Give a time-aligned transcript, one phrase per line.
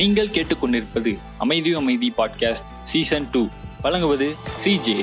[0.00, 3.40] நீங்கள் கேட்டுக்கொண்டிருப்பது அமைதி அமைதி பாட்காஸ்ட் சீசன் டூ
[3.82, 4.26] வழங்குவது
[4.60, 4.94] சிஜே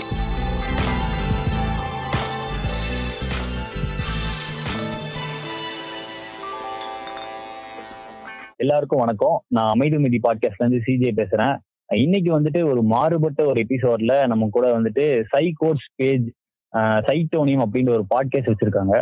[8.57, 9.35] எல்லாருக்கும் வணக்கம்.
[9.47, 11.55] நான் அமைதி அமைதி பாட்காஸ்ட்ல இருந்து சிஜே பேசுறேன்.
[11.89, 16.27] இன்னைக்கு வந்துட்டு ஒரு மாறுபட்ட ஒரு எபிசோட்ல நம்ம கூட வந்துட்டு சைகோட்ஸ் பேஜ்
[17.09, 18.95] சைட்டோனியம் அப்படின்ற ஒரு பாட்காஸ்ட் வச்சிருக்காங்க.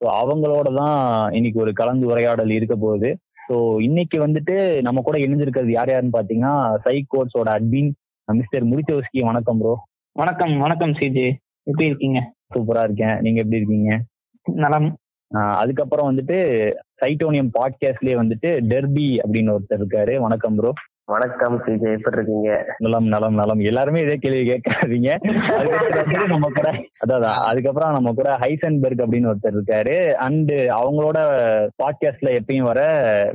[0.00, 0.98] ஸோ அவங்களோட தான்
[1.32, 3.10] இன்னைக்கு ஒரு கலந்து உரையாடல் இருக்க போகுது.
[3.50, 7.90] ஸோ இன்னைக்கு வந்துட்டு நம்ம கூட இணைஞ்சிருக்கிறது யார் யாருன்னு பார்த்தீங்கன்னா சை கோட்ஸோட அட்மின்
[8.28, 9.72] மிஸ்டர் முடிச்சவஸ்கி வணக்கம் ப்ரோ
[10.16, 11.24] வணக்கம் வணக்கம் சிஜே
[11.62, 12.18] எப்படி இருக்கீங்க?
[12.54, 13.20] சூப்பரா இருக்கேன்.
[13.20, 13.90] நீங்க எப்படி இருக்கீங்க?
[14.46, 14.88] நலம்.
[15.30, 16.36] அதுக்கப்புறம் வந்துட்டு
[17.00, 20.16] சைட்டோனியம் பாட்காஸ்ட்லயே வந்துட்டு டெர்பி அப்படின்னு ஒருத்தர் இருக்காரு.
[20.16, 20.72] வணக்கம் ப்ரோ
[21.10, 22.74] வணக்கம் சிஜே எப்படி இருக்கீங்க?
[22.78, 23.58] நலம் நலம் நலம்.
[23.58, 25.08] எல்லாருமே இதே கேள்வி கேட்காதீங்க.
[25.54, 26.70] அதுக்கப்புறம் நம்ம கூட
[27.06, 30.12] அதான் அதுக்கப்புறம் நம்ம கூட ஹைசன்பெர்க் அப்படின்னு ஒருத்தர் இருக்காரு.
[30.26, 31.18] அண்ட் அவங்களோட
[31.82, 32.80] பாட்காஸ்ட்ல எப்பயும் வர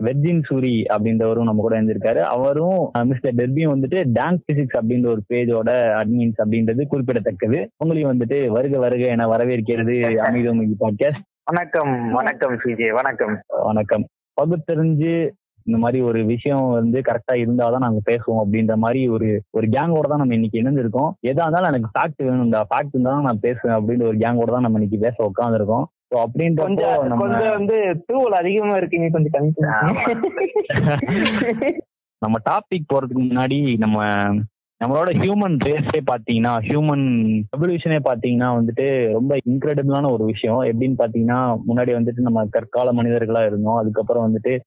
[0.02, 5.70] வெர்ஜின் சூரி அப்படின்றவரும் நம்ம கூட இருந்திருக்காரு அவரும் மிஸ்டர் டெர்பியும் வந்துட்டு டான்ஸ் பிசிக்ஸ் அப்படின்ற ஒரு பேஜோட
[6.02, 7.70] அட்மின்ஸ் அப்படின்றது குறிப்பிடத்தக்கது.
[7.86, 13.42] உங்களையும் வந்துட்டு வருக வருக என வரவேற்கிறது அமைதி பாட்காஸ்ட் வணக்கம் வணக்கம் சிஜே வணக்கம்.
[13.48, 14.06] வணக்கம்.
[14.42, 15.30] பகுத்தறிஞ்சு
[15.66, 20.24] இந்த மாதிரி ஒரு விஷயம் வந்து கரெக்டா இருந்தாதான் நாங்க பேசுவோம் அப்படின்ற மாதிரி ஒரு ஒரு கேங்கோட தான்
[20.24, 21.16] நம்ம இன்னைக்கு இணைஞ்சிருக்கோம்.
[21.30, 22.62] எதா இருந்தாலும் எனக்கு ஃபேக்ட் வேணும்டா.
[22.70, 25.88] ஃபேக்ட் இருந்தா தான் நான் பேசுவேன் அப்படின்ற ஒரு கேங்கோட தான் நம்ம இன்னைக்கு பேச உட்காந்துருக்கோம்
[27.20, 29.54] கொஞ்சம் வந்து தூவல் அதிகமா இருக்கீங்க கொஞ்சம் கம்மி.
[32.22, 34.04] நம்ம டாபிக் போறதுக்கு முன்னாடி நம்ம
[34.82, 37.06] நம்மளோட ஹியூமன் ரேஸே பாத்தீங்கன்னா ஹியூமன்
[37.56, 40.62] எவல்யூஷனே பாத்தீங்கன்னா வந்துட்டு ரொம்ப இன்க்ரெடிபிளான ஒரு விஷயம்.
[40.70, 43.78] எப்படின்னு பாத்தீங்கன்னா முன்னாடி வந்துட்டு நம்ம கற்கால மனிதர்களா இருந்தோம்.
[43.78, 44.60] அதுக்கப்புறம் வந்துட்டு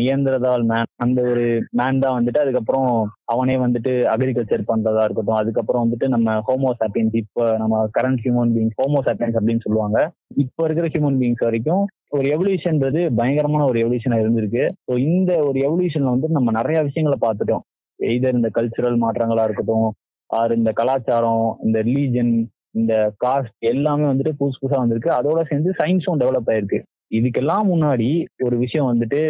[0.00, 1.44] நியந்திரதால் மேன் அந்த ஒரு
[1.80, 2.88] மேன் தான் வந்துட்டு அதுக்கப்புறம்
[3.32, 5.40] அவனே வந்துட்டு அக்ரிகல்ச்சர் பண்றதா இருக்கட்டும்.
[5.40, 9.98] அதுக்கப்புறம் வந்துட்டு நம்ம ஹோமோ சாப்பியன்ஸ் இப்போ நம்ம current human beings homo sapiens அப்படின்னு சொல்லுவாங்க.
[10.44, 11.84] இப்போ இருக்கிற ஹியூமன் பீங்ஸ் வரைக்கும்
[12.16, 14.64] ஒரு எவல்யூஷன்ன்றது பயங்கரமான ஒரு எவல்யூஷனா இருந்திருக்கு.
[14.88, 17.64] ஸோ இந்த ஒரு எவல்யூஷன்ல வந்து நம்ம நிறைய விஷயங்களை பார்த்துட்டோம்.
[18.00, 19.88] எய்தர் இந்த கல்ச்சுரல் மாற்றங்களா இருக்கட்டும்
[20.30, 22.32] ஆர் இந்த கலாச்சாரம் இந்த ரிலீஜன்
[22.80, 22.94] இந்த
[23.24, 25.10] காஸ்ட் எல்லாமே வந்துட்டு புதுசு புதுசா வந்திருக்கு.
[25.18, 26.78] அதோட சேர்ந்து சயின்ஸும் டெவலப் ஆயிருக்கு.
[27.10, 28.10] இதுக்கெல்லாம் முன்னாடி
[28.44, 29.20] ஒரு விஷயம் வந்துட்டு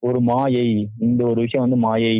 [0.00, 0.68] ஒரு மாயை
[1.08, 2.14] இந்த ஒரு விஷயம் வந்து மாயை.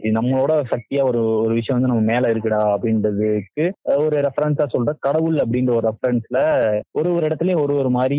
[0.00, 3.64] இது நம்மளோட சக்தியா ஒரு ஒரு விஷயம் வந்து நம்ம மேல இருக்குடா அப்படின்றதுக்கு
[4.04, 6.40] ஒரு ரெஃபரன்ஸா சொல்ற கடவுள் அப்படின்ற ஒரு ரெஃபரன்ஸ்ல
[6.98, 8.18] ஒரு ஒரு இடத்துலயும் ஒரு ஒரு மாதிரி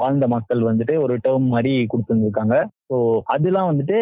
[0.00, 2.56] வாழ்ந்த மக்கள் வந்துட்டு ஒரு டேர்ம் மாதிரி கொடுத்துருந்துருக்காங்க.
[2.90, 2.96] ஸோ
[3.34, 3.98] அதெல்லாம் வந்துட்டு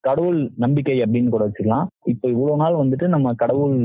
[0.00, 1.88] கடவுள் நம்பிக்கை அப்படின்னு கூட வச்சுக்கலாம்.
[2.04, 3.78] இப்போ இவ்வளவு நாள் வந்துட்டு நம்ம கடவுள்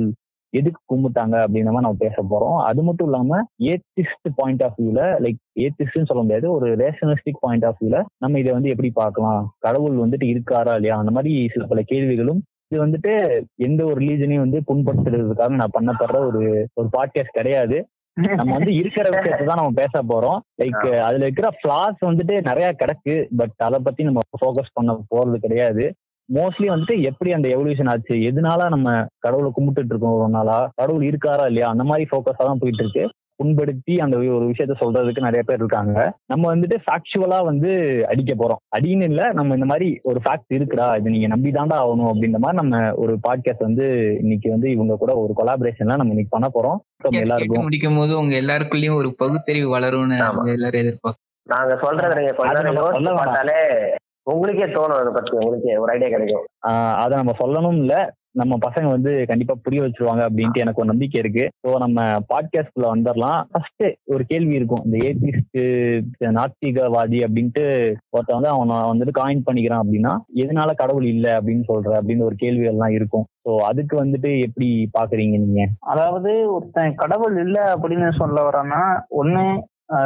[0.52, 2.58] எதுக்கு கும்பிட்டாங்க அப்படின்ற மாதிரி நம்ம பேச போறோம்.
[2.70, 6.48] அது மட்டும் இல்லாம ஏத்திஸ்ட் பாயிண்ட் ஆஃப் வியூல லைக் ஏத்திஸ்ட்னு சொல்ல முடியாது.
[6.52, 9.44] ஒரு ரேஷனலிஸ்டிக் பாயிண்ட் ஆஃப் வியூல நம்ம இதை வந்து எப்படி பார்க்கலாம்?
[9.60, 10.98] கடவுள் வந்துட்டு இருக்காரா இல்லையா?
[10.98, 12.42] அந்த மாதிரி சில பல கேள்விகளும்
[12.72, 13.14] இது வந்துட்டு
[13.56, 17.80] எந்த ஒரு ரிலீஜனையும் வந்து புண்படுத்துறதுக்காக நான் பண்ணப்படுற ஒரு ஒரு பாட்காஸ்ட் கிடையாது.
[18.18, 20.40] நம்ம வந்து இருக்கிற விஷயத்தை தான் நம்ம பேச போறோம்.
[20.62, 23.16] லைக் அதுல இருக்கிற ஃபிளாஸ் வந்துட்டு நிறைய கிடக்கு.
[23.38, 25.86] பட் அதை பத்தி நம்ம ஃபோக்கஸ் பண்ண போறது கிடையாது.
[26.36, 28.16] மோஸ்ட்லி வந்துட்டு எப்படி அந்த எவல்யூஷன் ஆச்சு?
[28.30, 30.60] எதனால நம்ம கடவுளை கும்பிட்டுட்டு இருக்கோம் ஒரு நாளா?
[30.76, 31.70] கடவுள் இருக்காரா இல்லையா?
[31.70, 33.04] அந்த மாதிரி ஃபோக்கஸா தான் போயிட்டு இருக்கு.
[33.40, 36.00] புண்படுத்தி அந்த ஒரு விஷயத்த சொல்றதுக்கு நிறைய பேர் இருக்காங்க.
[36.26, 37.70] நம்ம வந்துட்டு ஃபேக்சுவலா வந்து
[38.08, 38.60] அடிக்க போறோம்.
[38.78, 42.60] அடின்னு இல்ல நம்ம இந்த மாதிரி ஒரு ஃபேக்ட் இருக்குடா இது நீங்க நம்பி தாண்டா ஆகணும் அப்படின்ற மாதிரி
[42.62, 43.88] நம்ம ஒரு பாட்காஸ்ட் வந்து
[44.20, 46.78] இன்னைக்கு வந்து இவங்க கூட ஒரு கொலாபரேஷன்ல நம்ம இன்னைக்கு பண்ண போறோம்.
[47.24, 50.20] எல்லாருக்கும் முடிக்கும் போது உங்க எல்லாருக்குள்ளயும் ஒரு பகுத்தறிவு வளரும்னு
[50.58, 53.20] எல்லாரும் எதிர்பார்க்கும் நாங்க சொல்றத நீங்க கொஞ்ச நேரம்.
[53.22, 53.60] பார்த்தாலே
[54.28, 56.48] உங்களுக்கே தோணும் அதை பத்தி உங்களுக்கே ஒரு ஐடியா கிடைக்கும்.
[56.96, 57.94] அதை நம்ம சொல்லணும் இல்ல.
[58.34, 61.50] நம்ம பசங்க வந்து கண்டிப்பா புரிய வச்சிருவாங்க அப்படின்ட்டு எனக்கு ஒரு நம்பிக்கை இருக்கு.
[61.64, 62.02] ஸோ நம்ம
[62.34, 64.84] பாட்காஸ்ட்ல வந்துடலாம் ஃபர்ஸ்ட் ஒரு கேள்வி இருக்கும்.
[64.86, 65.60] இந்த ஏபிஸ்ட்
[66.36, 67.66] நாத்திகவாதி அப்படின்ட்டு
[68.10, 71.40] ஒருத்தன் வந்து அவன் வந்துட்டு காயின் பண்ணிக்கிறான் அப்படின்னா எதனால கடவுள் இல்ல?
[71.40, 73.26] அப்படின்னு சொல்ற அப்படின்னு ஒரு கேள்விகள்லாம் இருக்கும்.
[73.46, 75.62] ஸோ அதுக்கு வந்துட்டு எப்படி பாக்குறீங்க நீங்க?
[75.80, 79.44] அதாவது ஒருத்தன் கடவுள் இல்ல அப்படின்னு சொல்ல வரான்னா ஒண்ணு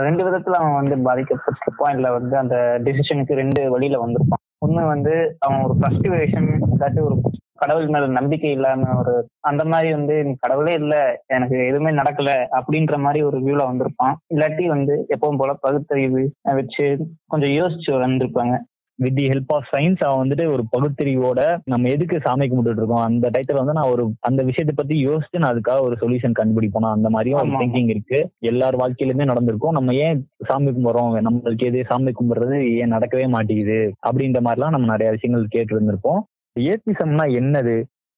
[0.06, 4.42] ரெண்டு விதத்துல அவன் வந்து பாதிக்கப்பட்டிருப்பான் இல்ல வந்து அந்த டிசிஷனுக்கு ரெண்டு வழியில வந்திருப்பான்.
[4.62, 7.16] ஒண்ணு வந்து அவன் ஒரு ஃபர்ஸ்டிவேஷன் இல்லாட்டி ஒரு
[7.62, 10.96] கடவுள் மேல நம்பிக்கை இல்லாம ஒரு அந்த மாதிரி வந்து "நீ கடவுளே இல்ல
[11.30, 14.16] எனக்கு எதுவுமே நடக்கல அப்படின்ற மாதிரி ஒரு வியூல வந்திருப்பான்.
[14.34, 16.24] இல்லாட்டி வந்து எப்பவும் போல பகுத்தறிவு
[16.54, 16.86] வச்சு
[17.28, 18.56] கொஞ்சம் யோசிச்சு வந்திருப்பாங்க.
[18.98, 23.04] With the help of science அவன் வந்துட்டு ஒரு பகுத்தறிவோட நம்ம எதுக்கு சாமி கும்பிட்டு இருக்கோம்?
[23.04, 27.10] அந்த டைத்துல வந்து நான் ஒரு அந்த விஷயத்தை பத்தி யோசிச்சு நான் அதுக்காக ஒரு சொல்யூஷன் கண்டுபிடிப்போம் அந்த
[27.10, 27.60] மாதிரியும் ஒரு.
[27.60, 28.20] திங்கிங் இருக்கு.
[28.40, 29.72] எல்லார் வாழ்க்கையிலுமே நடந்திருக்கும்.
[29.72, 31.12] நம்ம ஏன் சாமி கும்பிடுறோம்?
[31.28, 32.60] நம்மளுக்கு எது சாமி கும்பிடுறது?
[32.78, 33.80] ஏன் நடக்கவே மாட்டேங்குது?
[34.08, 36.22] அப்படின்ற மாதிரிலாம் நம்ம நிறைய விஷயங்கள் கேட்டு இருந்திருப்போம்
[36.60, 37.76] ஏத்திசம்னா என்னது?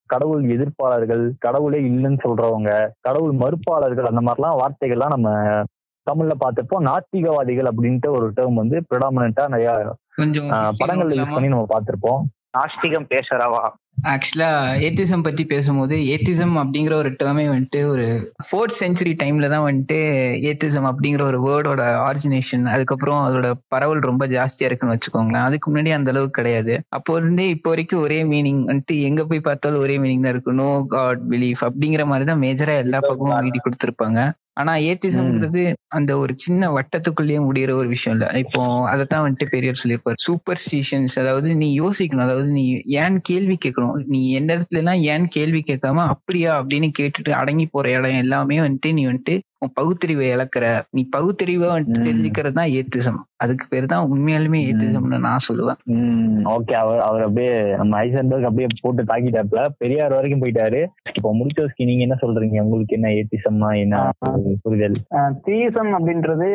[0.09, 2.69] கடவுள் எதிர்ப்பாளர்கள் கடவுளே இல்லைன்னு சொல்றவங்க
[3.00, 5.29] கடவுள் மறுப்பாளர்கள் அந்த மாதிரிலாம் வார்த்தைகள்லாம் நம்ம
[6.07, 6.85] தமிழ்ல பார்த்திருப்போம்.
[6.89, 9.71] நாத்திகவாதிகள் அப்படின்ட்டு ஒரு டேர்ம் வந்து ப்ரிடாமினா நிறைய
[10.17, 10.49] கொஞ்சம்
[10.79, 12.21] படங்கள்ல யூஸ் பண்ணி நம்ம பார்த்திருப்போம்.
[12.55, 13.65] நாஸ்திகம் பேசுறவா?
[14.11, 14.49] ஆக்சுவலா
[14.87, 18.05] ஏத்திசம் பத்தி பேசும்போது ஏத்திசம் அப்படிங்கிற ஒரு டேர்மே வந்துட்டு ஒரு
[18.47, 19.97] ஃபோர்த் செஞ்சுரி டைம்ல தான் வந்துட்டு
[20.49, 25.45] ஏத்திசம் அப்படிங்கிற ஒரு வேர்டோட ஆரிஜினேஷன் அதுக்கப்புறம் அதோட பரவல் ரொம்ப ஜாஸ்தியா இருக்குன்னு வச்சுக்கோங்களேன்.
[25.47, 26.75] அதுக்கு முன்னாடி அந்த அளவுக்கு கிடையாது.
[26.89, 30.69] அப்போ இருந்தே இப்போ வரைக்கும் ஒரே மீனிங் வந்துட்டு எங்க போய் பார்த்தாலும் ஒரே மீனிங் தான் இருக்கு நோ
[30.95, 34.19] காட் பிலீஃப் அப்படிங்கிற மாதிரி தான் மேஜரா எல்லா பக்கமும் வீடி கொடுத்துருப்பாங்க.
[34.57, 38.27] ஆனா ஏத்திசம்ங்கிறது அந்த ஒரு சின்ன வட்டத்துக்குள்ளேயே முடியிற ஒரு விஷயம் இல்ல.
[38.39, 40.19] இப்போ அதைத்தான் வந்துட்டு பெரியவர் சொல்லியிருப்பாரு.
[40.19, 42.25] சூப்பர் ஸ்டிஷன்ஸ் அதாவது நீ யோசிக்கணும்.
[42.27, 42.63] அதாவது நீ
[42.95, 43.98] ஏன் கேள்வி கேட்கணும்?
[44.06, 48.92] நீ எந்த இடத்துல எல்லாம் ஏன் கேள்வி கேட்காம அப்படியா அப்படின்னு கேட்டுட்டு அடங்கி போற இடம் எல்லாமே வந்துட்டு
[48.94, 50.65] நீ வந்துட்டு உன் பகுத்தறிவை இழக்கிற
[50.95, 51.69] நீ பகுத்தறிவை.
[51.98, 53.18] தெரிஞ்சுக்கிறது தான் ஏத்திசம்.
[53.44, 54.59] அதுக்கு பேர் தான் உண்மையாலுமே.
[54.69, 55.80] ஏத்திசம்னு நான் சொல்லுவேன்.
[56.56, 59.62] ஓகே அவர் அவர் அப்படியே நம்ம ஐசன்பர்க் அப்படியே போட்டு தாக்கிட்டாப்ல.
[59.81, 60.81] பெரியார் வரைக்கும் போயிட்டாரு.
[61.18, 62.57] இப்போ முடிச்சோஸ்கி நீங்க என்ன சொல்றீங்க?
[62.65, 64.01] உங்களுக்கு என்ன ஏத்திசம்னா என்ன
[64.65, 64.98] புரிதல்?
[65.48, 66.48] தீசம் அப்படின்றது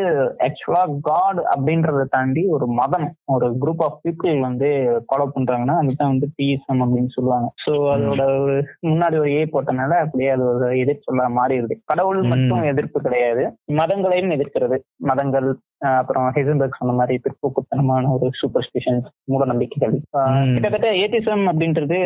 [0.47, 4.71] ஆக்சுவலா காட் அப்படின்றத தாண்டி ஒரு மதம் ஒரு குரூப் ஆஃப் பீப்புள் வந்து
[5.07, 7.51] ஃபாலோ பண்றாங்கன்னா அதுதான் வந்து தீசம் அப்படின்னு சொல்லுவாங்க.
[7.65, 8.57] சோ அதோட ஒரு
[8.91, 11.77] முன்னாடி ஒரு ஏ போட்டனால அப்படியே அது ஒரு எதிர்ப்பு சொல்ல மாறிடுது.
[11.93, 12.23] கடவுள்.
[12.33, 13.57] மட்டும் எதிர்ப்பு கிடையாது.
[13.73, 14.79] மதங்களையும் எதிர்க்கிறது.
[14.97, 20.01] மதங்கள் அப்புறம் ஹெசன்பர்க் சொன்ன மாதிரி பிற்போக்குத்தனமான ஒரு சூப்பர்ஸ்டிஷன்ஸ் மூட நம்பிக்கைகள்.
[20.53, 21.99] கிட்டத்தட்ட ஏத்திசம் அப்படின்றது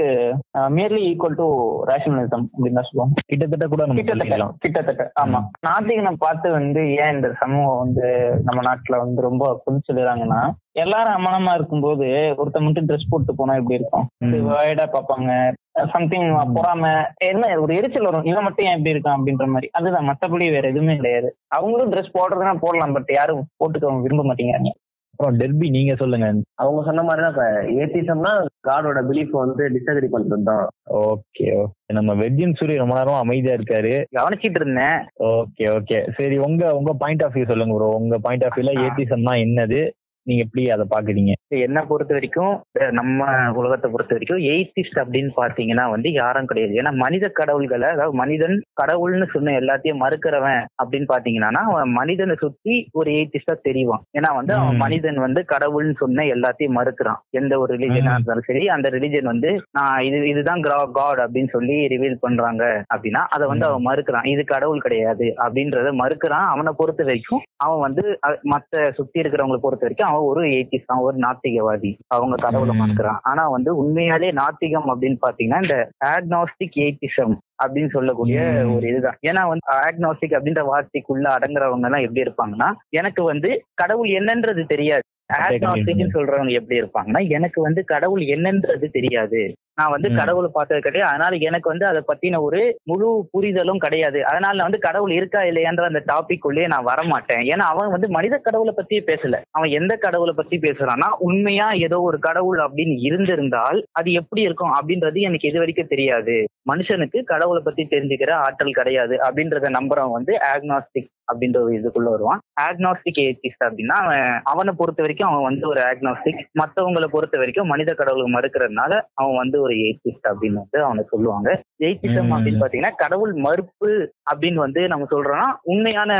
[0.54, 1.46] மியர்லி ஈக்குவல் டு
[1.84, 3.20] ரேஷனலிசம் அப்படின்னு தான் சொல்லுவாங்க.
[3.26, 5.12] கிட்டத்தட்ட கூட நம்ம கிட்டத்தட்ட கிட்டத்தட்ட.
[5.24, 5.40] ஆமா.
[5.68, 12.04] நாத்திகனை பார்த்து வந்து ஏன் இந்த சமூகம் வந்து நம்ம நாட்டுல வந்து ரொம்ப புதுச்சுடுறாங்கன்னா எல்லாரும் அமனமா இருக்கும்போது
[12.38, 14.08] ஒருத்த மட்டும் ட்ரெஸ் போட்டு போனா எப்படி இருக்கும்?
[14.18, 14.32] ம்.
[14.32, 15.52] வைடா பார்ப்பாங்க.
[15.92, 16.84] சம்திங் பொறாம
[17.30, 18.24] என்ன ஒரு எரிச்சல் வரும்.
[18.24, 19.68] இவன் மட்டும் ஏன் இப்படி இருக்கான் அப்படின்ற மாதிரி.
[19.72, 21.30] அதுதான் மத்தபடி வேற எதுவுமே கிடையாது.
[21.48, 24.72] அவங்களும் ட்ரெஸ் போடுறதுனா போடலாம் பட் யாரும் போட்டுக்க அவங்க விரும்ப மாட்டேங்கிறாங்க.
[25.12, 26.26] அப்புறம் டெர்பி நீங்க சொல்லுங்க.
[26.54, 27.44] அவங்க சொன்ன மாதிரி தான் இப்ப
[27.82, 28.32] ஏத்திசம்னா
[28.68, 30.64] காடோட பிலீஃப் வந்து டிஸ்அக்ரி பண்றது தான்.
[30.86, 33.94] ஓகே ஓகே நம்ம வெர்ஜின் சூரி ரொம்ப நேரம் அமைதியா இருக்காரு.
[34.18, 34.98] கவனிச்சிட்டு இருந்தேன்.
[35.30, 38.74] ஓகே ஓகே சரி உங்க உங்க பாயிண்ட் ஆஃப் வியூ சொல்லுங்க ப்ரோ உங்க பாயிண்ட் ஆஃப் வியூல.
[38.86, 39.80] ஏத்திசம்னா என்னது?
[40.26, 41.32] நீங்க எப்படி அதை பாக்குறீங்க
[41.66, 42.54] என்ன பொறுத்த வரைக்கும்
[42.90, 48.56] நம்ம உலகத்தை பொறுத்த வரைக்கும் எய்திஸ்ட் அப்படின்னு பாத்தீங்கன்னா வந்து யாரும் கிடையாது ஏன்னா மனித கடவுள்களை அதாவது மனிதன்
[48.80, 54.80] கடவுள்னு சொன்ன எல்லாத்தையும் மறுக்கிறவன் அப்படின்னு பாத்தீங்கன்னா அவன் மனிதனை சுத்தி ஒரு எய்திஸ்டா தெரிவான் ஏன்னா வந்து அவன்.
[54.84, 58.14] மனிதன் வந்து கடவுள்னு சொன்ன எல்லாத்தையும் மறுக்கிறான் எந்த ஒரு ரிலிஜனா.
[58.14, 60.64] இருந்தாலும் சரி அந்த ரிலிஜன் வந்து நான் இது இதுதான்
[60.98, 62.62] காட் அப்படின்னு சொல்லி ரிவீல் பண்றாங்க
[62.92, 63.66] அப்படின்னா அதை வந்து.
[63.68, 68.04] அவன் மறுக்கிறான் இது கடவுள் கிடையாது அப்படின்றத மறுக்கிறான் அவனை பொறுத்த வரைக்கும் அவன் வந்து
[68.52, 71.90] மத்த சுத்தி இருக்கிறவங்களை பொறுத்த வரைக்கும் அவன் ஒரு ஏத்திஸ்ட் அவன் ஒரு நாத்திகவாதி.
[72.06, 72.78] அவங்க கடவுளை.
[72.80, 77.34] மறுக்கிறான் ஆனா வந்து உண்மையாலே நாத்திகம் அப்படின்னு பாத்தீங்கன்னா இந்த ஆக்னாஸ்டிக் ஏத்திசம்
[77.64, 78.40] அப்படின்னு சொல்லக்கூடிய.
[78.74, 79.18] ஒரு இதுதான்.
[79.26, 85.04] ஏன்னா வந்து ஆக்னாஸ்டிக் அப்படின்ற வார்த்தைக்குள்ள அடங்குறவங்க எல்லாம் எப்படி இருப்பாங்கன்னா எனக்கு வந்து கடவுள் என்னன்றது தெரியாது.
[85.32, 89.40] ஆக்னாஸ்டிக்னு சொல்றவங்க எப்படி இருப்பாங்கன்னா எனக்கு வந்து கடவுள் என்னன்றது தெரியாது.
[89.78, 90.08] நான் வந்து.
[90.14, 91.10] கடவுளை பார்த்தது கிடையாது.
[91.12, 94.18] அதனால எனக்கு வந்து அதை பத்தின ஒரு முழு புரிதலும் கிடையாது.
[94.26, 97.42] அதனால நான் வந்து கடவுள் இருக்கா இல்லையான்ற அந்த டாபிக் உள்ளே நான் வரமாட்டேன்.
[97.52, 99.40] ஏன்னா அவன் வந்து மனித கடவுளை பத்தியே பேசல.
[99.50, 105.20] அவன் எந்த கடவுளை பத்தி பேசுறான்னா உண்மையா ஏதோ ஒரு கடவுள் அப்படின்னு இருந்திருந்தால் அது எப்படி இருக்கும் அப்படின்றது
[105.20, 106.36] எனக்கு இது வரைக்கும் தெரியாது.
[106.66, 112.40] மனுஷனுக்கு கடவுளை பத்தி தெரிஞ்சுக்கிற ஆற்றல் கிடையாது அப்படின்றத நம்புறவன் வந்து ஆக்னாஸ்டிக் அப்படின்ற ஒரு இதுக்குள்ள வருவான்.
[112.60, 117.90] ஆக்னாஸ்டிக் ஏத்திஸ்ட் அப்படின்னா அவன் அவனை பொறுத்த வரைக்கும் அவன் வந்து ஒரு ஆக்னாஸ்டிக் மத்தவங்களை பொறுத்த வரைக்கும் மனித
[117.94, 121.48] கடவுளை மறுக்கிறதுனால அவன் வந்து ஒரு ஏத்திஸ்ட் அப்படின்னு வந்து அவனை சொல்லுவாங்க
[121.82, 122.32] ஏத்திசம் ம்.
[122.32, 123.90] அப்படின்னு பாத்தீங்கன்னா கடவுள் மறுப்பு
[124.30, 126.12] அப்படின்னு வந்து நம்ம சொல்றோம்னா உண்மையான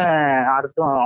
[0.57, 0.99] அர்த்தம்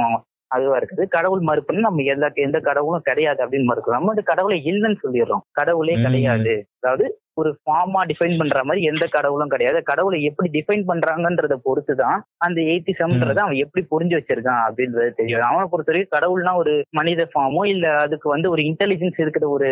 [0.50, 1.04] அதுவா இருக்குது.
[1.08, 5.44] கடவுள் மறுப்புன்னு நம்ம எல்லா எந்த கடவுளும் கிடையாது அப்படின்னு மறுக்கிறோம் நம்ம வந்து கடவுளை இல்லைன்னு சொல்லிடுறோம்.
[5.60, 5.96] கடவுளே.
[6.06, 6.54] கிடையாது.
[6.78, 7.06] அதாவது
[7.40, 9.78] ஒரு ஃபார்மா டிஃபைன் பண்ற மாதிரி எந்த கடவுளும் கிடையாது.
[9.82, 15.46] கடவுளை எப்படி டிஃபைன் பண்றாங்கன்றத பொறுத்து தான் அந்த எய்த்திசம்ன்றத அவன் எப்படி புரிஞ்சு வச்சிருக்கான் அப்படின்றது தெரியும்.
[15.50, 19.70] அவனை பொறுத்த வரைக்கும் கடவுள்னா ஒரு மனித ஃபார்மோ இல்ல அதுக்கு வந்து ஒரு இன்டெலிஜென்ஸ் இருக்கிற ஒரு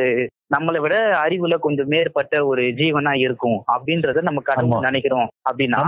[0.50, 4.86] நம்மளை விட அறிவுல கொஞ்சம் மேற்பட்ட ஒரு ஜீவனா இருக்கும் அப்படின்றத நம்ம கடவுள்.
[4.88, 5.82] நினைக்கிறோம் அப்படின்னா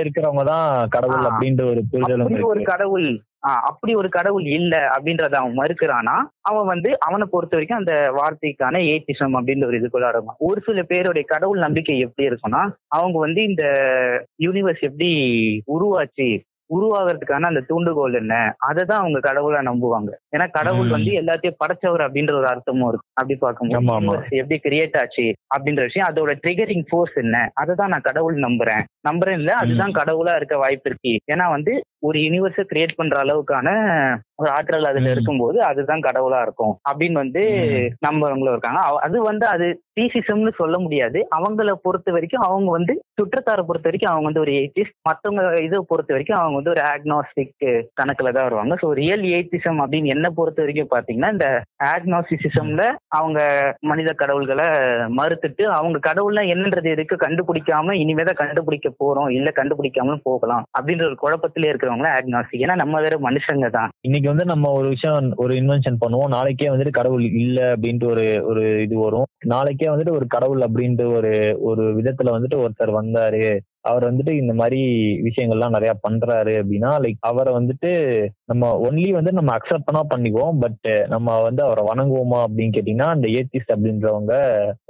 [0.00, 1.24] இருக்கிறவங்க தான் கடவுள்.
[1.30, 1.82] அப்படின்ற ஒரு
[2.18, 3.08] அப்படி ஒரு கடவுள்
[3.64, 6.14] அப்படி ஒரு கடவுள் இல்ல அப்படின்றத அவன் மறுக்கிறானா?
[6.42, 11.24] அவன் வந்து அவனை பொறுத்த வரைக்கும் அந்த வார்த்தைக்கான ஏத்திசம் அப்படின்ற ஒரு இதுக்குள்ள அடங்கும் ஒரு சில பேருடைய
[11.26, 13.64] கடவுள் நம்பிக்கை எப்படி இருக்கும்னா அவங்க வந்து இந்த
[14.42, 15.10] யூனிவர்ஸ் எப்படி
[15.68, 16.28] உருவாச்சு
[16.70, 18.34] உருவாகிறதுக்கான அந்த தூண்டுகோல் என்ன?
[18.58, 20.10] அதை தான் அவங்க கடவுளா நம்புவாங்க.
[20.36, 20.88] ஏன்னா கடவுள்.
[20.88, 26.08] வந்து எல்லாத்தையும் படைச்சவர் அப்படின்ற ஒரு அர்த்தமும் இருக்கும் அப்படி பார்க்கும்போது எப்படி கிரியேட் ஆச்சு அப்படின்ற விஷயம்.
[26.10, 27.50] அதோட ட்ரிகரிங் ஃபோர்ஸ் என்ன?
[27.54, 28.82] அதை தான் நான் கடவுள் நம்புறேன்.
[29.08, 31.34] நம்புறேன் இல்ல அதுதான் கடவுளா இருக்க வாய்ப்பு இருக்கு.
[31.34, 33.68] ஏன்னா வந்து ஒரு யூனிவர்ஸை கிரியேட் பண்ற அளவுக்கான
[34.34, 35.10] ஒரு ஆற்றல் அதுல.
[35.10, 36.78] இருக்கும்போது அதுதான் கடவுளா இருக்கும்.
[36.90, 38.06] அப்படின்னு வந்து ம்.
[38.06, 38.80] நம்புறவங்களும் இருக்காங்க.
[39.00, 39.66] அது வந்து அது
[39.96, 41.18] ஸ்பீசிசம்னு சொல்ல முடியாது.
[41.36, 46.10] அவங்கள பொறுத்த வரைக்கும் அவங்க வந்து சுற்றத்தாரை பொறுத்த வரைக்கும் அவங்க வந்து ஒரு ஏத்திஸ்ட் மற்றவங்க இதை பொறுத்த
[46.14, 47.64] வரைக்கும் அவங்க வந்து ஒரு ஆக்னாஸ்டிக்
[48.00, 48.74] கணக்குல தான் வருவாங்க.
[48.82, 51.48] ஸோ ரியல் ஏத்திசம் அப்படின்னு என்ன பொறுத்த வரைக்கும் பாத்தீங்கன்னா இந்த
[51.92, 53.38] ஆக்னாஸ்டிசிசம்ல அவங்க
[53.90, 54.66] மனித கடவுள்களை
[55.18, 61.72] மறுத்துட்டு அவங்க கடவுள்னா என்னன்றது எதுக்கு கண்டுபிடிக்காம இனிமேதான் கண்டுபிடிக்க போறோம் இல்ல கண்டுபிடிக்காமலும் போகலாம் அப்படின்ற ஒரு குழப்பத்திலே
[61.72, 63.90] இருக்கிறவங்க ஆக்னாஸ்டிக் ஏன்னா நம்ம வேற மனுஷங்க தான்.
[64.00, 66.32] இன்னைக்கு வந்து நம்ம ஒரு விஷயம் ஒரு இன்வென்ஷன் பண்ணுவோம்.
[66.36, 69.26] நாளைக்கே வந்துட்டு கடவுள் இல்ல அப்படின்ட்டு ஒரு ஒரு இது வரும்.
[69.46, 73.44] நாளைக்கே வந்துட்டு ஒரு கடவுள் அப்படின்ற ஒரு ஒரு விதத்துல வந்துட்டு ஒருத்தர் வந்தாரு.
[73.86, 74.80] அவர் வந்துட்டு இந்த மாதிரி
[75.26, 77.90] விஷயங்கள்லாம் நிறைய பண்றாரு அப்படின்னா லைக் அவரை வந்துட்டு
[78.44, 80.58] நம்ம ஒன்லி வந்து நம்ம அக்செப்ட் பண்ணா பண்ணிக்குவோம்.
[80.58, 84.34] பட் நம்ம வந்து அவரை வணங்குவோமா அப்படின்னு கேட்டீங்கன்னா அந்த ஏத்திஸ்ட் அப்படின்றவங்க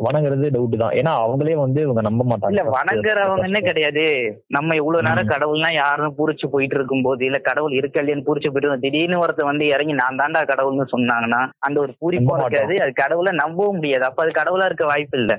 [0.06, 0.94] வணங்குறது டவுட் தான்.
[1.00, 4.04] ஏன்னா அவங்களே வந்து இவங்க நம்ப இல்ல மாட்டாங்க வணங்குறவங்கன்னு கிடையாது.
[4.48, 5.30] நம்ம இவ்வளவு நேரம்.
[5.34, 8.84] கடவுள்னா யாருன்னு பூரிச்சு போயிட்டு இருக்கும்போது இல்ல கடவுள் இருக்க இல்லையான்னு பூரிச்சு போயிட்டு இருக்கும்.
[8.86, 12.40] திடீர்னு ஒருத்தர் வந்து இறங்கி நான் தாண்டா கடவுள்னு சொன்னாங்கன்னா அந்த ஒரு மாட்டோம்.
[12.40, 14.04] இருக்காது அது கடவுளை நம்பவும் முடியாது.
[14.04, 15.32] அப்ப அது கடவுளா இருக்க வாய்ப்பு இல்ல.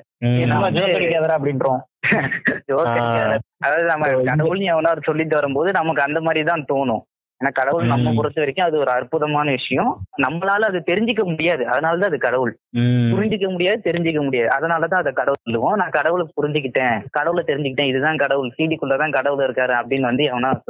[1.38, 1.82] அப்படின்றோம்.
[3.58, 7.01] அதாவது நம்ம So, இந்த- கடவுள்னு எவனா ஒரு சொல்லிட்டு வரும்போது நமக்கு அந்த மாதிரி தான் தோணும்.
[7.44, 8.13] ஏன்னா கடவுள் நம்ம.
[8.16, 10.01] பொறுத்த வரைக்கும் அது ஒரு அற்புதமான விஷயம்.
[10.18, 11.63] நம்மளால அது தெரிஞ்சுக்க முடியாது.
[11.66, 12.58] அதனாலதான் அது கடவுள்.
[12.81, 14.50] புரிஞ்சிக்க முடியாது தெரிஞ்சுக்க முடியாது.
[14.60, 15.75] அதனாலதான் அதை கடவுள் சொல்லுவோம்.
[15.75, 17.03] நான் கடவுளை புரிஞ்சுக்கிட்டேன்.
[17.12, 17.88] கடவுளை தெரிஞ்சுக்கிட்டேன்.
[17.88, 18.53] இதுதான் கடவுள்.
[18.57, 20.62] சீடிக்குள்ளதான் கடவுள் இருக்காரு அப்படின்னு வந்து அவனா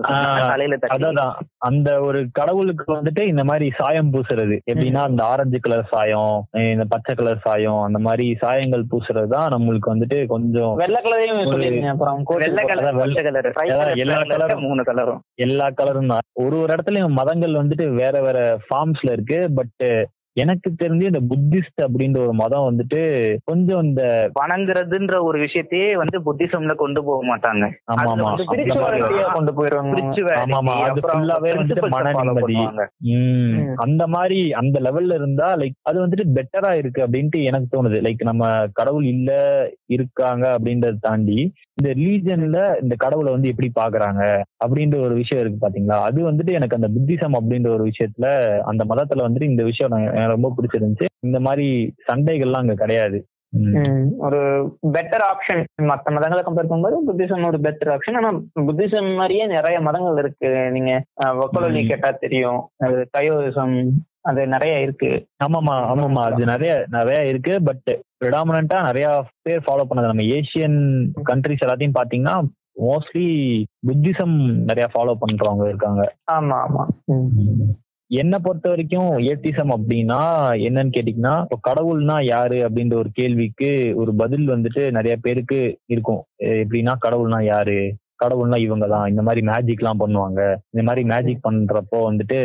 [0.47, 1.33] தலையில அதான்.
[1.57, 4.59] அந்த ஒரு கடவுளுக்கு வந்துட்டு இந்த மாதிரி சாயம் பூசுறது.
[4.71, 9.87] எப்படின்னா அந்த ஆரஞ்சு கலர் சாயம் இந்த பச்சை கலர் சாயம் அந்த மாதிரி சாயங்கள் பூசுறது தான் நம்மளுக்கு
[9.87, 12.23] வந்துட்டு கொஞ்சம் வெள்ளை கலரையும் அப்புறம்.
[12.25, 13.97] வெள்ளை கலர் பச்சை கலர்.
[13.97, 15.19] எல்லா colour- மூணு கலரும்.
[15.35, 16.19] எல்லா கலரும் தான்.
[16.33, 19.49] ஒரு ஒரு இடத்துலயும் மதங்கள் வந்துட்டு வேற வேற ஃபார்ம்ஸ்ல இருக்கு.
[19.55, 20.07] பட்
[20.38, 23.00] எனக்கு தெரிஞ்சு இந்த புத்திஸ்ட் அப்படின்ற ஒரு மதம் வந்துட்டு
[23.44, 24.03] கொஞ்சம் இந்த
[24.36, 27.63] வணங்குறதுன்ற ஒரு விஷயத்தையே வந்து புத்திசம்ல கொண்டு போக மாட்டாங்க.
[29.36, 29.96] கொண்டு போயிருவாங்க.
[33.86, 38.00] அந்த மாதிரி அந்த லெவல்ல இருந்தா லைக் அது வந்துட்டு பெட்டரா இருக்கு அப்படின்ட்டு எனக்கு தோணுது.
[38.08, 39.32] லைக் நம்ம கடவுள் இல்ல
[39.96, 41.39] இருக்காங்க அப்படின்றத தாண்டி
[41.77, 44.22] இந்த ரிலீஜன்ல இந்த கடவுளை வந்து எப்படி பாக்குறாங்க
[44.63, 45.98] அப்படின்ற ஒரு விஷயம் இருக்கு பாத்தீங்களா?
[46.08, 48.27] அது வந்துட்டு எனக்கு அந்த புத்திசம் அப்படின்ற ஒரு விஷயத்துல
[48.65, 49.96] அந்த மதத்துல வந்துட்டு இந்த விஷயம்
[50.27, 51.05] எனக்கு ரொம்ப பிடிச்சிருந்துச்சு.
[51.19, 53.25] இந்த மாதிரி சண்டைகள்லாம் அங்க கிடையாது.
[54.17, 54.39] ஒரு
[54.88, 60.17] பெட்டர் ஆப்ஷன் மத்த மதங்களை கம்பேர் பண்ணும்போது புத்திசம் ஒரு பெட்டர் ஆப்ஷன் ஆனா புத்திசம் மாதிரியே நிறைய மதங்கள்
[60.17, 60.72] இருக்கு.
[60.72, 61.88] நீங்க வக்கலொலி ம்.
[61.88, 62.69] கேட்டா தெரியும்.
[62.77, 63.07] அது
[64.22, 65.27] அது நிறைய இருக்கு.
[65.46, 67.63] ஆமாமா ஆமாமா அது நிறைய நிறைய இருக்கு.
[67.63, 70.77] பட் ப்ரிடாமினா நிறைய பேர் ஃபாலோ பண்ணது நம்ம ஏசியன்
[71.29, 72.36] கண்ட்ரிஸ் எல்லாத்தையும் பாத்தீங்கன்னா
[72.81, 73.27] மோஸ்ட்லி
[73.88, 76.15] புத்திசம் நிறைய ஃபாலோ பண்றவங்க இருக்காங்க.
[76.31, 76.84] ஆமா ஆமா.
[78.11, 80.19] என்னை பொறுத்த வரைக்கும் ஏத்திசம் அப்படின்னா
[80.67, 86.21] என்னன்னு கேட்டீங்கன்னா இப்போ கடவுள்னா யாரு அப்படின்ற ஒரு கேள்விக்கு ஒரு பதில் வந்துட்டு நிறைய பேருக்கு இருக்கும்.
[86.61, 87.79] எப்படின்னா கடவுள்னா யாரு?
[88.23, 90.39] கடவுள்னா இவங்க தான் இந்த மாதிரி மேஜிக் எல்லாம் பண்ணுவாங்க.
[90.73, 92.39] இந்த மாதிரி மேஜிக் பண்றப்போ வந்துட்டு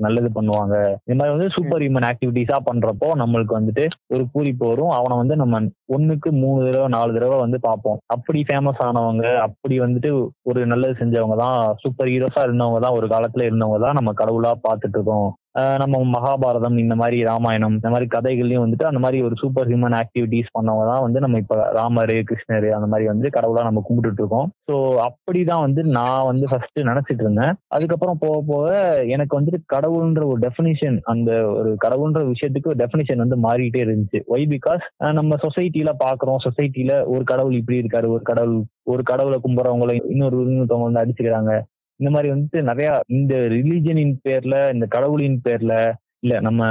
[0.00, 0.74] நல்லது பண்ணுவாங்க.
[1.06, 3.84] இந்த மாதிரி வந்து சூப்பர் ஹியூமன் ஆக்டிவிட்டிஸா பண்றப்போ நம்மளுக்கு வந்துட்டு
[4.14, 4.92] ஒரு பூரிப்பு வரும்.
[4.98, 5.60] அவனை வந்து நம்ம
[5.96, 8.00] ஒண்ணுக்கு மூணு தடவை நாலு தடவை வந்து பார்ப்போம்.
[8.06, 10.10] அப்படி ஃபேமஸ் ஆனவங்க அப்படி வந்துட்டு
[10.42, 14.98] ஒரு நல்லது செஞ்சவங்க தான் சூப்பர் ஹீரோஸா இருந்தவங்க தான் ஒரு காலத்துல இருந்தவங்க தான் நம்ம கடவுளா பார்த்துட்டு
[14.98, 15.30] இருக்கோம்.
[15.54, 20.48] நம்ம மகாபாரதம் இந்த மாதிரி ராமாயணம் இந்த மாதிரி கதைகள்லயும் வந்துட்டு அந்த மாதிரி ஒரு சூப்பர் ஹியூமன் ஆக்டிவிட்டிஸ்
[20.56, 24.48] பண்ணவங்க தான் வந்து நம்ம இப்ப ராமர் கிருஷ்ணர் அந்த மாதிரி வந்து கடவுளா நம்ம கும்பிட்டுட்டு இருக்கோம்.
[24.68, 24.74] ஸோ
[25.06, 27.54] அப்படிதான் வந்து நான் வந்து ஃபர்ஸ்ட் நினைச்சிட்டு இருந்தேன்.
[27.68, 28.72] அதுக்கப்புறம் போக போக
[29.16, 34.20] எனக்கு வந்துட்டு கடவுள்ன்ற ஒரு டெஃபினிஷன் அந்த ஒரு கடவுள்ன்ற விஷயத்துக்கு ஒரு டெஃபினிஷன் வந்து மாறிட்டே இருந்துச்சு.
[34.34, 34.84] ஒய் பிகாஸ்
[35.20, 36.42] நம்ம சொசைட்டில பாக்குறோம்.
[36.46, 38.58] சொசைட்டில ஒரு கடவுள் இப்படி இருக்காரு ஒரு கடவுள்
[38.92, 41.52] ஒரு கடவுளை கும்புறவங்களை இன்னொரு இன்னொருத்தவங்க வந்து அடிச்சுக்கிறாங்க.
[42.00, 45.74] இந்த மாதிரி வந்துட்டு நிறைய இந்த ரிலீஜனின் பேர்ல இந்த கடவுளின் பேர்ல
[46.22, 46.64] இல்ல நம்ம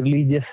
[0.00, 0.50] ரிலீஜியஸ்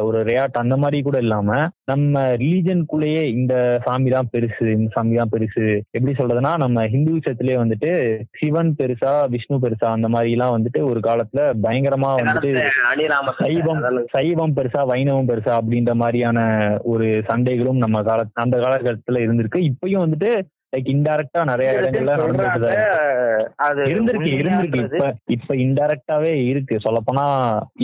[0.00, 1.50] ஒரு ரியாட் அந்த மாதிரி கூட இல்லாம
[1.86, 3.54] நம்ம ரிலீஜனுக்குள்ளேயே இந்த
[3.84, 5.64] சாமி தான் பெருசு இந்த சாமி தான் பெருசு.
[5.94, 7.90] எப்படி சொல்றதுன்னா நம்ம ஹிந்துவிசத்திலேயே வந்துட்டு
[8.38, 12.52] சிவன் பெருசா விஷ்ணு பெருசா அந்த மாதிரி எல்லாம் வந்துட்டு ஒரு காலத்துல பயங்கரமா வந்துட்டு
[13.40, 13.82] சைவம்
[14.14, 16.38] சைவம் பெருசா வைணவம் பெருசா அப்படின்ற மாதிரியான
[16.86, 19.62] ஒரு சண்டைகளும் நம்ம கால அந்த காலகட்டத்துல இருந்திருக்கு.
[19.70, 20.30] இப்பயும் வந்துட்டு
[20.76, 22.72] லைக் இன்டைரக்டா நிறைய இடங்கள்ல நடந்துட்டு
[23.92, 24.80] இருந்திருக்கு இருந்திருக்கு.
[24.86, 26.74] இப்ப இப்ப இன்டைரக்டாவே இருக்கு.
[26.86, 27.26] சொல்லப்போனா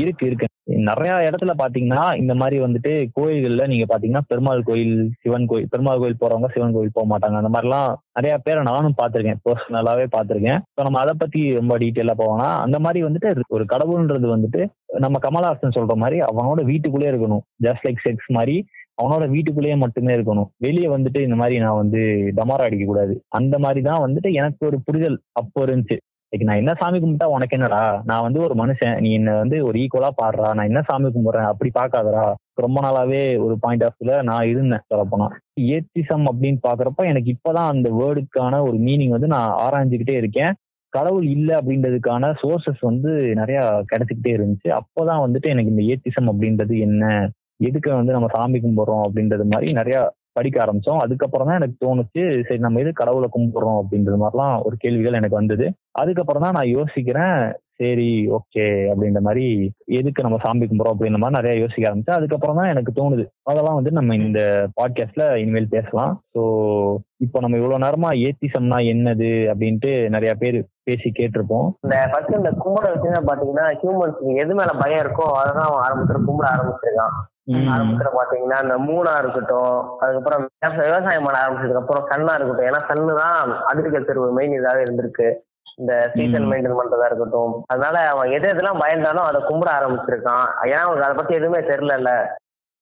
[0.03, 0.49] இருக்கு இருக்கு.
[0.89, 6.21] நிறைய இடத்துல பாத்தீங்கன்னா இந்த மாதிரி வந்துட்டு கோயில்கள்ல நீங்க பாத்தீங்கன்னா பெருமாள் கோயில் சிவன் கோயில் பெருமாள் கோயில்
[6.21, 7.37] போறவங்க சிவன் கோயில் போக மாட்டாங்க.
[7.41, 12.49] அந்த மாதிரிலாம் நிறைய பேரை நானும் பார்த்திருக்கேன் பர்சனலாவே பார்த்திருக்கேன் ஸோ நம்ம அதை பத்தி ரொம்ப டீட்டெயிலா போவோம்னா
[12.67, 14.63] அந்த மாதிரி வந்துட்டு ஒரு கடவுள்ன்றது வந்துட்டு
[15.05, 17.45] நம்ம கமலஹாசன் சொல்ற மாதிரி அவனோட வீட்டுக்குள்ளே இருக்கணும்.
[17.67, 18.57] ஜஸ்ட் லைக் செக்ஸ் மாதிரி
[19.03, 20.49] அவனோட வீட்டுக்குள்ளேயே மட்டுமே இருக்கணும்.
[20.57, 21.99] வெளியே வந்துட்டு இந்த மாதிரி நான் வந்து
[22.37, 23.23] டமாரா அடிக்க கூடாது.
[23.29, 25.97] அந்த மாதிரி தான் வந்துட்டு எனக்கு ஒரு புரிதல் அப்போ இருந்துச்சு.
[26.33, 28.03] லைக் நான் என்ன சாமி கும்பிட்டா உனக்கு என்னடா?
[28.05, 29.01] நான் வந்து ஒரு மனுஷன்.
[29.01, 30.55] நீ என்ன வந்து ஒரு ஈக்குவலா பாடுறா.
[30.55, 31.51] நான் என்ன சாமி கும்பிடுறேன்?
[31.53, 32.33] அப்படி பார்க்காதடா.
[32.55, 35.29] ரொம்ப நாளாவே ஒரு பாயிண்ட் ஆஃப் வியூல நான் இருந்தேன் சொல்லப்போனா.
[35.61, 40.55] ஏத்திசம் அப்படின்னு பாக்குறப்ப எனக்கு இப்பதான் அந்த வேர்டுக்கான ஒரு மீனிங் வந்து நான் ஆராய்ஞ்சுக்கிட்டே இருக்கேன்.
[40.89, 44.69] கடவுள் இல்லை அப்படின்றதுக்கான சோர்சஸ் வந்து நிறைய கிடைச்சிக்கிட்டே இருந்துச்சு.
[44.69, 47.31] அப்போதான் வந்துட்டு எனக்கு இந்த ஏத்திசம் அப்படின்றது என்ன?
[47.61, 49.97] எதுக்கு வந்து நம்ம சாமி கும்பிட்றோம் அப்படின்றது மாதிரி நிறைய
[50.33, 51.01] படிக்க ஆரம்பிச்சோம்.
[51.05, 55.67] அதுக்கப்புறம் தான் எனக்கு தோணுச்சு சரி நம்ம எது கடவுளை கும்பிட்றோம் அப்படின்றது மாதிரிலாம் ஒரு கேள்விகள் எனக்கு வந்தது.
[55.93, 57.37] அதுக்கப்புறம் தான் நான் யோசிக்கிறேன்
[57.77, 59.45] சரி ஓகே அப்படின்ற மாதிரி
[59.99, 62.19] எதுக்கு நம்ம சாமி கும்பிட்றோம் அப்படின்ற மாதிரி நிறைய யோசிக்க ஆரம்பிச்சேன்.
[62.19, 63.25] அதுக்கப்புறம் தான் எனக்கு தோணுது.
[63.43, 64.41] அதெல்லாம் வந்து நம்ம இந்த
[64.81, 66.13] பாட்காஸ்ட்ல இனிமேல் பேசலாம்.
[66.35, 66.43] ஸோ
[67.17, 71.71] இப்போ நம்ம இவ்வளோ நேரமா ஏத்திசம்னா என்னது அப்படின்ட்டு நிறைய பேர் பேசி கேட்டிருப்போம்.
[71.81, 76.47] இந்த ஃபர்ஸ்ட் இந்த கும்பிட விஷயம் பாத்தீங்கன்னா ஹியூமன்ஸ்க்கு எது மேல பயம் இருக்கோ அதான் அவன் ஆரம்பத்துல கும்பிட
[76.55, 77.31] ஆரம்பிச்சிருக்கான்.
[77.55, 82.67] ஆரம்பத்துல பாத்தீங்கன்னா இந்த மூணா இருக்கட்டும் அதுக்கப்புறம் விவசா- விவசாயம் பண்ண ஆரம்பிச்சதுக்கு அப்புறம் சன்னா இருக்கட்டும்.
[82.67, 85.35] ஏன்னா சன்னு தான் அக்ரிகல்ச்சர் மெயின் இதாவே இருந்திருக்கு.
[85.77, 86.45] இந்த சீசன்.
[86.45, 87.65] மெயின்டைன் பண்றதா இருக்கட்டும்.
[87.67, 90.47] அதனால அவன் எது எதெல்லாம் பயந்தானோ அதை கும்பிட ஆரம்பிச்சிருக்கான்.
[90.62, 92.27] ஏன்னா அவனுக்கு அதை பத்தி எதுவுமே தெரியல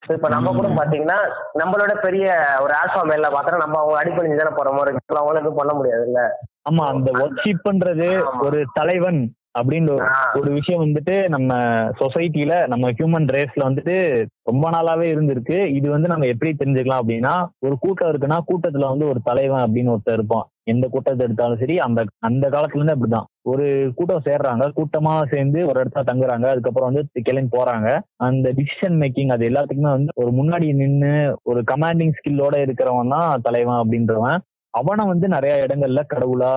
[0.09, 0.69] இப்ப நம்ம கூட.
[0.69, 1.17] பாத்தீங்கன்னா
[1.59, 5.57] நம்மளோட பெரிய ஒரு ஆல்பா மேல பார்த்தா நம்ம அவங்க அடிப்படை தானே போற மாதிரி இருக்கு அவங்களும் எதுவும்
[5.57, 6.29] பண்ண முடியாதுல்ல.
[6.71, 11.55] ஆமா அந்த ஒர்ஷிப் பண்றது ஒரு தலைவன் அப்படின்னு ஒரு- விஷயம் வந்துட்டு நம்ம
[11.91, 15.67] சொசைட்டில நம்ம ஹியூமன் ரேஸ்ல வந்துட்டு ரொம்ப நாளாவே இருந்திருக்கு.
[15.67, 20.13] இது வந்து நம்ம எப்படி தெரிஞ்சுக்கலாம் அப்படின்னா ஒரு கூட்டம் இருக்குன்னா கூட்டத்துல வந்து ஒரு தலைவன் அப்படின்னு ஒருத்தர்
[20.13, 20.49] இருப்பான்.
[20.63, 23.25] எந்த கூட்டத்தை எடுத்தாலும் சரி அந்த அந்த காலத்துல இருந்து அப்படிதான்.
[23.43, 28.01] ஒரு கூட்டம் சேர்றாங்க கூட்டமா சேர்ந்து ஒரு இடத்துல தங்குறாங்க அதுக்கப்புறம் வந்து கிளம்பி போறாங்க.
[28.17, 33.75] அந்த டிசிஷன் மேக்கிங் அது எல்லாத்துக்குமே வந்து ஒரு முன்னாடி நின்னு ஒரு கமாண்டிங் ஸ்கில்லோட இருக்கிறவன் தான் தலைவன்
[33.75, 34.39] அப்படின்றவன்.
[34.79, 36.51] அவனை வந்து நிறைய இடங்கள்ல கடவுளா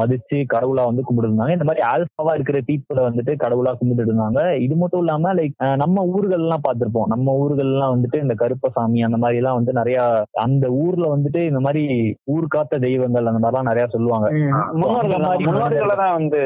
[0.00, 1.54] மதிச்சு கடவுளா வந்து கும்பிட்டுருந்தாங்க.
[1.56, 4.40] இந்த மாதிரி ஆல்பாவா இருக்கிற பீப்புளை வந்துட்டு கடவுளா கும்பிட்டு இருந்தாங்க.
[4.64, 7.10] இது மட்டும் இல்லாம லைக் நம்ம ஊர்கள் எல்லாம் பார்த்திருப்போம்.
[7.14, 10.00] நம்ம ஊர்கள் எல்லாம் வந்துட்டு இந்த கருப்பசாமி அந்த மாதிரி எல்லாம் வந்து நிறைய
[10.46, 11.84] அந்த ஊர்ல வந்துட்டு இந்த மாதிரி
[12.34, 14.28] ஊர் காத்த தெய்வங்கள் அந்த மாதிரிலாம் நிறைய சொல்லுவாங்க.
[14.82, 15.26] முன்னோர்கள்
[16.18, 16.42] வந்து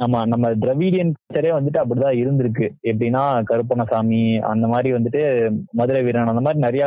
[0.00, 0.26] நம்ம ஆமா.
[0.26, 5.20] நம்ம திராவிடியன் கல்ச்சரே வந்துட்டு அப்படிதான் இருந்திருக்கு எப்படின்னா கருப்பணசாமி அந்த மாதிரி வந்துட்டு
[5.72, 6.86] மதுரை வீரன் அந்த மாதிரி நிறைய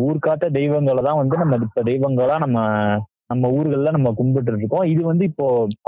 [0.00, 2.58] ஊர்காட்ட ஊர்காத்த தெய்வங்களை தான் வந்து நம்ம இப்ப தெய்வங்களா நம்ம
[3.30, 5.46] நம்ம ஊர்கள்ல நம்ம கும்பிட்டு இருக்கோம் இது வந்து இப்போ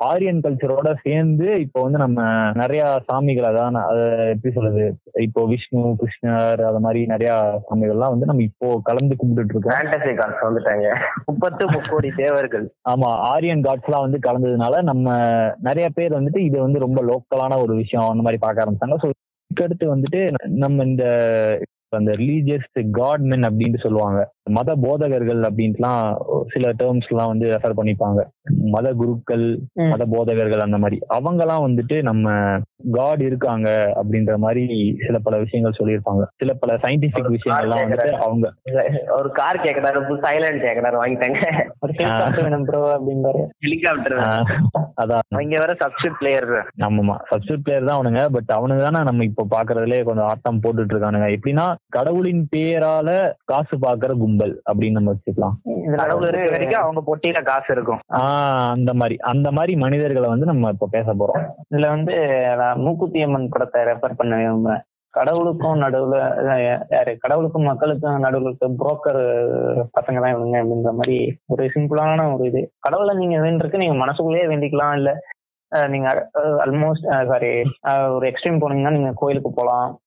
[0.09, 2.21] ஆரியன் கல்ச்சரோட சேர்ந்து இப்போ வந்து நம்ம
[2.61, 4.87] நிறைய சாமிகளை தான் அதை எப்படி சொல்றது?
[5.27, 7.31] இப்போ விஷ்ணு கிருஷ்ணர் அது மாதிரி நிறைய
[7.69, 10.15] சாமிகள்லாம் வந்து நம்ம இப்போ கலந்து கும்பிட்டு இருக்கோம் ஃபேண்டசி
[10.49, 10.89] வந்துட்டாங்க.
[11.31, 12.67] முப்பத்து முக்கோடி தேவர்கள்.
[12.95, 15.07] ஆமா ஆரியன் காட்ஸ்லாம் வந்து கலந்ததுனால நம்ம
[15.69, 18.99] நிறைய பேர் வந்துட்டு இது வந்து ரொம்ப லோக்கலான ஒரு விஷயம் அந்த மாதிரி பார்க்க ஆரம்பிச்சாங்க.
[19.03, 19.09] ஸோ
[19.51, 20.21] அடுத்து வந்துட்டு
[20.65, 21.05] நம்ம இந்த
[21.99, 22.67] அந்த ரிலீஜியஸ்
[22.99, 24.19] காட்மென் அப்படின்னு சொல்லுவாங்க.
[24.49, 26.03] மத போதகர்கள் அப்படின்ட்டுலாம்
[26.53, 28.21] சில டேர்ம்ஸ் எல்லாம் வந்து ரெஃபர் பண்ணிப்பாங்க.
[28.75, 29.47] மத குருக்கள்.
[29.91, 30.99] மத போதகர்கள் அந்த மாதிரி.
[31.17, 32.27] அவங்கலாம் வந்துட்டு நம்ம
[32.97, 33.69] காட் இருக்காங்க
[34.01, 34.65] அப்படின்ற மாதிரி
[35.05, 36.25] சில பல விஷயங்கள் சொல்லியிருப்பாங்க.
[36.37, 38.47] சில பல சயின்டிபிக் விஷயங்கள்லாம் வந்துட்டு அவங்க
[39.19, 41.39] ஒரு கார் கேக்குறாரு புதுசு ஐலாண்ட் கேக்குறாரு வாங்கிட்டாங்க.
[43.65, 44.17] ஹெலிகாப்டர்
[45.03, 45.25] அதான்.
[45.33, 46.49] அவங்க வேற சப்ஸ்டியூட் பிளேயர்
[46.87, 51.29] ஆமாமா சப்ஸ்டியூட் பிளேயர் தான் அவனுங்க பட் அவனுங்க தானே நம்ம இப்போ பாக்குறதுலே கொஞ்சம் ஆட்டம் போட்டுட்டு இருக்கானுங்க.
[51.37, 53.11] எப்படின்னா கடவுளின் பேரால
[53.45, 55.57] காசு பாக்குற கும்பல் அப்படின்னு நம்ம வச்சுக்கலாம்.
[56.53, 57.99] வரைக்கும் அவங்க பொட்டியில காசு இருக்கும்.
[58.13, 61.43] ஆஹ் அந்த மாதிரி அந்த மாதிரி மனிதர்களை வந்து நம்ம இப்போ பேச போறோம்.
[61.71, 62.15] இதுல வந்து
[62.57, 64.85] நான் மூக்குத்தி அம்மன் படத்தை ரெஃபர் பண்ண விரும்புறேன்.
[65.11, 66.17] கடவுளுக்கும் நடுவுல
[66.93, 69.23] யாரு கடவுளுக்கும் மக்களுக்கும் நடுவுல இருக்க புரோக்கர்
[69.99, 72.71] பசங்க தான் இவங்க அப்படின்ற மாதிரி ஒரு சிம்பிளான ஒரு இது.
[72.79, 75.13] கடவுளை நீங்க வேண்டிருக்கு நீங்க மனசுக்குள்ளேயே வேண்டிக்கலாம் இல்ல
[75.89, 76.29] நீங்க
[76.65, 77.63] ஆல்மோஸ்ட் சாரி
[78.09, 79.99] ஒரு எக்ஸ்ட்ரீம் போனீங்கன்னா நீங்க கோயிலுக்கு போகலாம்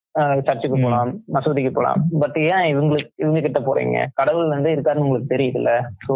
[0.46, 0.76] சர்ச்சுக்கு.
[0.76, 3.98] போகலாம் மசூதிக்கு போகலாம் பட் ஏன் இவங்களுக்கு இவங்க கிட்ட போறீங்க?
[4.20, 5.72] கடவுள் வந்து இருக்காருன்னு உங்களுக்கு தெரியுதுல்ல?
[6.06, 6.14] So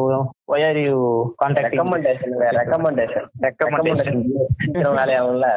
[0.53, 0.97] why are you
[1.43, 4.21] contacting recommendation recommendation recommendation
[5.01, 5.49] வேலையாகும்ல?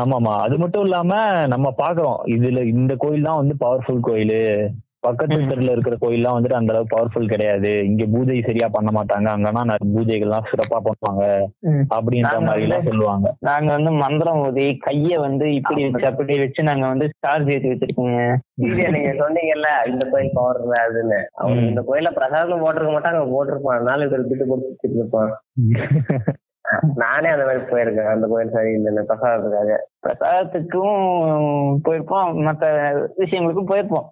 [0.00, 1.12] ஆமாமா அது மட்டும் இல்லாம
[1.54, 4.38] நம்ம பாக்குறோம் இதுல இந்த கோயில் தான் வந்து பவர்ஃபுல் கோயில்.
[5.04, 5.38] பக்கத்து.
[5.44, 7.70] தெருல இருக்கிற கோயில்லாம் வந்துட்டு அந்த அளவுக்கு பவர்ஃபுல் கிடையாது.
[7.84, 9.28] இங்க பூஜை சரியா பண்ண மாட்டாங்க.
[9.34, 9.62] அங்கன்னா
[9.94, 11.24] பூஜைகள்லாம் சிறப்பா பண்ணுவாங்க.
[11.94, 13.28] அப்படின்ற மாதிரி எல்லாம் சொல்லுவாங்க.
[13.40, 18.22] நாங்க வந்து மந்திரம் ஊதி கைய வந்து இப்படி வச்சு அப்படி வச்சு நாங்க வந்து ஸ்டார் ஏத்தி வச்சிருக்கோங்க.
[18.94, 21.20] நீங்க சொன்னீங்கல்ல இந்த கோயில் பவர் அதுன்னு.
[21.34, 21.68] அவங்க ம்.
[21.68, 23.82] இந்த கோயில பிரசாதம் போட்டிருக்க மாட்டாங்க போட்டிருப்பான்.
[23.82, 25.32] நாலு பேர் துட்டு கொடுத்து இருப்பான்
[26.94, 28.10] நானே அந்த மாதிரி போயிருக்கேன்.
[28.10, 29.76] அந்த கோயில் சரி இல்லைன்னு பிரசாதத்துக்காக.
[30.06, 30.96] பிரசாதத்துக்கும்
[31.84, 32.30] போயிருப்போம்.
[32.46, 32.64] மத்த
[33.18, 34.06] விஷயங்களுக்கும் போயிருப்போம்.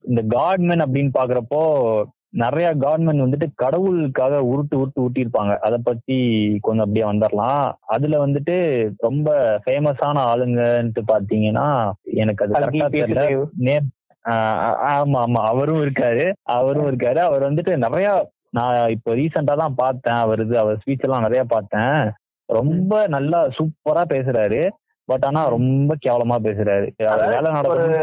[0.00, 6.18] இந்த காட்மென் அப்படின்னு பாக்குறப்போ நிறைய காட்மென் வந்துட்டு கடவுளுக்காக உருட்டு உருட்டு ஊட்டியிருப்பாங்க அதை பத்தி
[6.60, 8.56] கொஞ்சம் அப்படியே வந்துடலாம் அதுல வந்துட்டு
[8.96, 13.44] ரொம்ப ஃபேமஸான ஆளுங்கன்ட்டு பாத்தீங்கன்னா எனக்கு அது கரெக்டா தெரியல.
[13.56, 13.90] நேம்
[14.28, 15.42] ஆமா ஆமா.
[15.44, 16.32] அவரும் இருக்காரு.
[16.42, 17.18] அவரும் இருக்காரு.
[17.18, 20.14] அவர் வந்துட்டு நிறைய நான் இப்போ ரீசெண்டா தான் பார்த்தேன்.
[20.14, 22.12] அவரது அவர் ஸ்பீச் எல்லாம் நிறைய பார்த்தேன்.
[22.52, 24.68] ரொம்ப நல்லா சூப்பரா பேசுறாரு.
[25.04, 26.90] பட் ஆனா ரொம்ப கேவலமா பேசுறாரு.
[27.28, 27.52] வேலை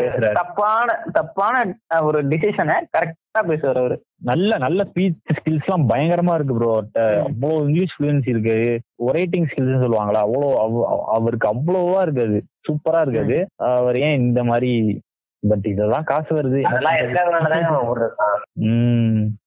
[0.08, 0.32] பேசுறாரு.
[0.32, 4.04] தப்பான தப்பான ஒரு டிசிஷனை கரெக்டா பேசுவார் அவரு.
[4.24, 8.82] நல்ல நல்ல ஸ்பீச் ஸ்கில்ஸ் எல்லாம் பயங்கரமா இருக்கு ப்ரோ அவ்வளோ இங்கிலீஷ் ஃப்ளூயன்சி இருக்கு.
[9.08, 12.44] ஒரேட்டிங் ஸ்கில்ஸ் சொல்லுவாங்களா அவ்வளோ அவ- அவருக்கு அவ்வளோவா இருக்காது.
[12.58, 13.48] சூப்பரா இருக்காது.
[13.56, 15.02] அவர் ஏன் இந்த மாதிரி
[15.50, 16.62] பட் இதெல்லாம் காசு வருது.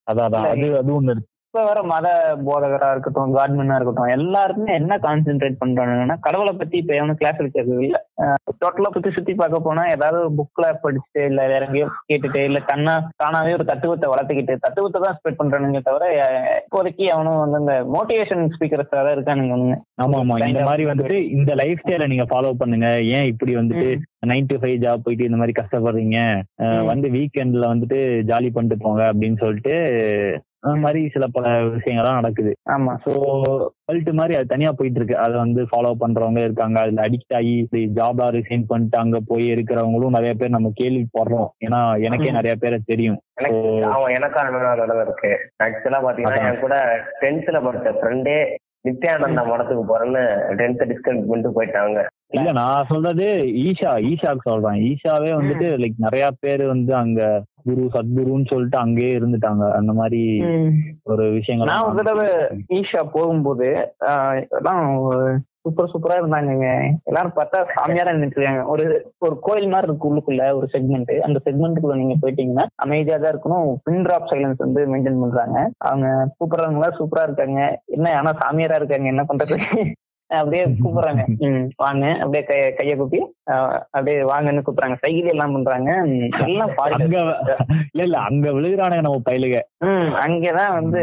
[0.05, 2.06] அதெல்லாம் இருக்கிறதுனாலதான் அவன் விடுறான் உம் அதான் அதான் அது அது ஒண்ணு இருக்கு இப்ப வர மத
[2.46, 7.98] போதகரா இருக்கட்டும் காட்மனா இருக்கட்டும் எல்லாருமே என்ன கான்சென்ட்ரேட் பண்றாங்கன்னா கடவுளை பத்தி இப்ப எவனும் கிளாஸ் எடுக்கிறது இல்ல.
[8.62, 13.52] டோட்டலா பத்தி சுத்தி பார்க்க போனா ஏதாவது புக்ல படிச்சுட்டு இல்ல வேற எங்கேயோ கேட்டுட்டு இல்ல தன்னா தானாவே
[13.58, 16.08] ஒரு தத்துவத்தை வளர்த்துக்கிட்டு தத்துவத்தை தான் ஸ்ப்ரெட் பண்றானுங்க தவிர
[16.60, 19.78] இப்போதைக்கு அவனும் வந்து அந்த மோட்டிவேஷன் ஸ்பீக்கர்ஸ் தான் இருக்கானுங்க அவனுங்க.
[20.04, 20.36] ஆமா ஆமா.
[20.46, 22.88] இந்த மாதிரி வந்துட்டு இந்த லைஃப் ஸ்டைல நீங்க ஃபாலோ பண்ணுங்க.
[23.16, 23.88] ஏன் இப்படி வந்துட்டு
[24.26, 26.18] நைன் டு ஃபைவ் ஜாப் போயிட்டு இந்த மாதிரி கஷ்டப்படுறீங்க.
[26.90, 29.74] வந்து வீக்கெண்ட்ல வந்துட்டு ஜாலி பண்ணிட்டு போங்க அப்படின்னு சொல்லிட்டு
[30.66, 32.52] அந்த மாதிரி சில பல விஷயங்கள்லாம் நடக்குது.
[32.74, 32.92] ஆமா.
[33.04, 33.10] ஸோ
[33.88, 36.76] கல்ட்டு மாதிரி அது தனியா போயிட்டு இருக்கு அதை வந்து ஃபாலோ பண்றவங்க இருக்காங்க.
[36.80, 41.80] அதுல அடிக்ட் ஆகி இப்படி ஜாபா ரிசைன் பண்ணிட்டு அங்க போய் இருக்கிறவங்களும் நிறைய பேர் நம்ம கேள்விப்படுறோம் ஏன்னா
[42.06, 42.30] எனக்கே.
[42.30, 43.18] நிறைய பேரை தெரியும்.
[43.38, 43.62] எனக்கு
[45.02, 45.32] இருக்கு.
[45.62, 46.44] ஆக்சுவலா பாத்தீங்கன்னா.
[46.46, 46.76] என் கூட
[47.22, 48.38] டென்த்ல படிச்ச ஃப்ரெண்டே
[48.84, 50.22] நித்யானந்தா மடத்துக்கு போறேன்னு
[50.58, 52.00] டென்த் டிஸ்கவுண்ட் பண்ணிட்டு போயிட்டாங்க.
[52.32, 53.26] இல்ல நான் சொல்றது
[53.64, 54.78] ஈஷா ஈஷாக்கு சொல்றேன்.
[54.88, 57.20] ஈஷாவே வந்துட்டு லைக் நிறைய பேர் வந்து அங்க
[57.66, 59.64] குரு சத்குருன்னு சொல்லிட்டு அங்கேயே இருந்துட்டாங்க.
[59.80, 60.22] அந்த மாதிரி
[61.12, 62.28] ஒரு விஷயங்கள் நான் ஒரு தடவை
[62.78, 63.68] ஈஷா போகும்போது
[64.58, 64.82] எல்லாம்
[65.64, 66.66] சூப்பர் சூப்பரா இருந்தாங்க
[67.08, 68.84] எல்லாரும் பார்த்தா சாமியாரா நின்றுருக்காங்க ஒரு
[69.18, 73.70] ஒரு கோயில் மாதிரி இருக்கு உள்ளுக்குள்ள ஒரு செக்மெண்ட் அந்த செக்மெண்ட்டுக்குள்ள நீங்க போயிட்டீங்கன்னா அமைதியா தான் இருக்கணும்.
[73.86, 75.58] பின் டிராப் சைலன்ஸ் வந்து மெயின்டைன் பண்றாங்க.
[75.88, 77.60] அவங்க கூப்பிடுறவங்களா சூப்பரா இருக்காங்க.
[77.96, 79.08] என்ன ஆனா சாமியாரா இருக்காங்க?
[79.14, 79.58] என்ன பண்றது?
[80.30, 81.22] அப்படியே கூப்பிடுறாங்க.
[81.82, 82.04] வாங்க.
[82.20, 83.18] அப்படியே கைய கைய கூப்பி
[83.92, 84.96] அப்படியே வாங்கன்னு கூப்பிடுறாங்க.
[85.02, 85.90] சைக்கிள் எல்லாம் பண்றாங்க.
[86.46, 86.72] எல்லாம்
[87.90, 91.02] இல்ல இல்ல அங்க விழுகிறானுங்க நம்ம பயிலுக ம் அங்கதான் வந்து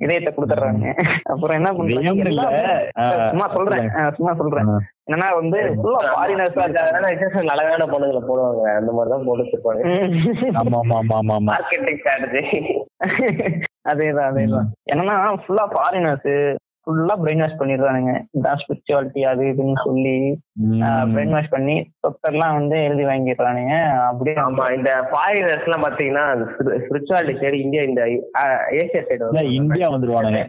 [0.00, 0.86] இதயத்தை கொடுத்துட்றாங்க.
[1.32, 2.62] அப்புறம் என்ன பண்றாங்க
[3.28, 3.88] சும்மா சொல்றேன்.
[3.98, 4.70] ஆஹ் சும்மா சொல்றேன்.
[5.06, 6.64] என்னன்னா வந்து ஃபுல்லா ஃபாரினர்ஸா
[7.06, 9.82] விசேஷம் அழகான பொண்ணுங்களை போடுவாங்க அந்த மாதிரி தான் போட்டு வச்சிருப்பாங்க
[10.60, 12.44] ஆமா ஆமா ஆமா ஆமா ஆமா மார்க்கெட்டிங் ஸ்ட்ராட்டஜி
[13.90, 14.68] அதேதான் அதேதான்.
[14.92, 16.32] என்னன்னா ஃபுல்லா ஃபாரினர்ஸ்
[16.90, 18.12] ஃபுல்லா பிரெயின் வாஷ் பண்ணிடுறானுங்க.
[18.36, 20.14] இதான் ஸ்பிரிச்சுவாலிட்டி அது இதுன்னு சொல்லி.
[21.12, 23.74] பிரெயின் வாஷ் பண்ணி சொத்தெல்லாம் வந்து எழுதி வாங்கிடுறானுங்க.
[24.08, 26.24] அப்படியே ஆமா இந்த ஃபாரினர்ஸ் எல்லாம் பாத்தீங்கன்னா
[26.86, 28.02] ஸ்பிரிச்சுவாலிட்டி சைடு இந்தியா இந்த
[28.80, 30.42] ஏசியா சைடு இந்தியா வந்துருவானுங்க.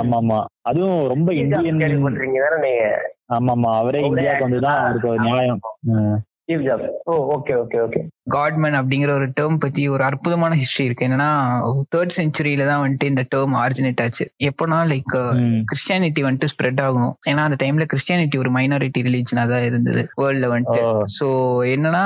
[0.00, 2.88] ஆமா ஆமா அதுவும் ரொம்ப இந்தியன் கேள்விப்பட்டிருக்கீங்க தானே நீங்க?
[3.36, 5.62] ஆமா ஆமா அவரே இந்தியாவுக்கு வந்துதான் அவருக்கு ஒரு நியாயம்.
[6.50, 6.64] Steve
[7.10, 8.00] oh okay okay okay
[8.34, 11.06] godman அப்படிங்கிற ஒரு டேர்ம் பத்தி ஒரு அற்புதமான ஹிஸ்டரி இருக்கு.
[11.06, 11.28] என்னன்னா
[11.94, 14.24] தேர்ட் செஞ்சுரியில தான் வந்துட்டு இந்த டேர்ம் ஆரிஜினேட் ஆச்சு.
[14.48, 15.14] எப்போனா லைக்.
[15.70, 17.14] கிறிஸ்டியானிட்டி வந்துட்டு ஸ்ப்ரெட் ஆகணும்.
[17.30, 20.82] ஏன்னா அந்த டைம்ல கிறிஸ்டியானிட்டி ஒரு மைனாரிட்டி ரிலீஜனா தான் இருந்தது வேர்ல்ட்ல வந்துட்டு.
[21.16, 21.28] ஸோ
[21.74, 22.04] என்னன்னா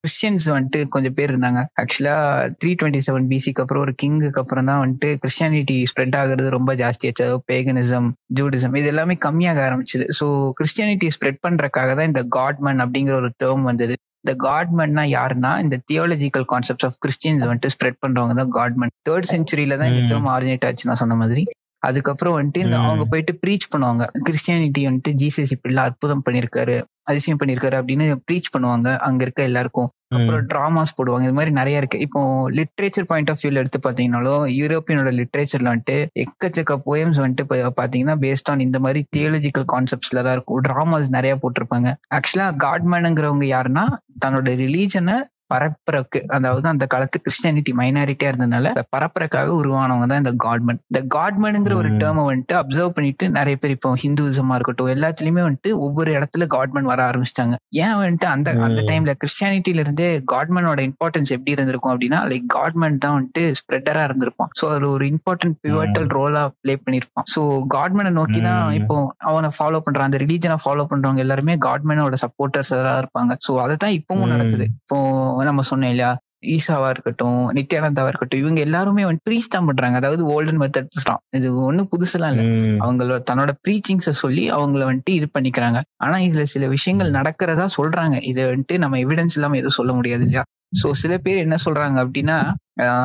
[0.00, 1.62] கிறிஸ்டியன்ஸ் வந்துட்டு கொஞ்சம் பேர் இருந்தாங்க.
[1.82, 2.16] ஆக்சுவலா
[2.60, 7.28] த்ரீ டுவெண்ட்டி செவன் பிசிக்கு அப்புறம் ஒரு கிங்குக்கு அப்புறம் தான் வந்துட்டு கிறிஸ்டியானிட்டி ஸ்ப்ரெட் ஆகுறது ரொம்ப ஜாஸ்தியாச்சு
[7.52, 10.04] பேகனிசம் ஜூடிசம் இது எல்லாமே கம்மியாக ஆரம்பிச்சது.
[10.18, 10.26] ஸோ
[10.60, 13.94] கிறிஸ்டியானிட்டி ஸ்ப்ரெட் பண்றதுக்காக தான் இந்த காட்மன் அப்படிங்கிற ஒரு டேர்ம் வந்தது.
[14.24, 19.76] இந்த காட்மன்னா யாருன்னா இந்த தியாலஜிக்கல் கான்செப்ட்ஸ் ஆஃப் கிறிஸ்டியன்ஸ் வந்துட்டு ஸ்ப்ரெட் பண்றவங்க தான் காட்மன் தேர்ட் செஞ்சுரியில
[19.78, 20.02] தான் இந்த.
[20.12, 21.44] டேர்ம் ஆரிஜினேட் ஆச்சு நான் சொன்ன மாதிரி.
[21.88, 22.76] அதுக்கப்புறம் வந்துட்டு இந்த.
[22.88, 24.04] அவங்க போயிட்டு ப்ரீச் பண்ணுவாங்க.
[24.26, 26.76] கிறிஸ்டியானிட்டி வந்துட்டு ஜீசஸ் இப்படிலாம் அற்புதம் பண்ணியிருக்காரு
[27.10, 29.90] அதிசயம் பண்ணியிருக்காரு அப்படின்னு ப்ரீச் பண்ணுவாங்க அங்க இருக்க எல்லாருக்கும்.
[30.16, 31.24] அப்புறம் டிராமாஸ் போடுவாங்க.
[31.28, 31.98] இது மாதிரி நிறைய இருக்கு.
[32.06, 32.20] இப்போ
[32.58, 38.64] லிட்ரேச்சர் பாயிண்ட் ஆஃப் வியூல எடுத்து பாத்தீங்கன்னாலும் யூரோப்பியனோட லிட்ரேச்சர்ல வந்துட்டு எக்கச்சக்க போயம்ஸ் வந்துட்டு பாத்தீங்கன்னா பேஸ்ட் ஆன்
[38.66, 40.60] இந்த மாதிரி தியாலஜிக்கல் கான்செப்ட்ஸ்ல தான் இருக்கும்.
[40.68, 41.90] டிராமாஸ் நிறைய போட்டிருப்பாங்க.
[42.18, 43.86] ஆக்சுவலா காட்மேனுங்கிறவங்க யாருன்னா
[44.24, 45.16] தன்னோட ரிலீஜனை
[45.50, 51.74] பரப்புறக்கு அதாவது அந்த காலத்து கிறிஸ்டியானிட்டி மைனாரிட்டியா இருந்ததுனால அதை பரப்புறக்காக உருவானவங்க தான் இந்த காட்மன் இந்த காட்மனுங்கிற
[51.74, 51.90] ஒரு.
[51.96, 57.00] டேர்மை வந்துட்டு அப்சர்வ் பண்ணிட்டு நிறைய பேர் இப்போ ஹிந்துவிசமா இருக்கட்டும் எல்லாத்துலயுமே வந்துட்டு ஒவ்வொரு இடத்துல காட்மன் வர
[57.06, 58.80] ஆரம்பிச்சிட்டாங்க ஏன் வந்துட்டு அந்த அந்த.
[58.88, 64.66] டைம்ல கிறிஸ்டியானிட்டில இருந்தே காட்மனோட இம்பார்ட்டன்ஸ் எப்படி இருந்திருக்கும் அப்படின்னா லைக் காட்மன் தான் வந்துட்டு ஸ்ப்ரெடரா இருந்திருப்பான் சோ
[64.72, 67.40] அது ஒரு இம்பார்ட்டன்ட் பிவட்டல் ரோலா ப்ளே பண்ணிருப்பான் சோ
[67.74, 68.54] காட்மனை நோக்கி தான்.
[68.78, 73.96] இப்போ அவனை ஃபாலோ பண்றான் அந்த ரிலீஜனை ஃபாலோ பண்றவங்க எல்லாருமே காட்மனோட சப்போர்ட்டர்ஸ் இருப்பாங்க சோ அதை தான்
[73.98, 74.30] இப்பவும்.
[74.32, 74.98] நடக்குது இப்போ
[75.44, 76.12] நம்ம சொன்னோம் இல்லையா?
[76.46, 79.96] ஈசாவா இருக்கட்டும் நித்யானந்தாவா இருக்கட்டும் இவங்க எல்லாருமே வந்து ப்ரீச் தான் பண்றாங்க.
[79.96, 81.20] அதாவது ஓல்டன் மெத்தட்ஸ் தான்.
[81.30, 82.42] இது ஒண்ணும் புதுசுலாம் இல்ல.
[82.84, 85.80] அவங்களோட தன்னோட ப்ரீச்சிங்ஸ சொல்லி அவங்கள வந்துட்டு இது பண்ணிக்கிறாங்க.
[85.96, 88.18] ஆனா இதுல சில விஷயங்கள் நடக்கிறதா சொல்றாங்க.
[88.30, 90.44] இதை வந்துட்டு நம்ம எவிடன்ஸ் இல்லாம எதுவும் சொல்ல முடியாது இல்லையா?
[90.72, 92.38] சோ சில பேர் என்ன சொல்றாங்க அப்படின்னா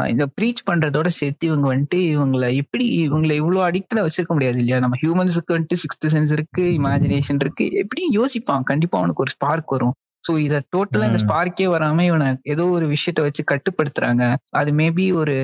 [0.07, 4.79] இந்த ப்ரீச் பண்றதோட சேர்த்து இவங்க வந்துட்டு இவங்களை எப்படி இவங்களை இவ்வளவு அடிக்டா வச்சிருக்க முடியாது இல்லையா?
[4.79, 7.65] நம்ம ஹியூமன்ஸுக்கு வந்துட்டு சிக்ஸ்த் சென்ஸ் இருக்கு இமேஜினேஷன் இருக்கு.
[7.83, 8.63] எப்படி யோசிப்பான்.
[8.63, 9.95] கண்டிப்பா அவனுக்கு ஒரு ஸ்பார்க் வரும்.
[10.23, 11.19] சோ இத டோட்டலா இந்த.
[11.23, 14.23] ஸ்பார்க்கே வராம இவனை ஏதோ ஒரு விஷயத்த வச்சு கட்டுப்படுத்துறாங்க.
[14.59, 15.35] அது மேபி ஒரு.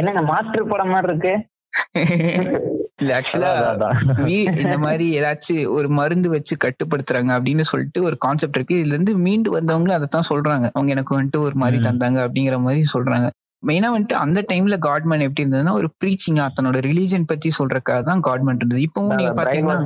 [0.00, 1.34] என்னங்க மாற்று படம் மாதிரி இருக்கு?
[3.00, 3.50] இல்ல ஆக்சுவலா
[4.62, 8.78] இந்த மாதிரி ஏதாச்சும் ஒரு மருந்து வச்சு கட்டுப்படுத்துறாங்க அப்படின்னு சொல்லிட்டு ஒரு கான்செப்ட் இருக்கு.
[8.80, 10.66] இதுல இருந்து மீண்டு வந்தவங்களும் அதை தான் சொல்றாங்க.
[10.74, 11.78] அவங்க எனக்கு வந்துட்டு ஒரு மாதிரி.
[11.88, 13.28] தந்தாங்க அப்படிங்கிற மாதிரி சொல்றாங்க.
[13.62, 18.58] மெயினா வந்துட்டு அந்த டைம்ல காட்மேன் எப்படி இருந்ததுன்னா ஒரு ப்ரீச்சிங்கா தன்னோட ரிலீஜன் பத்தி சொல்றதுக்காக தான் காட்மேன்
[18.60, 18.82] இருந்தது.
[18.88, 19.78] இப்பவும் நீங்க பாத்தீங்கன்னா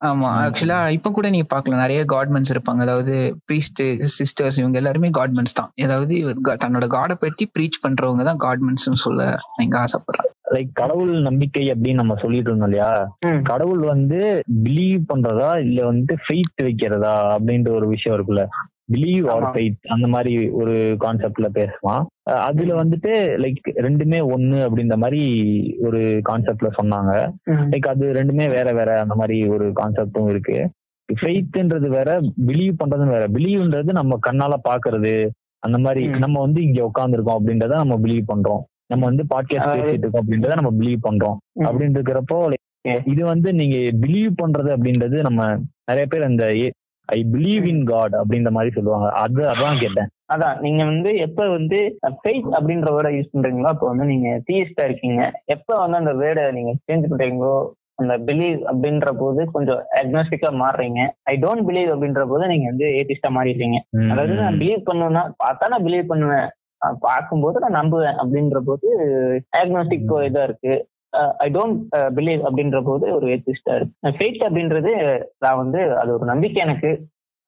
[0.00, 0.30] ஆமா.
[0.40, 2.80] ஆக்சுவலா இப்ப கூட நீங்க பாக்கலாம் நிறைய காட்மன்ஸ் இருப்பாங்க.
[2.80, 3.14] அதாவது
[3.46, 3.82] ப்ரீஸ்ட்
[4.16, 5.70] சிஸ்டர்ஸ் இவங்க எல்லாருமே காட்மன்ஸ் தான்.
[5.84, 6.14] ஏதாவது
[6.64, 9.22] தன்னோட காடை பத்தி ப்ரீச் பண்றவங்க தான் காட்மன்ஸ் சொல்ல
[9.58, 12.90] நீங்க ஆசைப்படுறேன் லைக் கடவுள் நம்பிக்கை அப்படின்னு நம்ம சொல்லிட்டு இருந்தோம் இல்லையா.
[13.48, 14.18] கடவுள் வந்து
[14.66, 15.50] பிலீவ் பண்றதா?
[15.64, 17.14] இல்ல வந்து ஃபெய்த் வைக்கிறதா?
[17.34, 18.44] அப்படின்ற ஒரு விஷயம் இருக்குல்ல.
[18.88, 19.44] Believe R.
[19.44, 22.04] ஃபெய்த் அந்த மாதிரி ஒரு கான்செப்ட்ல பேசுவான்
[22.42, 25.22] அதுல வந்துட்டு லைக் ரெண்டுமே ஒண்ணு அப்படின்ற மாதிரி
[25.86, 27.12] ஒரு கான்செப்ட்ல சொன்னாங்க
[27.70, 30.58] லைக் அது ரெண்டுமே வேற வேற அந்த மாதிரி ஒரு கான்செப்டும் இருக்கு
[31.08, 32.10] ஃபெய்த்ன்றது வேற
[32.46, 35.12] பிலீவ் பண்றதும் வேற பிலீவ்ன்றது நம்ம கண்ணால பாக்குறது
[35.62, 36.06] அந்த மாதிரி.
[36.18, 40.72] நம்ம வந்து இங்க உட்காந்துருக்கோம் அப்படின்றத நம்ம பிலீவ் பண்றோம் நம்ம வந்து பாட்காஸ்ட் பேசிட்டு இருக்கோம் அப்படின்றத நம்ம
[40.78, 41.36] பிலீவ் பண்றோம்.
[41.60, 42.38] அப்படின்னு இருக்கிறப்போ.
[43.04, 45.40] இது வந்து நீங்க பிலீவ் பண்றது அப்படின்றது நம்ம
[45.84, 46.44] நிறைய பேர் அந்த
[47.08, 49.08] ஐ பிலீவ் இன் காட் அப்படின்ற மாதிரி சொல்லுவாங்க.
[49.24, 50.08] அது அதான் கேட்டேன்.
[50.34, 51.78] அதான் நீங்க வந்து எப்ப வந்து
[52.22, 55.20] ஃபெய்த் அப்படின்ற வேர்டை யூஸ் பண்றீங்களோ அப்போ வந்து நீங்க தீயிஸ்டா இருக்கீங்க.
[55.44, 57.56] எப்ப வந்து அந்த வேர்டை நீங்க சேஞ்ச் பண்றீங்களோ
[58.00, 61.00] அந்த பிலீவ் அப்படின்ற போது கொஞ்சம் அக்னாஸ்டிக்கா மாறுறீங்க.
[61.22, 63.78] ஐ டோன்ட் பிலீவ் அப்படின்ற போது நீங்க வந்து ஏத்திஸ்டா மாறிடுறீங்க.
[64.10, 66.48] அதாவது நான் பிலீவ் பண்ணுவேன்னா பார்த்தா நான் பிலீவ் பண்ணுவேன்.
[67.00, 68.88] பார்க்கும்போது நான் நம்புவேன் அப்படின்ற போது
[69.60, 70.74] அக்னாஸ்டிக் இதா இருக்கு.
[71.44, 71.78] ஐ டோன்ட்
[72.18, 74.14] பிலீவ் அப்படின்ற போது ஒரு ஏத்திஸ்டா இருக்கு.
[74.18, 74.92] ஃபேத் அப்படின்றது
[75.44, 76.90] நான் வந்து அது ஒரு நம்பிக்கை எனக்கு.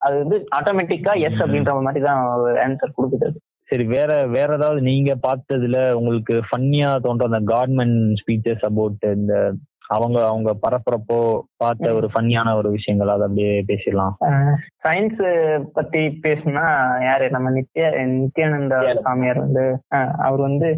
[0.01, 2.21] அது வந்து ஆட்டோமேட்டிக்கா எஸ் அப்படின்ற மாதிரி தான்
[2.65, 3.29] ஆன்சர் கொடுக்குது.
[3.69, 9.33] சரி வேற வேற ஏதாவது நீங்க பார்த்ததுல உங்களுக்கு ஃபன்னியா தோன்ற அந்த காட்மன் ஸ்பீச்சஸ் அபவுட் இந்த
[9.95, 11.19] அவங்க அவங்க பரப்புறப்போ
[11.61, 14.15] பார்த்த ஒரு ஃபன்னியான ஒரு விஷயங்கள் அதை அப்படியே பேசிடலாம்.
[14.83, 15.21] சயின்ஸ்
[15.77, 16.65] பத்தி பேசுனா
[17.05, 17.27] யாரு?
[17.35, 18.75] நம்ம நித்ய நித்யானந்த
[19.07, 19.65] சாமியார் வந்து
[20.27, 20.69] அவர் வந்து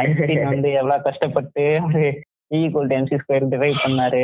[0.00, 2.06] ஐன்ஸ்டீன் வந்து எவ்வளவு கஷ்டப்பட்டு அவரு
[2.56, 4.22] equal to MC square derive பண்ணாரு.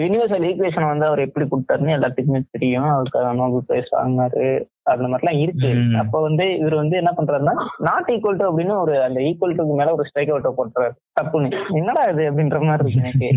[0.00, 2.88] யூனிவர்சல் ஈக்குவேஷன் வந்து அவர் எப்படி கொடுத்தாருன்னு எல்லாத்துக்குமே தெரியும்.
[2.94, 4.44] அவருக்கு நோபல் பிரைஸ் வாங்கினாரு.
[4.92, 5.70] அந்த மாதிரிலாம் இருக்கு.
[6.02, 7.54] அப்ப வந்து இவர் வந்து என்ன பண்றாருன்னா
[7.88, 10.94] நாட் ஈக்குவல் டு அப்படின்னு ஒரு அந்த ஈக்குவல் டுக்கு மேல ஒரு ஸ்ட்ரைக் அவுட் போட்டுறாரு.
[11.20, 11.50] தப்புன்னு.
[11.80, 13.30] என்னடா இது அப்படின்ற மாதிரி இருக்கு எனக்கு.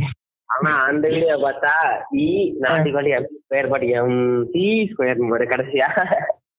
[0.50, 5.88] ஆனா அந்த வீடியோ பார்த்தா இ நாட்டி பாட்டி எம் ஸ்கொயர் பாட்டி எம் சி ஸ்கொயர் கடைசியா.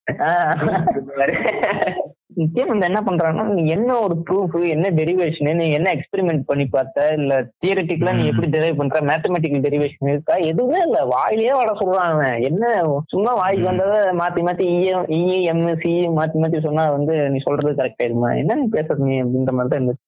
[2.37, 7.07] ஆஹ் நித்யானந்த என்ன பண்றாங்கன்னா நீ என்ன ஒரு ப்ரூஃப் என்ன டெரிவேஷன் நீ என்ன எக்ஸ்பெரிமெண்ட் பண்ணி பார்த்த?
[7.17, 9.01] இல்ல தியரட்டிக்கலா நீ எப்படி டெரைவ் பண்ற?
[9.09, 10.35] மேத்தமெட்டிக்கல் டெரிவேஷன் இருக்கா?
[10.51, 10.99] எதுவுமே இல்ல.
[11.13, 12.37] வாயிலேயே வர சொல்றான் அவன்.
[12.49, 12.65] என்ன
[13.13, 15.23] சும்மா வாய்க்கு வந்ததை மாத்தி மாத்தி இஎம் இ
[15.53, 19.55] எம் சி மாத்தி மாத்தி சொன்னா வந்து நீ சொல்றது கரெக்ட் ஆயிருமா என்ன நீ பேசுறது நீ அப்படின்ற
[19.55, 20.05] மாதிரி தான் இருந்துச்சு.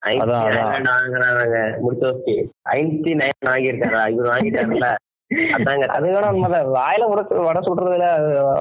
[2.73, 4.05] ஐன்ஸ்டீன் ஐன்ஸ்டீன் வாங்கியிருக்காரா?
[4.15, 4.89] இவர் வாங்கிட்டாருல
[5.55, 5.87] அதாங்க.
[5.95, 6.69] அது வேணா உண்மைதான்.
[6.77, 8.05] வாயில வட வட சொல்றதுல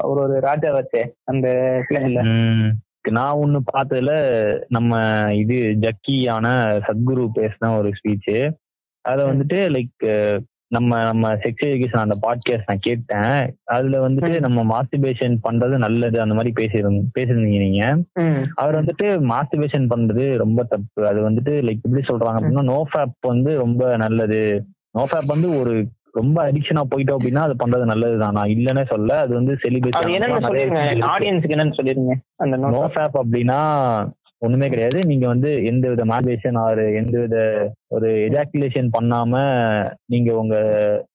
[0.04, 1.48] ஒரு ஒரு ராஜா வச்சே அந்த
[1.88, 2.72] பிள்ளைங்கள ம்.
[3.12, 4.12] நான் ஒண்ணு பார்த்ததுல
[4.68, 5.02] நம்ம
[5.34, 6.48] இது ஜக்கியான
[6.88, 8.52] சத்குரு பேசின ஒரு ஸ்பீச்
[9.02, 13.58] அத வந்துட்டு லைக் நம்ம நம்ம செக்ஸ் எஜுகேஷன் அந்த பாட்காஸ்ட் நான் கேட்டேன்.
[13.64, 17.98] அதுல வந்துட்டு நம்ம மாஸ்டிபேஷன் பண்றது நல்லது அந்த மாதிரி பேசியிருந்த பேசியிருந்தீங்க நீங்க.
[18.56, 21.08] அவர் வந்துட்டு மாஸ்டிபேஷன் பண்றது ரொம்ப தப்பு.
[21.08, 24.66] அது வந்துட்டு லைக் எப்படி சொல்றாங்க அப்படின்னா நோ ஃபேப் வந்து ரொம்ப நல்லது.
[24.92, 25.88] நோ ஃபேப் வந்து ஒரு
[26.20, 28.38] ரொம்ப அடிக்ஷனா போயிட்டோம் அப்படின்னா அது பண்றது நல்லதுதான்.
[28.38, 29.54] நான் இல்லைன்னே சொல்ல அது வந்து
[30.00, 30.82] அது என்னன்னு சொல்லிருங்க.
[31.14, 32.16] ஆடியன்ஸ்க்கு என்னன்னு சொல்லிருங்க.
[32.44, 33.60] அந்த நோ நோட் ஃபேப் அப்படின்னா
[34.42, 35.00] ஒண்ணுமே கிடையாது.
[35.12, 37.38] நீங்க வந்து எந்த வித மார்பேஷன் ஆறு எந்த வித
[37.92, 39.34] ஒரு எஜாக்குலேஷன் பண்ணாம
[40.06, 40.56] நீங்க உங்க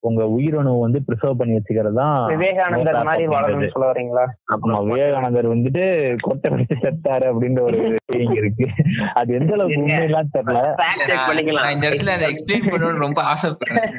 [0.00, 4.24] உங்க உயிரணு வந்து ப்ரிசர்வ் பண்ணி வச்சுக்கிறது தான் விவேகானந்தர் மாதிரி வாழணும்னு சொல்ல வரீங்களா?
[4.54, 5.82] ஆமா விவேகானந்தர் வந்துட்டு
[6.20, 8.66] கொட்டை வச்சு செத்தாரு அப்படின்ற ஒரு saying இருக்கு.
[9.14, 10.62] அது எந்த அளவுக்கு உண்மையெல்லாம் தெரியல.
[11.74, 13.90] இந்த இடத்துல அதை எக்ஸ்பிளைன் பண்ணணும்னு ரொம்ப ஆசைப்படுறேன்.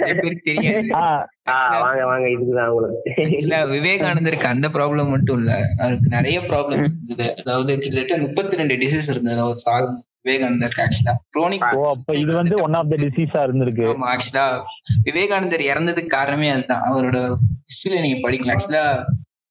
[0.44, 0.90] தெரியாது.
[1.84, 3.64] வாங்க வாங்க இதுக்குதான் உங்களுக்கு.
[3.74, 5.52] விவேகானந்தருக்கு அந்த ப்ராப்ளம் மட்டும் இல்ல.
[5.80, 7.28] அவருக்கு நிறைய ப்ராப்ளம்ஸ் இருந்தது.
[7.42, 9.40] அதாவது கிட்டத்தட்ட முப்பத்தி ரெண்டு டிசீஸ் இருந்தது.
[9.40, 11.66] அவர் சாகும் விவேகானந்தருக்கு ஆக்சுவலா குரோனிக்
[12.22, 13.86] இது வந்து ஒன் ஆஃப் த டிசீஸா இருந்திருக்கு.
[13.94, 14.46] ஆமா ஆக்சுவலா
[15.04, 16.84] விவேகானந்தர் இறந்ததுக்கு காரணமே அதுதான்.
[16.92, 17.18] அவரோட
[17.70, 18.56] ஹிஸ்டரியில நீங்க படிக்கலாம்.
[18.56, 18.86] ஆக்சுவலா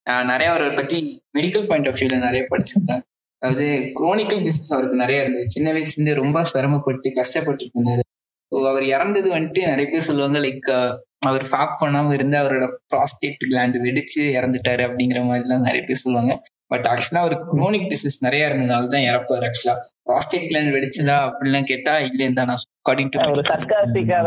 [0.06, 0.98] நான் நிறைய அவரை பத்தி
[1.38, 3.02] மெடிக்கல் பாயிண்ட் ஆஃப் வியூல நிறைய படிச்சிருக்கேன்.
[3.42, 3.66] அதாவது
[4.00, 5.46] குரோனிக்கல் டிசீஸ் அவருக்கு நிறைய இருந்தது.
[5.50, 8.04] சின்ன வயசுல இருந்து ரொம்ப சிரமப்பட்டு கஷ்டப்பட்டு இருந்தாரு.
[8.52, 10.70] அவர் இறந்தது வந்துட்டு நிறைய பேர் சொல்லுவாங்க லைக்
[11.18, 16.32] அவர் ஃபாப் பண்ணாம இருந்து அவரோட ப்ராஸ்டேட் கிளாண்ட் வெடிச்சு இறந்துட்டாரு அப்படிங்கிற மாதிரிலாம் நிறைய பேர் சொல்லுவாங்க.
[16.72, 19.74] பட் ஆக்சுவலா அவருக்கு குரோனிக் டிசீஸ் நிறைய இருந்ததுனால தான் இறப்பாரு ஆக்சுவலா
[20.06, 23.12] ப்ராஸ்டேட் கிளாண்ட் வெடிச்சதா அப்படிலாம் கேட்டா இல்லைன்னு தான் நான் அக்கார்டிங்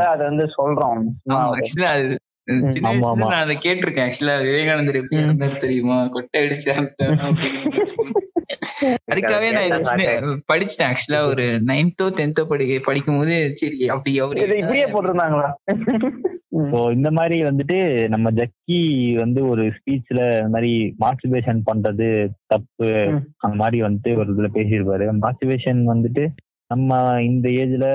[0.10, 1.02] அதை வந்து சொல்றோம்
[1.54, 2.14] ஆக்சுவலா அது
[2.74, 3.22] சின்ன வயசுல.
[3.26, 5.22] நான் அதை கேட்டிருக்கேன் ஆக்சுவலா விவேகானந்தர் எப்படி.
[5.22, 5.98] இருந்தாரு தெரியுமா?
[6.14, 6.68] கொட்டை அடிச்சு
[8.46, 9.12] மாதிரி.
[9.12, 9.74] அதுக்காகவே நான்
[10.48, 15.52] படிச்சிட்டேன் ஆக்சுவலா ஒரு நைன்த்தோ டென்த்தோ படி படிக்கும் போது சரி அப்படி அவரு இப்படியே போட்டிருந்தாங்களா
[16.68, 17.78] ஸோ இந்த மாதிரி வந்துட்டு
[18.12, 18.78] நம்ம ஜக்கி
[19.18, 20.70] வந்து ஒரு ஸ்பீச்ல இந்த மாதிரி
[21.02, 22.08] மாஸ்டிபேஷன் பண்றது
[22.48, 22.90] தப்பு.
[23.44, 26.24] அந்த மாதிரி வந்துட்டு ஒரு இதுல பேசியிருப்பாரு மாஸ்டிபேஷன் வந்துட்டு
[26.72, 26.92] நம்ம
[27.26, 27.88] இந்த ஏஜ்ல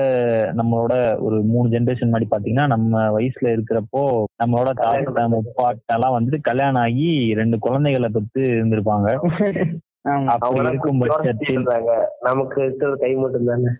[0.59, 0.93] நம்மளோட
[1.25, 4.03] ஒரு மூணு ஜென்ரேஷன் முன்னாடி பாத்தீங்கன்னா நம்ம வயசுல இருக்கிறப்போ
[4.39, 7.09] நம்மளோட தாத்தா முப்பாட்டெல்லாம் வந்துட்டு கல்யாணம் ஆகி
[7.41, 9.07] ரெண்டு குழந்தைகளை பெற்று இருந்திருப்பாங்க
[12.25, 13.71] நமக்கு இருக்கிறது கை மட்டும் தானே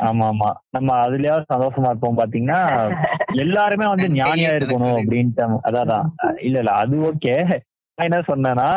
[0.00, 0.50] ஆமா ஆமா.
[0.70, 2.60] நம்ம அதுலயாவது சந்தோஷமா இருப்போம் பாத்தீங்கன்னா
[3.36, 6.06] எல்லாருமே வந்து ஞானியா இருக்கணும் அப்படின்ட்டு அதான் அதான்.
[6.40, 7.34] இல்ல இல்ல அது ஓகே
[7.98, 8.68] நான் என்ன சொன்னேன்னா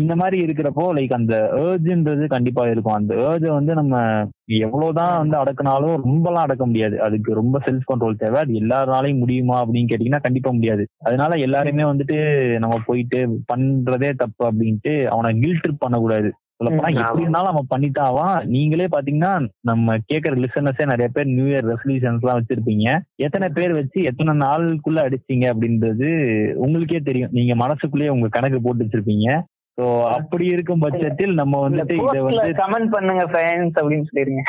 [0.00, 2.92] இந்த மாதிரி இருக்கிறப்போ லைக் அந்த ஏர்ஜ்ன்றது கண்டிப்பா இருக்கும்.
[2.92, 7.02] அந்த ஏர்ஜ வந்து நம்ம எவ்வளவுதான் வந்து அடக்குனாலும் ரொம்பலாம் அடக்க முடியாது.
[7.02, 8.40] அதுக்கு ரொம்ப செல்ஃப் கண்ட்ரோல் தேவை.
[8.40, 10.86] அது எல்லாராலையும் முடியுமா அப்படின்னு கேட்டீங்கன்னா கண்டிப்பா முடியாது.
[10.98, 12.18] அதனால எல்லாருமே வந்துட்டு
[12.58, 16.32] நம்ம போயிட்டு பண்றதே தப்பு அப்படின்ட்டு அவனை கில் ட்ரிப் பண்ணக்கூடாது.
[16.58, 17.20] சொல்லப்போனா எப்படி.
[17.20, 18.44] இருந்தாலும் அவன் பண்ணிட்டாவான்.
[18.44, 22.98] நீங்களே பாத்தீங்கன்னா நம்ம கேட்கற லிசனர்ஸே நிறைய பேர் நியூ இயர் ரெசல்யூஷன்ஸ் எல்லாம் வச்சிருப்பீங்க.
[23.14, 26.10] எத்தனை பேர் வச்சு எத்தனை நாளுக்குள்ள அடிச்சீங்க அப்படின்றது
[26.52, 27.30] உங்களுக்கே தெரியும்.
[27.32, 29.42] நீங்க மனசுக்குள்ளேயே உங்க கணக்கு போட்டு வச்சிருப்பீங்க.
[29.78, 34.42] சோ அப்படி இருக்கும் பட்சத்தில் நம்ம வந்துட்டு இதை வந்து கமெண்ட் பண்ணுங்க ஃபேன்ஸ் அப்படின்னு சொல்லிருங்க.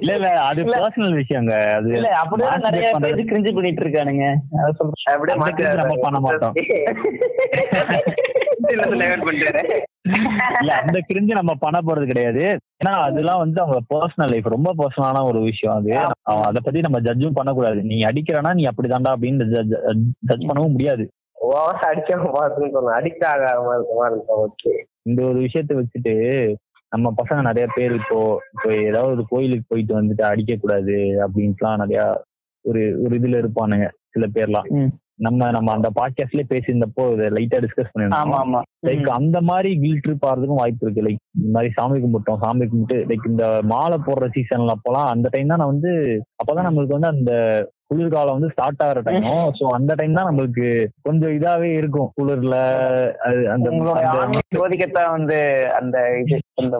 [0.00, 0.64] இல்ல இல்ல அது.
[0.64, 1.54] பர்சனல் விஷயங்க.
[1.74, 2.90] அது இல்ல அப்படியே நிறைய.
[3.00, 4.26] பேர் கிரிஞ்சு பண்ணிட்டு இருக்கானுங்க.
[5.14, 6.52] அப்படியே cringe நம்ம பண்ண மாட்டோம்.
[10.60, 12.58] இல்ல அந்த கிரிஞ்சு நம்ம பண்ண போறது கிடையாது.
[12.84, 15.96] ஏன்னா அதெல்லாம் வந்து அவங்க பர்சனல் லைஃப் ரொம்ப பர்சனலான ஒரு விஷயம் அது.
[16.22, 17.82] அதை பத்தி நம்ம ஜட்ஜும் பண்ணக்கூடாது.
[17.82, 19.44] நீ அடிக்கிறனா நீ அப்படிதான்டா அப்படின்னு
[20.20, 21.10] ஜட்ஜ் பண்ணவும் முடியாது.
[21.46, 26.14] ஓவரா அடிக்காம இருக்குன்னு சொல்லலாம் அடிக்ட் ஆகாம இருக்குமா இருக்கும் ஓகே இந்த ஒரு விஷயத்த வச்சுட்டு
[26.92, 28.18] நம்ம பசங்க நிறைய பேர் இப்போ
[28.52, 32.00] இப்போ ஏதாவது ஒரு கோயிலுக்கு போயிட்டு வந்துட்டு அடிக்க கூடாது அப்படின்ட்டுலாம் நிறைய
[32.64, 34.68] ஒரு ஒரு இதுல இருப்பானுங்க சில பேர்லாம்.
[35.18, 40.02] நம்ம நம்ம அந்த பாட்காஸ்ட்லயே பேசியிருந்தப்போ இதை லைட்டா டிஸ்கஸ் ஆமா பண்ணிருந்தோம் ஆமா லைக் அந்த மாதிரி கில்
[40.04, 41.04] ட்ரிப் ஆறதுக்கும் வாய்ப்பு இருக்கு.
[41.06, 45.50] லைக் இந்த மாதிரி சாமி கும்பிட்டோம் சாமி கும்பிட்டு லைக் இந்த மாலை போடுற சீசன்ல அப்போலாம் அந்த டைம்
[45.52, 45.92] தான் நான் வந்து
[46.40, 47.32] அப்பதான் நம்மளுக்கு வந்து அந்த
[47.90, 49.26] குளிர்காலம் வந்து ஸ்டார்ட் ஆகிற டைம்
[49.58, 50.68] ஸோ அந்த டைம் தான் நம்மளுக்கு
[51.02, 52.08] கொஞ்சம் இதாவே இருக்கும்.
[52.16, 52.56] குளிர்ல
[53.26, 53.68] அது அந்த
[54.56, 55.38] ஜோதிகத்தான் வந்து
[55.78, 55.96] அந்த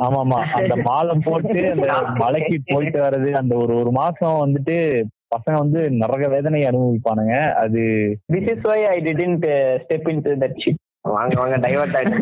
[0.07, 1.87] ஆமா ஆமா அந்த மாலை போட்டு அந்த
[2.23, 4.77] மலைக்கு போயிட்டு வர்றது அந்த ஒரு ஒரு மாசம் வந்துட்டு
[5.33, 7.35] பசங்க வந்து நரக வேதனை அனுபவிப்பானுங்க.
[7.57, 7.83] அது
[8.35, 9.47] this is why I didn't
[9.83, 12.19] step into that shit வாங்க வாங்க டைவர்ட் ஆயிட்டு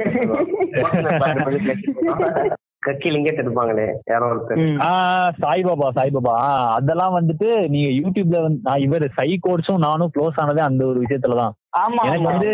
[2.86, 4.58] கக்கி லிங்கேட் இருப்பாங்களே யாரோ ஒருத்தர்.
[4.86, 6.32] ஆஹ் சாய்பாபா சாய்பாபா.
[6.46, 10.98] ஆஹ் அதெல்லாம் வந்துட்டு நீங்க யூடியூப்ல வந்து நான் இவர் சை கோர்ஸும் நானும் க்ளோஸ் ஆனதே அந்த ஒரு
[11.00, 11.54] விஷயத்துலதான்.
[11.76, 12.50] ஆமா எனக்கு வந்து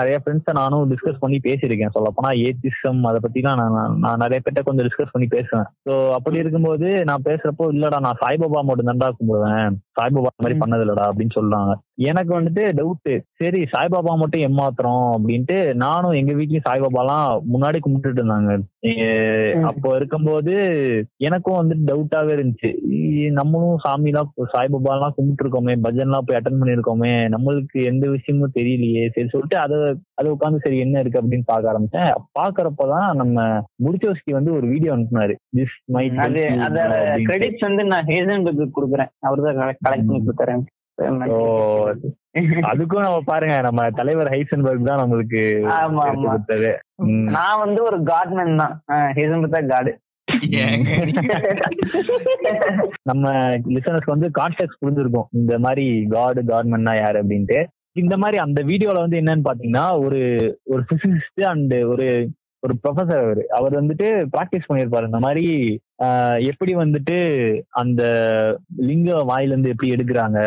[0.00, 1.94] நிறைய ஃப்ரெண்ட்ஸை நானும் டிஸ்கஸ் பண்ணி பேசியிருக்கேன்.
[1.96, 5.68] சொல்லப்போனா ஏத்திசம் அதை பத்திலாம் நான் நான் நிறைய பேர்ட்ட கொஞ்சம் டிஸ்கஸ் பண்ணி பேசுவேன்.
[5.86, 9.76] ஸோ அப்படி இருக்கும்போது நான் பேசுறப்போ இல்லடா நான் சாய்பாபா மட்டும் தான்டா கும்பிடுவேன்.
[9.96, 10.62] சாய்பாபா அந்த மாதிரி ம்.
[10.62, 11.74] பண்ணது இல்லடா அப்படின்னு சொல்றாங்க.
[11.98, 19.62] எனக்கு வந்துட்டு டவுட் சரி சாய்பாபா மட்டும் ஏமாத்துறோம் அப்படின்ட்டு நானும் எங்க வீட்லயும் சாய்பாபாலாம் முன்னாடி கும்பிட்டுட்டு இருந்தாங்க.
[19.62, 20.54] அப்போ இருக்கும்போது
[21.16, 22.70] எனக்கும் வந்துட்டு டவுட்டாவே இருந்துச்சு.
[23.30, 29.08] நம்மளும் சாமிலாம் சாய்பாபாலாம் கும்பிட்டு இருக்கோமே பஜன்லாம் போய் அட்டன் பண்ணிருக்கோமே நம்மளுக்கு எந்த விஷயமும் தெரியலையே.
[29.08, 29.78] சரி சொல்லிட்டு அதை
[30.18, 32.08] அதை உட்காந்து சரி என்ன இருக்கு அப்படின்னு பார்க்க ஆரம்பிச்சேன்.
[32.38, 35.34] பார்க்கறப்பதான் நம்ம முடிச்சோஸ்கி வந்து ஒரு வீடியோ அனுப்புனாரு.
[35.56, 36.10] திஸ் மை
[37.26, 39.08] கிரெடிட்ஸ் வந்து நான் ஹேசன்பர்க்கு கொடுக்குறேன்.
[39.20, 39.98] அவர் தான் கலெக்ட் பண்ணி
[41.30, 41.34] ஓ.
[42.66, 45.64] அதுக்கும் நம்ம பாருங்க நம்ம தலைவர் ஹைசன்பர்க் தான் நம்மளுக்கு.
[47.30, 48.76] நான் வந்து ஒரு காட்மேன் தான்.
[49.14, 49.98] ஹேசன்பர்க் தான் காடு.
[53.02, 53.30] நம்ம
[53.74, 55.32] லிசனர்ஸ்க்கு வந்து கான்டெக்ட் புரிஞ்சிருக்கும்.
[55.32, 57.66] இந்த மாதிரி காடு காட்மெண்ட்னா யாரு அப்படின்ட்டு.
[57.96, 60.20] இந்த மாதிரி அந்த வீடியோல வந்து என்னன்னு பாத்தீங்கன்னா ஒரு
[60.72, 62.06] ஒரு பிசிசிஸ்ட் அண்ட் ஒரு
[62.62, 63.40] ஒரு ப்ரொஃபசர் அவர்.
[63.56, 65.44] அவர் வந்துட்டு ப்ராக்டிஸ் பண்ணியிருப்பாரு இந்த மாதிரி
[66.50, 67.16] எப்படி வந்துட்டு
[67.82, 68.02] அந்த
[68.88, 70.38] லிங்க வாயில இருந்து எப்படி எடுக்கிறாங்க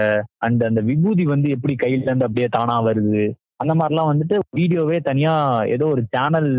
[0.45, 3.23] அண்ட் அந்த விபூதி வந்து எப்படி கையில இருந்து அப்படியே தானா வருது
[3.63, 5.31] அந்த மாதிரிலாம் வந்துட்டு வீடியோவே தனியா
[5.75, 6.51] ஏதோ ஒரு சேனல்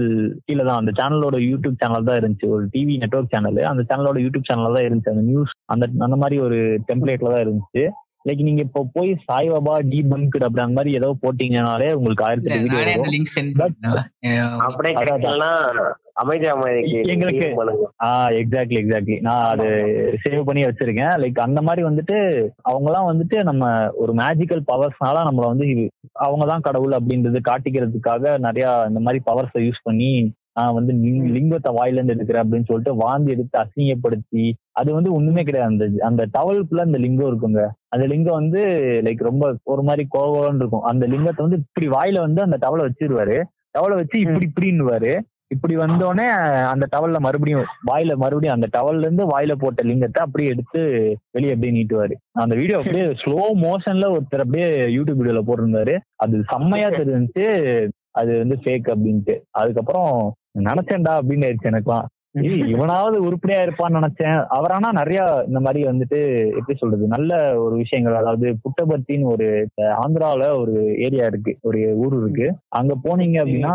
[0.46, 2.48] கீழே தான் அந்த சேனலோட யூடியூப் சேனல் தான் இருந்துச்சு.
[2.57, 5.12] ஒரு டிவி நெட்வொர்க் சேனல் அந்த சேனலோட யூடியூப் சேனல் தான் இருந்துச்சு.
[5.14, 6.59] அந்த நியூஸ் அந்த அந்த மாதிரி ஒரு
[6.90, 7.85] டெம்ப்ளேட்ல தான் இருந்துச்சு.
[8.24, 12.80] லைக் நீங்க இப்போ போய் சாய்பாபா டி பங்க்டு அப்படி அந்த மாதிரி ஏதோ போட்டீங்கனாலே உங்களுக்கு ஆயிரத்தி வீடியோ
[12.94, 13.61] அந்த லிங்க் சென்ட்
[16.16, 16.48] அப்படியே
[17.12, 17.44] எங்களுக்கு-
[18.02, 18.09] ஆ
[18.40, 19.66] எக்ஸாக்ட்லி எக்ஸாக்ட்லி நான் அது
[20.24, 21.14] சேவ் பண்ணி வச்சிருக்கேன்.
[21.16, 22.16] லைக் அந்த மாதிரி வந்துட்டு
[22.70, 25.68] அவங்கலாம் வந்துட்டு நம்ம ஒரு மேஜிக்கல் பவர்ஸ்னால நம்மள வந்து
[26.20, 30.11] அவங்க தான் கடவுள் அப்படின்றது காட்டிக்கிறதுக்காக நிறைய இந்த மாதிரி பவர்ஸை யூஸ் பண்ணி
[30.60, 35.42] நான் வந்து லிங்- லிங்கத்தை வாயில இருந்து எடுக்கிறேன் அப்படின்னு சொல்லிட்டு வாந்தி எடுத்து அசிங்கப்படுத்தி அது வந்து ஒண்ணுமே
[35.42, 35.72] கிடையாது.
[35.74, 37.66] அந்த அந்த டவலுக்குள்ள அந்த லிங்கம் இருக்குங்க.
[37.88, 38.66] அந்த லிங்கம் வந்து
[39.04, 40.82] லைக் ரொம்ப ஒரு மாதிரி கோவம்னு இருக்கும்.
[40.82, 43.42] அந்த லிங்கத்தை வந்து இப்படி வாயில வந்து அந்த டவலை வச்சிருவாரு.
[43.78, 45.20] டவலை வச்சு இப்படி இப்படின்னுவாரு.
[45.46, 46.26] இப்படி வந்தோடனே
[46.64, 50.80] அந்த டவல்ல மறுபடியும் வாயில மறுபடியும் அந்த டவல்ல இருந்து வாயில போட்ட லிங்கத்தை அப்படியே எடுத்து
[51.30, 52.12] வெளியே அப்படியே நீட்டுவாரு.
[52.30, 55.98] அந்த வீடியோ அப்படியே ஸ்லோ மோஷன்ல ஒருத்தர் அப்படியே யூடியூப் வீடியோல போட்டிருந்தாரு.
[56.16, 59.40] அது செம்மையா தெரிஞ்சுச்சு அது வந்து ஃபேக் அப்படின்ட்டு.
[59.50, 62.08] அதுக்கப்புறம் நினைச்சேன்டா அப்படின்னு ஆயிடுச்சு எனக்குலாம்
[62.70, 64.36] இவனாவது உருப்படியா இருப்பான்னு நினைச்சேன்.
[64.48, 66.18] அவர் ஆனா நிறைய இந்த மாதிரி வந்துட்டு
[66.52, 68.14] எப்படி சொல்றது நல்ல ஒரு விஷயங்கள்.
[68.14, 69.46] அதாவது புட்டபர்த்தின்னு ஒரு
[69.80, 72.46] அஹ், ஆந்திராவுல ஒரு ஏரியா இருக்கு ஒரு ஊர் இருக்கு.
[72.72, 73.74] அங்க போனீங்க அப்படின்னா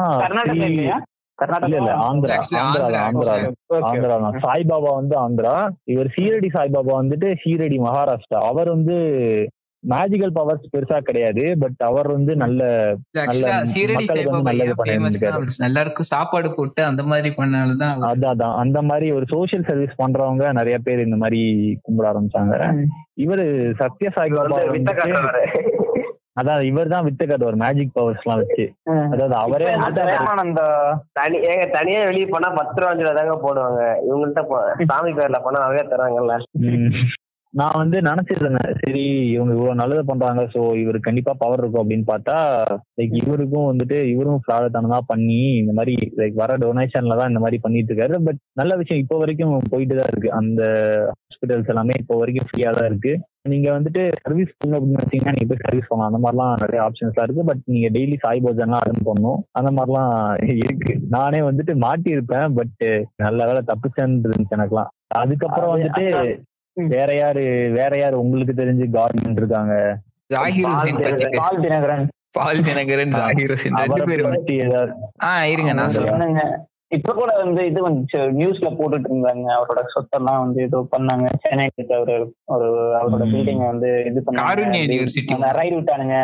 [4.46, 5.56] சாய்பாபா வந்து ஆந்திரா.
[5.86, 8.42] இவர் சீரடி சாய்பாபா வந்துட்டு சீரடி மகாராஷ்டிரா.
[8.46, 8.98] அவர் வந்து
[9.86, 12.62] மேஜிக்கல் பவர்ஸ் பெருசா கிடையாது பட் அவர் வந்து நல்ல.
[15.68, 20.78] எல்லாருக்கும் சாப்பாடு போட்டு அந்த மாதிரி பண்ணாலதான் அவர் அதான் அந்த மாதிரி ஒரு சோஷியல் சர்வீஸ் பண்றவங்க நிறைய
[20.80, 21.42] பேர் இந்த மாதிரி
[21.86, 22.56] கும்பிட ஆரம்பிச்சாங்க.
[23.26, 23.46] இவரு
[23.82, 25.44] சத்ய சாய்பாபா வந்து வித்த வந்துட்டு காட்டுறாரு
[26.40, 28.64] அதான் இவர் தான் வித்து காட்டுவார் மேஜிக் பவர்ஸ் எல்லாம் வச்சு.
[29.14, 30.10] அதாவது அவரே அவர்
[31.78, 33.82] தனியா வெளியே போனா பத்து ரூபா அஞ்சு தாங்க போடுவாங்க.
[34.08, 34.42] இவங்கள்ட்ட
[34.92, 36.36] சாமி பேர்ல போனா நிறைய தராங்கல்ல.
[37.56, 40.42] நான் வந்து நினைச்சிட்டு இருந்தேன் சரி இவங்க இவ்வளவு நல்லது பண்றாங்க.
[40.44, 42.64] சோ இவருக்கு கண்டிப்பா பவர் இருக்கும் அப்படின்னு பார்த்தா
[42.98, 47.94] லைக் இவருக்கும் வந்துட்டு இவரும் ஃப்ராடத்தனமா பண்ணி இந்த மாதிரி லைக் வர டொனேஷன்ல தான் இந்த மாதிரி பண்ணிட்டு
[47.94, 48.24] இருக்காரு.
[48.24, 50.32] பட் நல்ல விஷயம் இப்போ வரைக்கும் போயிட்டு தான் இருக்கு.
[50.32, 50.64] அந்த
[51.14, 53.20] ஹாஸ்பிட்டல்ஸ் எல்லாமே இப்போ வரைக்கும் ஃப்ரீயா தான் இருக்கு.
[53.50, 56.14] நீங்க வந்துட்டு சர்வீஸ் பண்ணணும் அப்படின்னு வச்சீங்கன்னா நீங்க போய் சர்வீஸ் பண்ணலாம்.
[56.14, 57.44] அந்த மாதிரிலாம் நிறைய ஆப்ஷன்ஸ்லாம் இருக்கு.
[57.46, 59.38] பட் நீங்க டெய்லி சாய் போஜன்லாம் அட்டன் பண்ணணும்.
[59.52, 60.98] அந்த மாதிரிலாம் இருக்கு.
[61.10, 66.42] நானே வந்துட்டு மாட்டி இருப்பேன் பட் நல்ல வேலை தப்பிச்சேன்னு இருந்துச்சு எனக்குலாம் அதுக்கப்புறம் அது- வந்துட்டு.
[66.78, 69.74] வேற யாரு வேற யாரு உங்களுக்கு தெரிஞ்சு கார்டன் இருக்காங்க?
[70.34, 71.00] ஜாகிர் ஹுசேன்
[71.40, 72.06] பால் தினகரன்.
[72.38, 73.78] பால் தினகரன் ஜாகிர் ஹுசேன்.
[73.84, 76.40] ரெண்டு பேரும் பத்தி ஏதாவது ஆ இருங்க நான் சொல்றேன்.
[76.92, 79.46] இப்ப கூட வந்து இது வந்துச்சு நியூஸ்ல போட்டுட்டு இருந்தாங்க.
[79.58, 81.28] அவரோட சொத்தெல்லாம் வந்து ஏதோ பண்ணாங்க.
[81.46, 81.66] சென்னை
[82.00, 82.16] அவரு
[82.46, 82.68] ஒரு
[83.00, 83.24] அவரோட.
[83.34, 84.20] பில்டிங் வந்து இது.
[84.22, 85.52] பண்ணாங்க.
[85.60, 86.18] ரைடு விட்டானுங்க.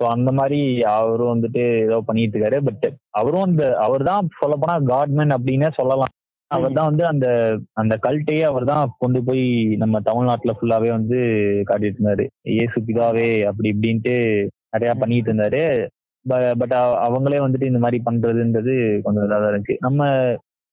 [0.00, 2.58] ஸோ அந்த மாதிரி அவரும் வந்துட்டு ஏதோ பண்ணிட்டு இருக்காரு.
[2.64, 6.12] பட் அவரும் அந்த அவர் தான் சொல்ல போனா காட்மேன் அப்படின்னே சொல்லலாம்.
[6.50, 7.26] அவர் தான் வந்து அந்த
[7.74, 9.42] அந்த கல்ட்டையே அவர் தான் கொண்டு போய்
[9.76, 11.18] நம்ம தமிழ்நாட்டுல ஃபுல்லாவே வந்து
[11.68, 12.24] காட்டிட்டு இருந்தாரு.
[12.48, 14.14] இயேசு பிதாவே அப்படி இப்படின்ட்டு
[14.70, 15.62] நிறைய பண்ணிட்டு இருந்தாரு.
[16.56, 16.74] பட்
[17.06, 18.74] அவங்களே வந்துட்டு இந்த மாதிரி பண்றதுன்றது
[19.04, 19.76] கொஞ்சம் இதாக தான் இருக்கு.
[19.80, 20.00] நம்ம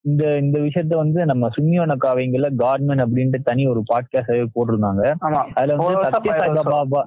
[0.06, 5.04] இந்த இந்த விஷயத்த வந்து நம்ம சுன்னியோன காவியங்கள்ல காட்மேன் அப்படின்ட்டு தனி ஒரு பாட்காஸ்டாவே போட்டிருந்தாங்க.
[5.56, 6.76] அதுல வந்து hours ஆ சத்ய five சாய்பா hours ஆ?
[6.76, 7.02] பாபா.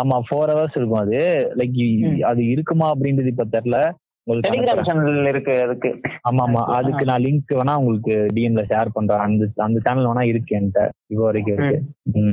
[0.00, 1.20] ஆமா ஃபோர் ஹவர்ஸ் இருக்கும் அது.
[1.60, 1.80] லைக்.
[2.30, 3.80] அது இருக்குமா அப்படின்றது இப்ப தெரியல.
[4.26, 4.84] டெலிகிராம்.
[4.84, 6.00] சேனல் இருக்கு அதுக்கு.
[6.30, 6.64] ஆமா ஆமா.
[6.66, 9.18] அதுக்கு நான் லிங்க் வேணா உங்களுக்கு டிஎம்ல ஷேர் பண்றேன்.
[9.18, 10.88] அந்த அந்த சேனல் வேணா இருக்கு என்கிட்ட.
[11.06, 11.82] இப்போ வரைக்கும் இருக்கு.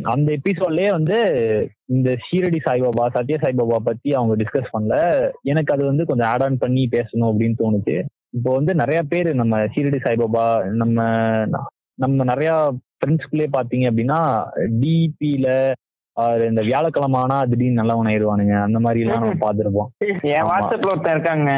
[0.04, 1.18] அந்த எபிசோட்லயே வந்து
[1.86, 4.96] இந்த ஷீரடி சாய்பாபா சத்ய சாய்பாபா பத்தி அவங்க டிஸ்கஸ் பண்ணல.
[5.44, 8.04] எனக்கு அது வந்து கொஞ்சம் ஆட் ஆன் பண்ணி பேசணும் அப்படின்னு தோணுச்சு.
[8.32, 11.04] இப்போ வந்து நிறைய பேர் நம்ம ஷீரடி சாய்பாபா நம்ம
[11.94, 14.20] நம்ம நிறைய ஃப்ரெண்ட்ஸ்குள்ளே பாத்தீங்க அப்படின்னா
[16.18, 19.92] டிபில இந்த வியாழக்கிழமை ஆனா திடீர்னு நல்லவன் ஆயிடுவானுங்க அந்த மாதிரி எல்லாம் நம்ம பார்த்திருப்போம்.
[20.38, 20.48] என்.
[20.50, 21.52] வாட்ஸ்அப்ல ஒருத்தன் இருக்காங்க.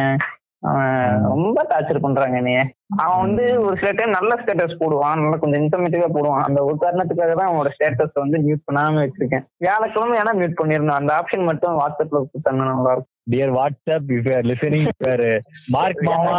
[0.70, 2.54] அவன் ரொம்ப டார்ச்சர் பண்றாங்க நீ
[3.04, 5.20] அவன் வந்து ஒரு சில டைம் நல்ல ஸ்டேட்டஸ் போடுவான்.
[5.22, 6.44] நல்லா கொஞ்சம் இன்ஃபர்மேட்டிவா போடுவான்.
[6.48, 9.46] அந்த ஒரு காரணத்துக்காக தான் அவனோட ஸ்டேட்டஸ் வந்து மியூட் பண்ணாம வச்சிருக்கேன்.
[9.58, 13.16] வியாழக்கிழமை ஏன்னா மியூட் பண்ணிருந்தோம் அந்த ஆப்ஷன் மட்டும் வாட்ஸ்அப்ல கொடுத்தாங்க நல்லா இருக்கும்.
[13.32, 14.90] Dear WhatsApp if you're listening
[15.70, 16.36] Mark மாமா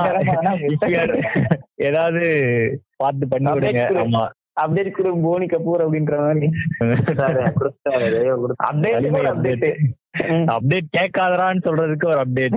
[1.88, 2.22] ஏதாவது
[2.96, 3.86] பார்த்து பண்ணி விடுங்க.
[4.04, 4.24] ஆமா.
[4.52, 6.50] அப்படியே இருக்கிற போனி கபூர் அப்படின்ற மாதிரி.
[8.56, 9.76] Update update.
[10.54, 12.56] அப்டேட் கேட்காதரான்னு சொல்றதுக்கு ஒரு அப்டேட்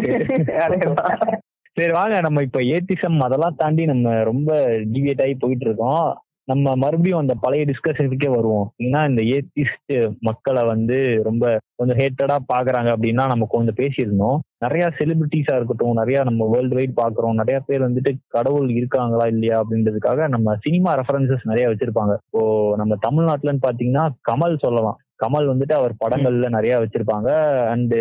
[1.74, 6.23] சரி வாங்க நம்ம இப்ப ஏத்திசம் அதெல்லாம் தாண்டி நம்ம ரொம்ப டிவியேட் ஆகி போயிட்டு இருக்கோம்.
[6.46, 8.74] நம்ம மறுபடியும் அந்த பழைய டிஸ்கஷனுக்கே வருவோம்.
[8.84, 14.40] ஏன்னா இந்த ஏத்திஸ்ட் மக்களை வந்து ரொம்ப கொஞ்சம் ஹேட்டடா பாக்குறாங்க அப்படின்னா நம்ம கொஞ்சம் பேசியிருந்தோம்.
[14.58, 17.34] நிறைய செலிபிரிட்டிஸா இருக்கட்டும் நிறைய நம்ம வேர்ல்டு வைட் பாக்குறோம்.
[17.34, 22.16] நிறைய பேர் வந்துட்டு கடவுள் இருக்காங்களா இல்லையா அப்படின்றதுக்காக நம்ம சினிமா ரெஃபரன்சஸ் நிறைய வச்சிருப்பாங்க.
[22.26, 22.44] இப்போ
[22.76, 25.00] நம்ம தமிழ்நாட்டுலன்னு பாத்தீங்கன்னா கமல் சொல்லலாம்.
[25.26, 27.30] கமல் வந்துட்டு அவர் படங்கள்ல நிறைய வச்சிருப்பாங்க.
[27.74, 28.00] அண்டு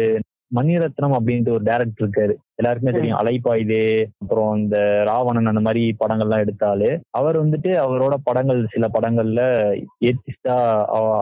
[0.57, 2.35] மணிரத்னம் அப்படின்ட்டு ஒரு டேரக்டர் இருக்காரு.
[2.61, 3.19] எல்லாருக்குமே தெரியும்.
[3.21, 3.85] அலைப்பாயுதே
[4.23, 4.79] அப்புறம் இந்த
[5.09, 6.91] ராவணன் அந்த மாதிரி படங்கள்லாம் எடுத்தாலே
[7.21, 9.41] அவர் வந்துட்டு அவரோட படங்கள் சில படங்கள்ல
[10.09, 10.57] ஏத்திஸ்டா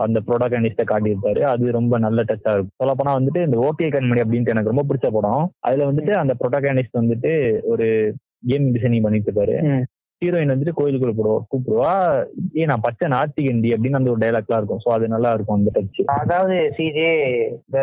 [0.05, 1.43] அந்த ப்ரோடகனிஸ்ட காட்டியிருப்பாரு.
[1.53, 2.75] அது ரொம்ப நல்ல டச்சா இருக்கும்.
[2.83, 5.45] சொல்ல போனா வந்துட்டு இந்த ஓகே கண்மணி அப்படின்ட்டு எனக்கு ரொம்ப பிடிச்ச படம்.
[5.59, 7.33] அதுல வந்துட்டு அந்த ப்ரோட்டகனிஸ்ட் வந்துட்டு
[7.73, 7.87] ஒரு
[8.51, 9.57] கேம் டிசைனிங் பண்ணிட்டு இருப்பாரு.
[10.21, 11.93] ஹீரோயின் வந்துட்டு கோயிலுக்குள்ள போடுவா கூப்பிடுவா.
[12.57, 14.81] ஏ நான் பச்சை நாத்திகண்டி அப்படின்னு அந்த ஒரு டைலாக்லாம் இருக்கும்.
[14.85, 17.09] ஸோ அது நல்லா இருக்கும் அந்த டச் அதாவது சிஜே
[17.55, 17.79] இந்த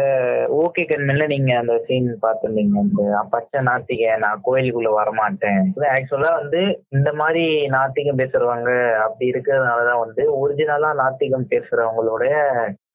[0.61, 2.85] ஓகே கண்ணில் நீங்க அந்த சீன் பார்த்துருந்தீங்க.
[2.89, 5.63] இந்த பச்சை நாத்திக நான் கோயிலுக்குள்ள வரமாட்டேன்.
[5.95, 12.25] ஆக்சுவலா வந்து இந்த மாதிரி நாத்திகம் பேசுறவங்க அப்படி இருக்கிறதுனாலதான் வந்து ஒரிஜினலா நாத்திகம் பேசுறவங்களோட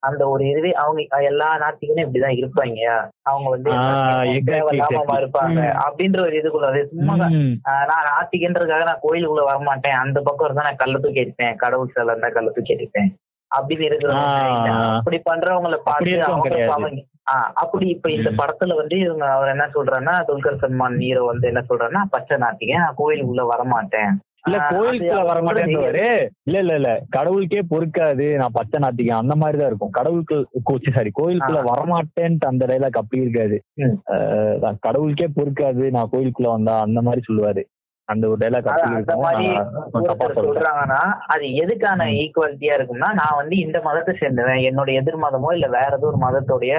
[0.04, 2.80] அந்த ஒரு இதுவே அவங்க எல்லா நாத்திகனும் இப்படிதான் இருப்பாங்க.
[3.22, 4.80] அவங்க வந்து exactly.
[5.16, 5.60] இருப்பாங்க.
[5.84, 10.00] அப்படின்ற ஒரு இதுக்குள்ள அது சும்மா நான் நாத்திகன்றதுக்காக நான் கோயிலுக்குள்ள வரமாட்டேன்.
[10.04, 11.56] அந்த பக்கம் இருந்தா நான் தூக்கி அடிப்பேன்.
[11.56, 13.10] கடவுள் சிலை இருந்தா கள்ள தூக்கி அடிப்பேன்.
[13.50, 14.94] அப்படின்னு இருக்கிறவங்க ஆ.
[14.96, 16.14] அப்படி பண்றவங்கள பார்த்து
[17.54, 22.02] அப்படி இப்ப இந்த படத்துல வந்து இவங்க அவர் என்ன சொல்றாருன்னா துல்கர் சல்மான் ஹீரோ வந்து என்ன சொல்றாருன்னா
[22.10, 24.12] பச்சை நாத்திக நான் கோயிலுக்குள்ள வரமாட்டேன்.
[24.44, 25.74] இல்ல கோயிலுக்குள்ள வர மாட்டேன்னு
[26.48, 26.90] இல்ல இல்ல இல்ல.
[27.16, 29.94] கடவுளுக்கே பொறுக்காது நான் பச்சை நாத்திகம் அந்த மாதிரி தான் இருக்கும்.
[29.98, 30.36] கடவுளுக்கு
[30.90, 31.60] சாரி கோயிலுக்குள்ள.
[31.70, 33.58] வரமாட்டேன்ட்டு அந்த டைலாக் அப்படி இருக்காது.
[34.86, 37.64] கடவுளுக்கே பொறுக்காது நான் கோயிலுக்குள்ள வந்தா அந்த மாதிரி சொல்லுவாரு.
[38.08, 38.66] அந்த ஒரு டைலாக்
[40.40, 41.00] சொல்றாங்கன்னா
[41.34, 44.60] அது எதுக்கான ஈக்குவாலிட்டியா இருக்கும்னா நான் வந்து இந்த மதத்தை சேர்ந்தவன்.
[44.70, 46.74] என்னோட எதிர் மதமோ இல்ல வேற ஏதோ ஒரு மதத்தோடைய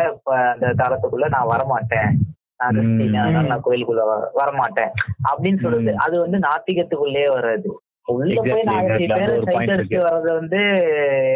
[0.54, 2.12] அந்த தளத்துக்குள்ள நான் வரமாட்டேன்.
[2.60, 3.16] நான் கிறிஸ்டின்.
[3.18, 4.92] அதனால நான் கோயிலுக்குள்ள வர- வரமாட்டேன்
[5.30, 6.00] அப்படின்னு சொல்லுது ம்.
[6.00, 7.70] அது வந்து நாத்திகத்துக்குள்ளேயே வராது
[8.08, 9.06] உள்ள போய் நாலஞ்சு.
[9.12, 9.94] பேர் சைட்.
[10.00, 10.60] வர்றது வந்து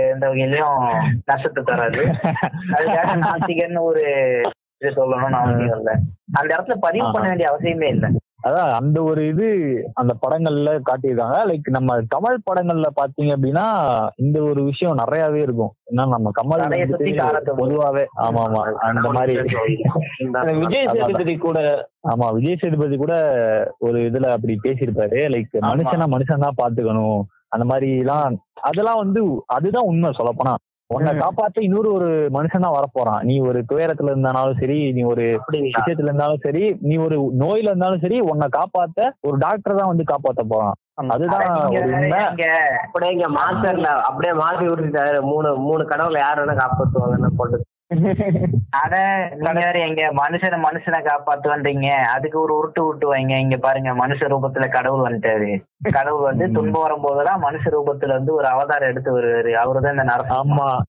[0.09, 0.82] எந்த வகையிலயும்
[1.26, 2.01] நஷ்டத்தை தராது
[2.76, 4.03] அதுக்காக நாத்திகன்னு ஒரு
[4.82, 5.91] இது சொல்லணும்னு அவசியம் இல்ல
[6.32, 8.07] அந்த இடத்துல பதிவு பண்ண வேண்டிய அவசியமே இல்ல
[8.40, 9.48] அதான் அந்த ஒரு இது
[10.02, 11.38] அந்த படங்கள்ல காட்டியிருக்காங்க.
[11.50, 13.66] லைக் நம்ம கமல் படங்கள்ல பாத்தீங்க அப்படின்னா
[14.24, 15.74] இந்த ஒரு விஷயம் நிறையவே இருக்கும்.
[15.90, 16.64] ஏன்னா நம்ம கமல்
[17.62, 19.36] பொதுவாவே ஆமா ஆமா அந்த மாதிரி.
[20.62, 21.58] விஜய் சேதுபதி கூட
[22.12, 23.14] ஆமா விஜய் சேதுபதி கூட
[23.80, 25.20] ஒரு இதுல அப்படி பேசியிருப்பாரு.
[25.36, 25.58] லைக்.
[25.72, 27.20] மனுஷனா மனுஷன் தான் பாத்துக்கணும்
[27.56, 28.34] அந்த மாதிரி எல்லாம்
[28.70, 29.22] அதெல்லாம் வந்து
[29.56, 30.56] அதுதான் உண்மை சொல்லப்போனா.
[30.90, 31.12] உன்னை.
[31.18, 33.22] காப்பாத்த இன்னொரு ஒரு மனுஷன் தான் வரப்போறான்.
[33.22, 35.26] நீ ஒரு துயரத்துல இருந்தாலும் சரி நீ ஒரு
[35.66, 40.44] விஷயத்துல இருந்தாலும் சரி நீ ஒரு நோயில இருந்தாலும் சரி உன்னை காப்பாத்த ஒரு டாக்டர் தான் வந்து காப்பாத்த
[40.54, 40.78] போறான்.
[41.16, 41.44] அதுதான்
[42.86, 45.20] அப்படியே மாஸ்டர்ல அப்படியே மாத்தி விட்டுட்டாரு.
[45.32, 47.60] மூணு மூணு கடவுளை யார் வேணா காப்பாத்துவாங்கன்னு போட்டு.
[48.70, 51.88] அட நீங்க வேற எங்க மனுஷனை மனுஷனை காப்பாத்துவன்றீங்க.
[51.88, 53.40] அதுக்கு ஒரு உருட்டு விட்டு வைங்க.
[53.40, 55.62] இங்க பாருங்க மனுஷ ரூபத்துல கடவுள் வந்துட்டாரு.
[55.92, 56.52] கடவுள் வந்து.
[56.52, 59.62] துன்பம் வரும்போதெல்லாம் மனுஷ ரூபத்துல வந்து ஒரு அவதாரம் எடுத்து வருவாரு.
[59.66, 60.80] அவருதான் இந்த நரசிம்ம ஆமா.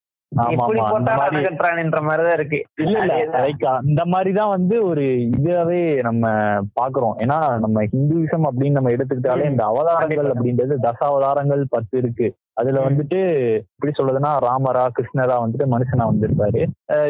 [3.61, 7.13] அந்த மாதிரிதான் வந்து ஒரு இதாவே நம்ம பாக்குறோம்.
[7.23, 12.35] ஏன்னா நம்ம ஹிந்துவிசம் அப்படின்னு நம்ம எடுத்துக்கிட்டாலே இந்த அவதாரங்கள் அப்படின்றது தசாவதாரங்கள் பத்து இருக்கு.
[12.57, 12.79] அதுல.
[12.79, 13.19] வந்துட்டு
[13.73, 16.61] எப்படி சொல்றதுன்னா ராமரா கிருஷ்ணரா வந்துட்டு மனுஷனா வந்திருப்பாரு.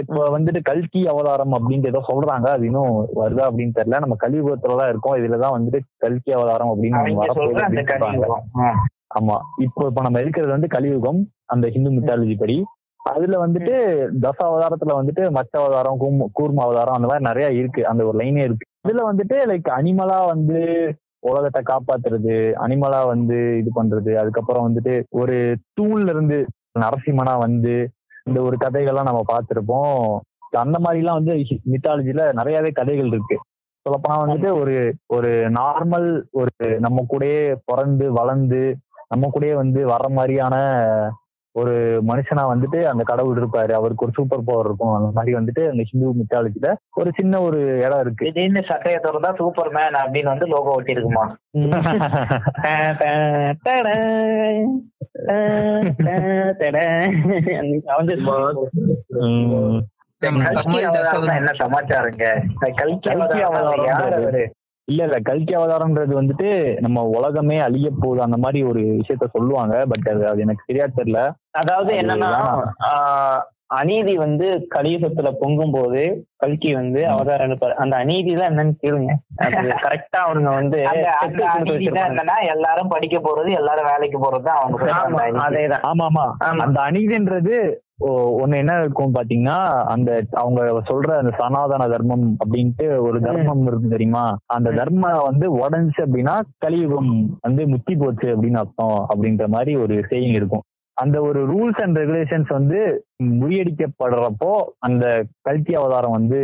[0.02, 2.48] இப்ப வந்துட்டு கல்கி அவதாரம் அப்படின்ட்டு ஏதோ சொல்றாங்க.
[2.48, 4.02] அது இன்னும் வருதா அப்படின்னு தெரியல.
[4.04, 5.16] நம்ம கலியுகத்துலதான் இருக்கோம்.
[5.16, 7.02] இதுலதான் வந்துட்டு கல்கி அவதாரம் அப்படின்னு.
[9.12, 9.38] ஆமா.
[9.58, 12.58] இப்போ இப்ப நம்ம இருக்கிறது வந்து கலியுகம் அந்த ஹிந்து மித்தாலஜி படி.
[13.00, 13.76] அதுல வந்துட்டு
[14.22, 16.00] தச அவதாரத்துல வந்துட்டு மச்ச அவதாரம்
[16.38, 17.82] கூர்ம அவதாரம் அந்த மாதிரி நிறைய இருக்கு.
[17.88, 18.66] அந்த ஒரு லைனே இருக்கு.
[18.88, 20.60] இதுல வந்துட்டு லைக் அனிமலா வந்து
[21.24, 25.38] உலகத்தை காப்பாத்துறது அனிமலா வந்து இது பண்றது அதுக்கப்புறம் வந்துட்டு ஒரு
[25.80, 26.38] தூண்ல இருந்து
[26.80, 27.74] நரசிம்மனா வந்து
[28.26, 30.04] இந்த ஒரு கதைகள்லாம் நம்ம பார்த்திருப்போம்.
[30.58, 31.34] அந்த மாதிரிலாம் வந்து
[31.72, 33.38] மித்தாலஜில நிறையவே கதைகள் இருக்கு.
[33.86, 34.76] சொல்லப்போனா வந்துட்டு ஒரு
[35.08, 38.62] ஒரு நார்மல் ஒரு நம்ம கூடயே பிறந்து வளர்ந்து
[39.10, 40.56] நம்ம கூடயே வந்து வர்ற மாதிரியான
[41.60, 41.74] ஒரு
[42.08, 43.72] மனுஷனா வந்துட்டு அந்த கடவுள் இருப்பாரு.
[43.80, 44.94] அவருக்கு ஒரு சூப்பர் பவர் இருக்கும்.
[44.98, 46.68] அந்த மாதிரி வந்துட்டு அந்த ஹிந்து மித்தாலஜில
[47.00, 48.26] ஒரு சின்ன ஒரு இடம் இருக்கு.
[48.26, 51.26] திடீர்னு சட்டையை திறந்தா சூப்பர் மேன் அப்படின்னு வந்து லோகோ ஒட்டி இருக்குமா
[61.40, 62.26] என்ன சமாச்சாரங்க?
[62.80, 64.44] கல்கி அவதாரம் யார் அவரு?
[64.88, 65.18] இல்ல இல்ல.
[65.22, 66.48] கல்கி அவதாரம்ன்றது வந்துட்டு
[66.80, 69.76] நம்ம உலகமே அழிய போகுது அந்த மாதிரி ஒரு விஷயத்த சொல்லுவாங்க.
[69.92, 71.22] பட் அது அது எனக்கு சரியா தெரியல.
[71.54, 72.32] அதாவது என்னன்னா
[73.72, 76.02] அநீதி வந்து கலியுகத்துல பொங்கும் போது
[76.38, 77.74] கல்கி வந்து அவதாரம் எடுப்பாரு.
[77.76, 79.12] அந்த அநீதி தான் என்னன்னு கேளுங்க.
[79.84, 80.80] கரெக்டா அவனுங்க வந்து
[82.54, 84.90] எல்லாரும் படிக்க போறது எல்லாரும் வேலைக்கு போறது அவங்க
[85.46, 85.86] அதேதான்.
[85.90, 86.26] ஆமா ஆமா.
[86.60, 87.56] அந்த அநீதின்றது
[88.42, 89.58] ஒண்ணு என்ன இருக்கும் பாத்தீங்கன்னா
[89.92, 94.24] அந்த அவங்க சொல்ற அந்த சனாதன தர்மம் அப்படின்ட்டு ஒரு தர்மம் இருக்கு தெரியுமா?
[94.48, 97.12] அந்த தர்மம் வந்து உடஞ்சுச்சு அப்படின்னா கலியுகம்
[97.42, 100.66] வந்து முத்தி போச்சு அப்படின்னு அர்த்தம் அப்படின்ற மாதிரி ஒரு செய்யும் இருக்கும்.
[100.94, 106.38] அந்த ஒரு ரூல்ஸ் அண்ட் ரெகுலேஷன்ஸ் வந்து முறியடிக்கப்படுறப்போ அந்த கல்கி அவதாரம் வந்து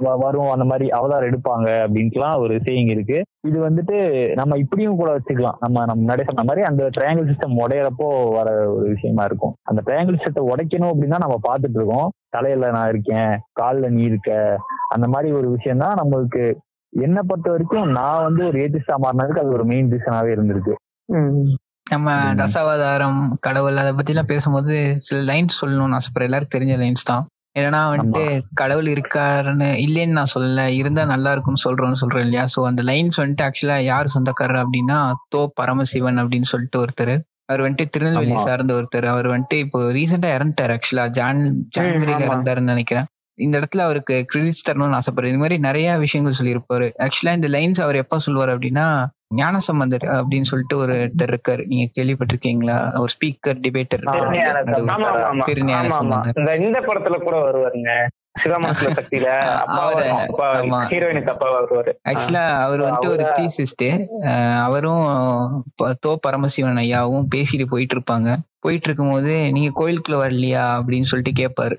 [0.00, 0.50] வ- வரும்.
[0.50, 3.22] அந்த மாதிரி அவதாரம் எடுப்பாங்க அப்படின்ட்டுலாம் ஒரு சேயிங் இருக்கு.
[3.48, 5.56] இது வந்துட்டு நம்ம இப்படியும் கூட வச்சுக்கலாம்.
[5.60, 9.54] நம்ம நம்ம முன்னாடி சொன்ன மாதிரி அந்த ட்ரையாங்கிள் சிஸ்டம் உடையிறப்போ வர ஒரு விஷயமா இருக்கும்.
[9.62, 12.10] அந்த ட்ரையாங்கிள் சிஸ்டத்தை உடைக்கணும் அப்படின்னா நம்ம பார்த்துட்டு இருக்கோம்.
[12.28, 14.58] தலையில நான் இருக்கேன் கால்ல நீ இருக்க.
[14.88, 16.54] அந்த மாதிரி ஒரு விஷயம் தான் நம்மளுக்கு
[16.88, 20.72] என்னை பொறுத்த வரைக்கும் நான் வந்து ஒரு ஏத்திஸ்டா மாறினதுக்கு அது ஒரு மெயின் ரீசனாவே இருந்திருக்கு.
[21.86, 22.12] நம்ம.
[22.34, 26.28] தசாவதாரம் கடவுள் அதை பத்தி எல்லாம் பேசும்போது சில லைன்ஸ் சொல்லணும்னு ஆசைப்படுறேன்.
[26.30, 27.24] எல்லாருக்கும் தெரிஞ்ச லைன்ஸ் தான்.
[27.58, 28.22] ஏன்னா வந்துட்டு
[28.54, 30.66] கடவுள் இருக்காருன்னு இல்லைன்னு நான் சொல்லல.
[30.66, 32.44] இருந்தா நல்லா இருக்கும்னு சொல்றோம்னு சொல்றேன் இல்லையா?
[32.54, 34.98] சோ அந்த லைன்ஸ் வந்துட்டு ஆக்சுவலா யார் சொந்தக்காரர் அப்படின்னா
[35.34, 37.14] தோ பரமசிவன் அப்படின்னு சொல்லிட்டு ஒருத்தர்.
[37.46, 38.36] அவர் வந்துட்டு திருநெல்வேலி.
[38.38, 39.04] சார்ந்த ஒருத்தர்.
[39.04, 41.42] அவர் வந்துட்டு இப்போ ரீசெண்டா இறந்துட்டார் ஆக்சுவலா ஜான்
[41.76, 42.26] ஜான்வரியில.
[42.28, 43.04] இறந்தாருன்னு நினைக்கிறேன்.
[43.38, 45.26] இந்த இடத்துல அவருக்கு கிரெடிட்ஸ் தரணும்னு ஆசைப்படுறேன்.
[45.26, 46.86] இது மாதிரி நிறைய விஷயங்கள் சொல்லியிருப்பாரு.
[47.04, 48.86] ஆக்சுவலா இந்த லைன்ஸ் அவர் எப்ப சொல்லுவார் அப்படின்னா
[49.34, 51.62] ஞானசம்பந்தர் அப்படின்னு சொல்லிட்டு ஒருத்தர் இருக்காரு.
[51.66, 52.76] நீங்க கேள்விப்பட்டிருக்கீங்களா?
[52.98, 54.04] ஒரு ஸ்பீக்கர் டிபேட்டர்.
[55.42, 55.88] திருஞான.
[55.88, 56.60] சம்பந்தர்.
[56.60, 57.90] இந்த படத்துல கூட வருவாருங்க.
[62.08, 63.86] ஆக்சுவலா அவர் வந்துட்டு ஒரு தீசிஸ்ட்
[64.64, 65.04] அவரும்
[66.06, 70.64] தோ பரமசிவன் ஐயாவும் பேசிட்டு போயிட்டு இருப்பாங்க போயிட்டு இருக்கும்போது நீங்க கோயிலுக்குள்ள வரலையா?
[70.78, 71.76] அப்படின்னு சொல்லிட்டு கேட்பாரு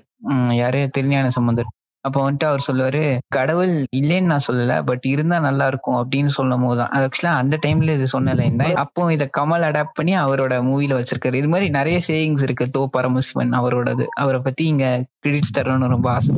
[0.62, 0.80] யாரு?
[0.90, 1.70] திருஞான சம்பந்தர்.
[2.04, 3.02] அப்போ வந்துட்டு அவர் சொல்லுவாரு
[3.36, 8.06] கடவுள் இல்லைன்னு நான் சொல்லல பட் இருந்தா நல்லா இருக்கும் அப்படின்னு சொல்லும் போதுதான் ஆக்சுவலா அந்த டைம்ல இது
[8.14, 11.40] சொன்ன லைன் தான் அப்போ இதை கமல் அடாப்ட் பண்ணி அவரோட மூவில வச்சிருக்காரு.
[11.40, 14.06] இது மாதிரி நிறைய சேயிங்ஸ் இருக்கு தோ பரமசிவன் அவரோடது.
[14.22, 14.86] அவரை பத்தி இங்க
[15.24, 16.34] கிரெடிட்ஸ் தரணும்னு ரொம்ப ஆசை.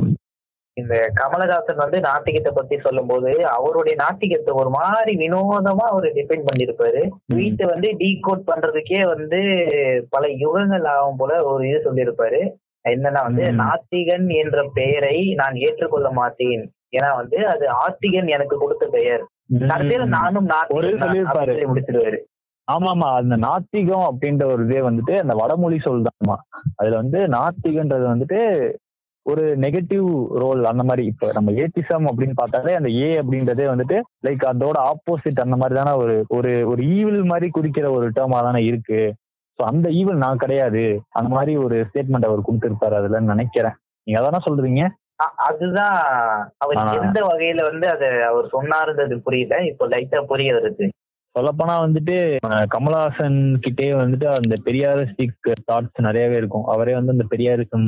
[0.77, 7.01] இந்த கமலஹாசன் வந்து நாத்திகத்தை பத்தி சொல்லும்போது அவருடைய நாத்திகத்தை ஒரு மாதிரி வினோதமா அவர் டிபெண்ட் பண்ணிருப்பாரு
[7.33, 9.39] வீட்டை வந்து டீகோட் பண்றதுக்கே வந்து
[10.09, 12.41] பல யுகங்கள் ஆகும் போல ஒரு இது சொல்லியிருப்பாரு.
[12.85, 13.43] என்னன்னா வந்து.
[13.61, 16.63] நாத்திகன் என்ற பெயரை நான் ஏற்றுக்கொள்ள மாட்டேன்.
[16.97, 19.23] ஏன்னா வந்து அது ஆத்திகன் எனக்கு கொடுத்த பெயர்.
[19.63, 20.49] கடைசியில நானும்
[21.67, 22.19] முடிச்சிடுவாரு.
[22.67, 26.35] ஆமா ஆமா அந்த நாத்திகம் அப்படின்ற ஒரு இதே வந்துட்டு அந்த வடமொழி சொல் தான்மா.
[26.75, 28.39] அதுல வந்து நாத்திகன்றது வந்துட்டு
[29.25, 31.03] ஒரு நெகட்டிவ் ரோல் அந்த மாதிரி.
[31.05, 35.93] இப்ப நம்ம ஏத்திசம் அப்படின்னு பார்த்தாலே அந்த ஏ அப்படின்றதே வந்துட்டு லைக் அதோட ஆப்போசிட் அந்த மாதிரி தானே
[36.03, 39.01] ஒரு ஒரு ஒரு ஈவில் மாதிரி குறிக்கிற ஒரு டேர்மா தானே இருக்கு.
[39.61, 40.83] ஸோ அந்த ஈவில் நான் கிடையாது.
[41.17, 43.75] அந்த மாதிரி ஒரு ஸ்டேட்மெண்ட் அவர் கொடுத்திருப்பாரு அதுல நினைக்கிறேன்.
[44.07, 44.83] நீங்க அதானே சொல்றீங்க
[45.45, 45.97] அதுதான்.
[46.57, 46.77] அவர்.
[46.99, 49.57] எந்த வகையில வந்து அதை அவர் சொன்னாருன்றது புரியல.
[49.71, 50.87] இப்போ லைட்டா புரிய வருது
[51.35, 52.15] சொல்லப்போனா வந்துட்டு
[52.73, 55.37] கமலஹாசன் கிட்டே வந்துட்டு அந்த பெரியாரிஸ்டிக்
[55.69, 56.65] தாட்ஸ் நிறையவே இருக்கும்.
[56.65, 57.87] அவரே வந்து அந்த பெரியாரிசம்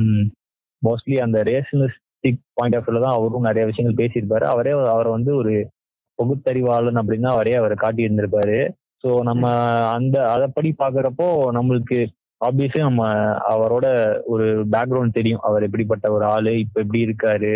[0.82, 4.46] மோஸ்ட்லி அந்த ரேஷனலிஸ்டிக் பாயிண்ட் ஆஃப் வியூல தான் அவரும் நிறைய விஷயங்கள் பேசியிருப்பாரு.
[4.52, 5.54] அவரே அவரை வந்து ஒரு
[6.18, 8.58] பகுத்தறிவாளன் அப்படின்னு அவரே அவரை காட்டி இருந்திருப்பாரு
[9.04, 9.46] ஸோ நம்ம
[9.94, 11.26] அந்த அதைப்படி பாக்குறப்போ
[11.56, 11.98] நம்மளுக்கு
[12.40, 13.02] ஆப்வியஸ்லி நம்ம
[13.52, 13.86] அவரோட
[14.26, 15.42] ஒரு பேக்ரவுண்ட் தெரியும்.
[15.42, 17.52] அவர் எப்படிப்பட்ட ஒரு ஆளு இப்ப எப்படி இருக்காரு?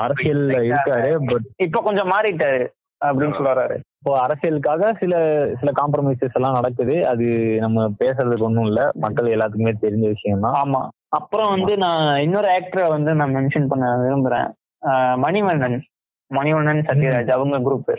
[0.00, 2.62] அரசியல்ல இருக்காரு பட் இப்போ கொஞ்சம் மாறிட்டாரு
[3.00, 5.14] அப்படின்னு சொல்ல வர்றாரு இப்போ அரசியலுக்காக சில
[5.60, 6.94] சில காம்ப்ரமைசஸ் எல்லாம் நடக்குது.
[7.12, 7.26] அது
[7.64, 8.82] நம்ம பேசுறதுக்கு ஒன்றும் இல்ல.
[8.96, 10.82] மக்கள் எல்லாத்துக்குமே தெரிஞ்ச விஷயம் தான் ஆமா.
[11.18, 14.48] அப்புறம் வந்து நான் இன்னொரு ஆக்டரை வந்து நான் மென்ஷன் பண்ண விரும்புறேன்.
[15.24, 15.78] மணிவண்ணன்.
[16.30, 17.32] மணிவண்ணன் சத்யராஜ்.
[17.36, 17.90] அவங்க குரூப்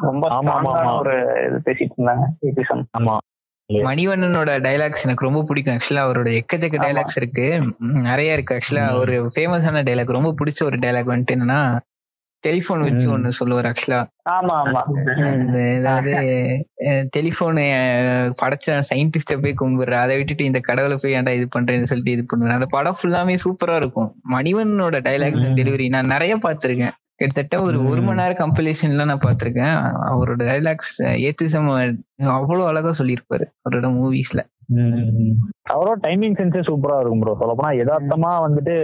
[0.00, 0.28] ரொம்ப.
[0.98, 1.14] ஒரு
[1.46, 2.24] இது பேசிட்டு இருந்தாங்க.
[2.98, 3.16] ஆமா.
[3.72, 5.76] மணிவண்ணனோட டைலாக்ஸ் எனக்கு ரொம்ப பிடிக்கும்.
[5.76, 6.76] ஆக்சுவலா அவரோட எக்கச்சக்க.
[6.86, 7.46] டைலாக்ஸ் இருக்கு.
[7.78, 8.58] நிறைய இருக்கு.
[8.58, 8.98] ஆக்சுவலா.
[8.98, 11.78] ஒரு ஃபேமஸான டைலாக் ரொம்ப பிடிச்ச ஒரு டைலாக் வந்துட்டு என்னன்னா
[12.44, 13.10] டெலிஃபோன் வச்சு.
[13.10, 14.80] ஒன்னு சொல்லுவார் ஆக்சுவலா ஆமா ஆமா.
[15.34, 16.12] இந்த ஏதாவது
[17.16, 17.64] டெலிஃபோனு
[18.42, 19.92] படைச்ச சயின்டிஸ்ட போய் கும்பிடுற.
[19.92, 23.76] அதை விட்டுட்டு இந்த கடவுளை போய் ஏன்டா இது பண்றேன்னு சொல்லிட்டு இது பண்ணுவேன் அந்த படம் ஃபுல்லாமே சூப்பரா
[23.76, 24.10] இருக்கும்.
[24.30, 25.44] மணிவண்ணனோட டைலாக்ஸ்.
[25.60, 26.94] டெலிவரி நான் நிறைய பார்த்திருக்கேன்.
[27.20, 28.00] கிட்டத்தட்ட ஒரு ஒரு.
[28.02, 29.76] மணி நேரம் கம்பெலிஷன்ல நான் பார்த்திருக்கேன்.
[30.10, 30.94] அவரோட டைலாக்ஸ்
[31.26, 31.68] ஏத்திசம்
[32.38, 34.42] அவ்வளவு அழகா சொல்லியிருப்பாரு அவரோட மூவிஸ்ல.
[35.74, 38.74] அவரோட டைமிங் சென்ஸே சூப்பரா இருக்கும் ப்ரோ சொல்லப்போனா யதார்த்தமா வந்துட்டு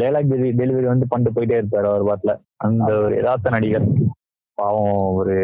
[0.00, 2.34] லேலாக் டெலிவரி வந்து பண்ணிட்டு போயிட்டே இருப்பாரு அவர் பாட்டுல.
[2.66, 3.86] அந்த ஒரு யதார்த்த நடிகர்.
[4.58, 5.34] பாவம் ஒரு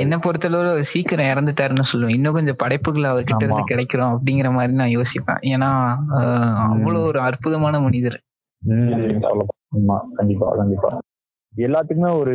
[0.00, 2.16] என்ன பொறுத்தளவு அவர் சீக்கிரம் இறந்துட்டாருன்னு சொல்லுவேன்.
[2.16, 3.64] இன்னும் கொஞ்சம் படைப்புகள் அவர்கிட்ட இருந்து.
[3.70, 5.40] கிடைக்கிறோம் அப்படிங்கிற மாதிரி நான் யோசிப்பேன்.
[5.54, 5.70] ஏன்னா
[6.66, 8.18] அவ்வளவு ஒரு அற்புதமான மனிதர்.
[10.20, 10.90] கண்டிப்பா கண்டிப்பா.
[11.66, 12.34] எல்லாத்துக்குமே ஒரு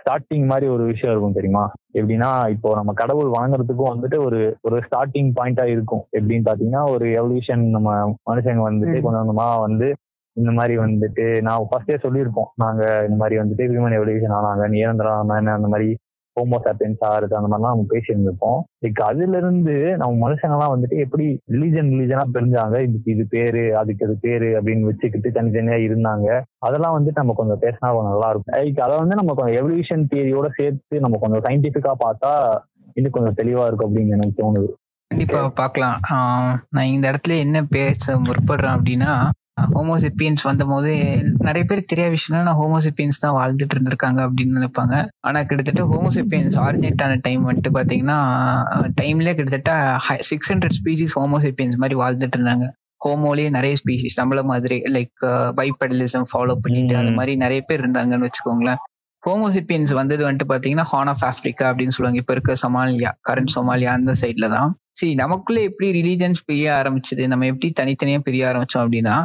[0.00, 1.62] ஸ்டார்டிங் மாதிரி ஒரு விஷயம் இருக்கும் தெரியுமா?
[1.98, 6.04] எப்படின்னா இப்போ நம்ம கடவுள் வணங்குறதுக்கும் வந்துட்டு ஒரு ஒரு ஸ்டார்டிங் பாயிண்டா இருக்கும்.
[6.18, 7.90] எப்படின்னு பாத்தீங்கன்னா ஒரு எவல்யூஷன் நம்ம
[8.30, 8.96] மனுஷங்க வந்துட்டு.
[9.06, 9.88] கொஞ்சம் கொஞ்சமா வந்து
[10.36, 12.50] இந்த மாதிரி வந்துட்டு நான் ஃபர்ஸ்டே சொல்லியிருப்போம்.
[12.64, 15.90] நாங்க இந்த மாதிரி வந்துட்டு ஹியூமன் எவல்யூஷன் ஆனாங்க நிரந்தரம் அந்த மாதிரி
[16.36, 18.60] ஹோமோசாப்பியன்ஸ் ஆறுது அந்த மாதிரிலாம் நம்ம பேசியிருந்திருப்போம்.
[18.84, 22.76] லைக் அதுல இருந்து நம்ம மனுஷங்கெல்லாம் வந்துட்டு எப்படி ரிலீஜன் ரிலீஜனா பிரிஞ்சாங்க.
[22.88, 26.28] இதுக்கு இது பேரு அதுக்கு அது பேரு அப்படின்னு வச்சுக்கிட்டு தனித்தனியா இருந்தாங்க.
[26.66, 30.48] அதெல்லாம் வந்துட்டு நம்ம கொஞ்சம் பேசினா கொஞ்சம் நல்லா இருக்கும் லைக் அதை வந்து நம்ம கொஞ்சம் எவல்யூஷன் தியரியோட
[30.58, 32.32] சேர்த்து நம்ம கொஞ்சம் சயின்டிபிக்கா பார்த்தா
[32.98, 34.70] இன்னும் கொஞ்சம் தெளிவா இருக்கும் அப்படின்னு எனக்கு தோணுது.
[35.10, 35.98] கண்டிப்பா பார்க்கலாம்.
[36.74, 39.12] நான் இந்த இடத்துல என்ன பேச முற்படுறேன் அப்படின்னா
[39.74, 40.90] ஹோமோசிப்பியன்ஸ் வந்தபோது
[41.46, 44.94] நிறைய பேர் தெரியாத விஷயம் நான் ஹோமோசிப்பியன்ஸ் தான் வாழ்ந்துட்டு இருந்திருக்காங்க அப்படின்னு நினைப்பாங்க.
[45.20, 48.18] ஆனா கிட்டத்தட்ட ஹோமோசிப்பியன்ஸ் ஆரிஜினேட் ஆன டைம் வந்துட்டு பாத்தீங்கன்னா
[49.00, 49.72] டைம்ல கிட்டத்தட்ட
[50.30, 52.66] சிக்ஸ் ஹண்ட்ரட் ஸ்பீசிஸ் ஹோமோசிப்பியன்ஸ் மாதிரி வாழ்ந்துட்டு இருந்தாங்க.
[53.04, 55.18] ஹோமோலயே நிறைய ஸ்பீசிஸ் நம்மள மாதிரி லைக்
[55.58, 57.12] பைபெடலிசம் ஃபாலோ பண்ணிட்டு அந்த.
[57.18, 58.80] மாதிரி நிறைய பேர் இருந்தாங்கன்னு வச்சுக்கோங்களேன்.
[59.22, 62.20] ஹோமோசிப்பியன்ஸ் வந்தது வந்துட்டு பாத்தீங்கன்னா ஹார்ன் ஆஃப் ஆப்பிரிக்கா அப்படின்னு சொல்லுவாங்க.
[62.22, 64.70] இப்ப இருக்க சொமாலியா கரண்ட் சொமாலியா அந்த சைட்ல தான்.
[64.98, 67.24] சரி நமக்குள்ள எப்படி ரிலீஜன்ஸ் பிரிய ஆரம்பிச்சது?
[67.32, 69.16] நம்ம எப்படி தனித்தனியா பிரிய ஆரம்பிச்சோம் அப்படின்னா.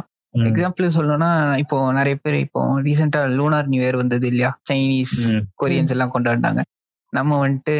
[0.44, 4.50] எக்ஸாம்பிள் சொல்லணும்னா இப்போ நிறைய பேர் இப்போ ரீசெண்டா லூனார் நியூ இயர் வந்தது இல்லையா?
[4.70, 5.16] சைனீஸ்.
[5.62, 6.62] கொரியன்ஸ் எல்லாம் கொண்டாடினாங்க.
[7.12, 7.74] நம்ம வந்துட்டு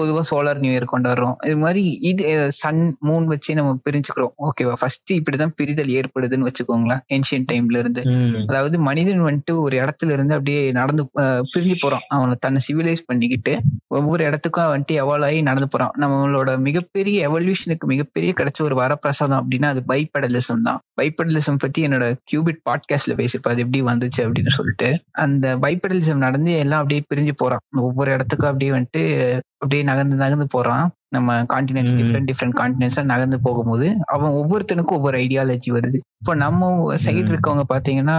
[0.00, 1.36] பொதுவா சோலார் நியூ இயர் கொண்டாடுறோம்.
[1.46, 2.24] இது மாதிரி இது
[2.60, 4.34] சன் மூன் வச்சு நம்ம பிரிஞ்சுக்கிறோம்.
[4.46, 8.02] ஓகேவா ஃபர்ஸ்ட் இப்படிதான் பிரிதல் ஏற்படுதுன்னு வச்சுக்கோங்களேன் ஏன்ஷியன் டைம்ல இருந்து.
[8.50, 11.04] அதாவது மனிதன் வந்துட்டு ஒரு இடத்துல இருந்து அப்படியே நடந்து
[11.52, 12.04] பிரிஞ்சு போறான்.
[12.16, 13.54] அவனை தன்னை சிவிலைஸ் பண்ணிக்கிட்டு
[13.98, 15.94] ஒவ்வொரு இடத்துக்கும் வந்துட்டு எவால்வ் ஆகி நடந்து போறான்.
[16.02, 20.80] நம்மளோட மிகப்பெரிய எவல்யூஷனுக்கு மிகப்பெரிய கிடைச்ச ஒரு வரப்பிரசாதம் அப்படின்னா அது பைபெடலிசம் தான்.
[21.00, 24.88] பைபெடலிசம் பத்தி என்னோட கியூபிட் பாட்காஸ்ட்ல பேசியிருப்பா அது எப்படி வந்துச்சு அப்படின்னு சொல்லிட்டு.
[25.24, 27.64] அந்த பைபெடலிசம் நடந்து எல்லாம் அப்படியே பிரிஞ்சு போறான்.
[27.86, 29.04] ஒவ்வொரு இடத்துக்கும் அப்படியே வந்துட்டு
[29.62, 30.86] அப்படியே நகர்ந்து நகர்ந்து போறான்
[31.16, 31.94] நம்ம கான்டினென்ட்ஸ்.
[31.98, 36.68] டிஃப்ரெண்ட் டிஃப்ரெண்ட் கான்டினென்ட்ஸா நகர்ந்து போகும்போது அவன் ஒவ்வொருத்தனுக்கும் ஒவ்வொரு ஐடியாலஜி வருது இப்போ நம்ம
[37.04, 37.28] சைடு.
[37.32, 38.16] இருக்கவங்க பாத்தீங்கன்னா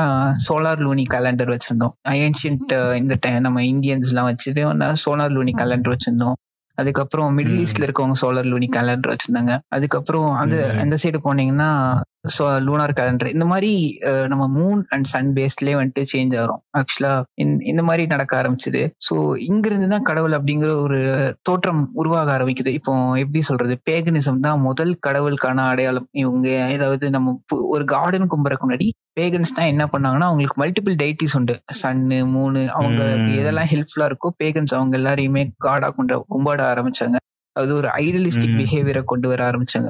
[0.48, 1.94] சோலார் லூனி கேலண்டர் வச்சிருந்தோம்
[2.26, 4.64] ஏன்ஷியன்ட் இந்த டைம் நம்ம இந்தியன்ஸ் எல்லாம் வச்சுட்டு
[5.04, 6.38] சோலார் லூனி கேலண்டர் வச்சிருந்தோம்
[6.78, 7.58] அதுக்கப்புறம் மிடில்.
[7.64, 10.56] ஈஸ்ட்ல இருக்கவங்க சோலார் லூனி கேலண்டர் வச்சிருந்தாங்க அதுக்கப்புறம் அந்த.
[10.84, 11.70] அந்த சைடு போனீங்கன்னா
[12.66, 13.70] லூனார் கேலண்டர் இந்த மாதிரி
[14.10, 17.14] அஹ், நம்ம மூன் அண்ட் சன் பேஸ்ட்லயே வந்துட்டு சேஞ்ச் ஆகும் ஆக்சுவலா
[17.66, 18.82] இந்த மாதிரி நடக்க ஆரம்பிச்சது.
[19.06, 19.16] ஸோ
[19.48, 21.00] இங்கிருந்து தான் கடவுள் அப்படிங்கிற ஒரு
[21.44, 22.74] தோற்றம் உருவாக ஆரம்பிக்குது.
[22.78, 22.92] இப்போ
[23.22, 23.76] எப்படி சொல்றது?
[23.90, 25.40] பேகனிசம் தான் முதல் கடவுளுக்கான
[25.72, 26.08] அடையாளம்.
[26.22, 27.36] இவங்க ஏதாவது நம்ம
[27.70, 31.54] ஒரு கார்டன் கும்புறதுக்கு முன்னாடி பேகன்ஸ் தான் என்ன பண்ணாங்கன்னா அவங்களுக்கு மல்டிபிள் டைட்டிஸ் உண்டு.
[31.82, 33.32] சன்னு மூணு அவங்களுக்கு ம்.
[33.40, 37.18] எதெல்லாம் ஹெல்ப்ஃபுல்லா இருக்கோ பேகன்ஸ் அவங்க எல்லாரையுமே காடா கொண்டு கும்பாட ஆரம்பிச்சாங்க.
[37.56, 38.56] அது ஒரு ஐடியலிஸ்டிக்.
[38.60, 39.90] பிஹேவியரை கொண்டு வர ஆரம்பிச்சாங்க.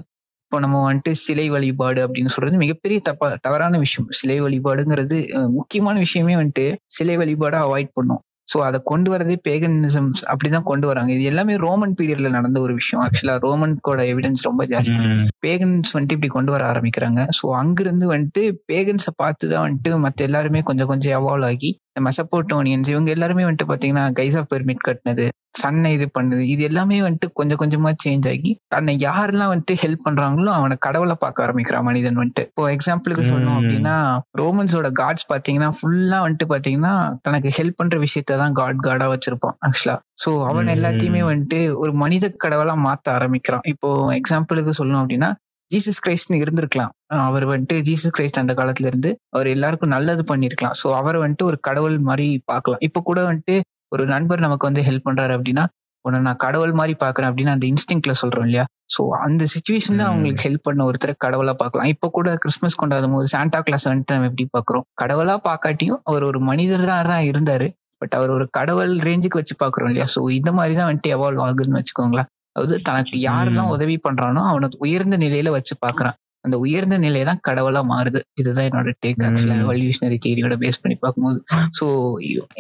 [0.52, 4.08] இப்போ நம்ம வந்துட்டு சிலை வழிபாடு அப்படின்னு சொல்றது மிகப்பெரிய தப்பா தவறான விஷயம்.
[4.18, 5.18] சிலை வழிபாடுங்கிறது
[5.58, 8.22] முக்கியமான விஷயமே வந்துட்டு சிலை வழிபாடை அவாய்ட் பண்ணும்.
[8.52, 11.12] ஸோ அதை கொண்டு வரதே பேகனிசம்ஸ் அப்படிதான் கொண்டு வராங்க.
[11.18, 13.02] இது எல்லாமே ரோமன் பீரியட்ல நடந்த ஒரு விஷயம்.
[13.06, 15.02] ஆக்சுவலா ரோமன்கோட எவிடன்ஸ் ரொம்ப ஜாஸ்தி.
[15.46, 17.24] பேகன்ஸ் வந்துட்டு இப்படி கொண்டு வர ஆரம்பிக்கிறாங்க.
[17.40, 23.12] ஸோ அங்கிருந்து வந்துட்டு பேகன்ஸை பார்த்து தான் வந்துட்டு மற்ற எல்லாருமே கொஞ்சம் கொஞ்சம் எவால்வ் ஆகி மெசப்போட்டோனியன்ஸ் இவங்க
[23.12, 25.30] எல்லாருமே வந்துட்டு பாத்தீங்கன்னா கைசா பெர்மிட் கட்டினது
[25.62, 30.48] சன்னை இது பண்ணுது இது எல்லாமே வந்துட்டு கொஞ்சம் கொஞ்சமா சேஞ்ச் ஆகி தன்னை யாரெல்லாம் வந்துட்டு ஹெல்ப் பண்றாங்களோ
[30.48, 33.58] அவனை கடவுளை பார்க்க ஆரம்பிக்கிறான் மனிதன் வந்துட்டு இப்போ எக்ஸாம்பிளுக்கு சொல்லணும்.
[33.60, 33.96] அப்படின்னா
[34.40, 40.00] ரோமன்ஸோட காட்ஸ் பாத்தீங்கன்னா ஃபுல்லா வந்துட்டு பாத்தீங்கன்னா தனக்கு ஹெல்ப் பண்ற விஷயத்த தான் காட் காடா வச்சிருப்பான் ஆக்சுவலா
[40.24, 40.68] சோ அவன்.
[40.68, 45.32] எல்லாத்தையுமே வந்துட்டு ஒரு மனித கடவுளா மாத்த ஆரம்பிக்கிறான் இப்போ எக்ஸாம்பிளுக்கு சொல்லணும் அப்படின்னா
[45.74, 46.92] ஜீசஸ் கிரைஸ்ட்னு இருந்திருக்கலாம்.
[47.28, 51.58] அவர் வந்துட்டு ஜீசஸ் கிரைஸ்ட் அந்த காலத்துல இருந்து அவர் எல்லாருக்கும் நல்லது பண்ணிருக்கலாம் சோ அவர் வந்துட்டு ஒரு
[51.68, 52.82] கடவுள் மாதிரி பார்க்கலாம்.
[52.88, 53.56] இப்போ கூட வந்துட்டு
[53.96, 55.66] ஒரு நண்பர் நமக்கு வந்து ஹெல்ப் பண்றாரு அப்படின்னா
[56.06, 58.64] உன்னை நான் கடவுள் மாதிரி பாக்குறேன் அப்படின்னு அந்த இன்ஸ்டிங்க்ல சொல்றோம் இல்லையா?
[58.94, 60.04] சோ அந்த சுச்சுவேஷன்ல.
[60.12, 61.90] அவங்களுக்கு ஹெல்ப் பண்ண ஒருத்தரை கடவுளா பார்க்கலாம்.
[61.94, 66.42] இப்போ கூட கிறிஸ்மஸ் கொண்டாடும் போது சாண்டா கிளாஸ் வந்துட்டு நம்ம எப்படி பாக்குறோம் கடவுளா பார்க்காட்டியும் அவர் ஒரு
[66.50, 67.68] மனிதர் தான் இருந்தாரு.
[68.02, 70.08] பட் அவர் ஒரு கடவுள் ரேஞ்சுக்கு வச்சு பாக்குறோம் இல்லையா?
[70.16, 72.30] சோ இந்த மாதிரி தான் வந்துட்டு எவால்வ் ஆகுதுன்னு வச்சுக்கோங்களேன்.
[72.56, 73.72] அதாவது தனக்கு யாரெல்லாம்.
[73.76, 78.92] உதவி பண்றானோ அவனை உயர்ந்த நிலையில வச்சு பாக்குறான் அந்த உயர்ந்த நிலை தான் கடவுளா மாறுது இதுதான் என்னோட
[79.04, 79.58] டேக் ஆக்சுவலா.
[79.64, 81.40] எவல்யூஷனரி தியரியோட பேஸ் பண்ணி பார்க்கும்போது
[81.80, 81.88] ஸோ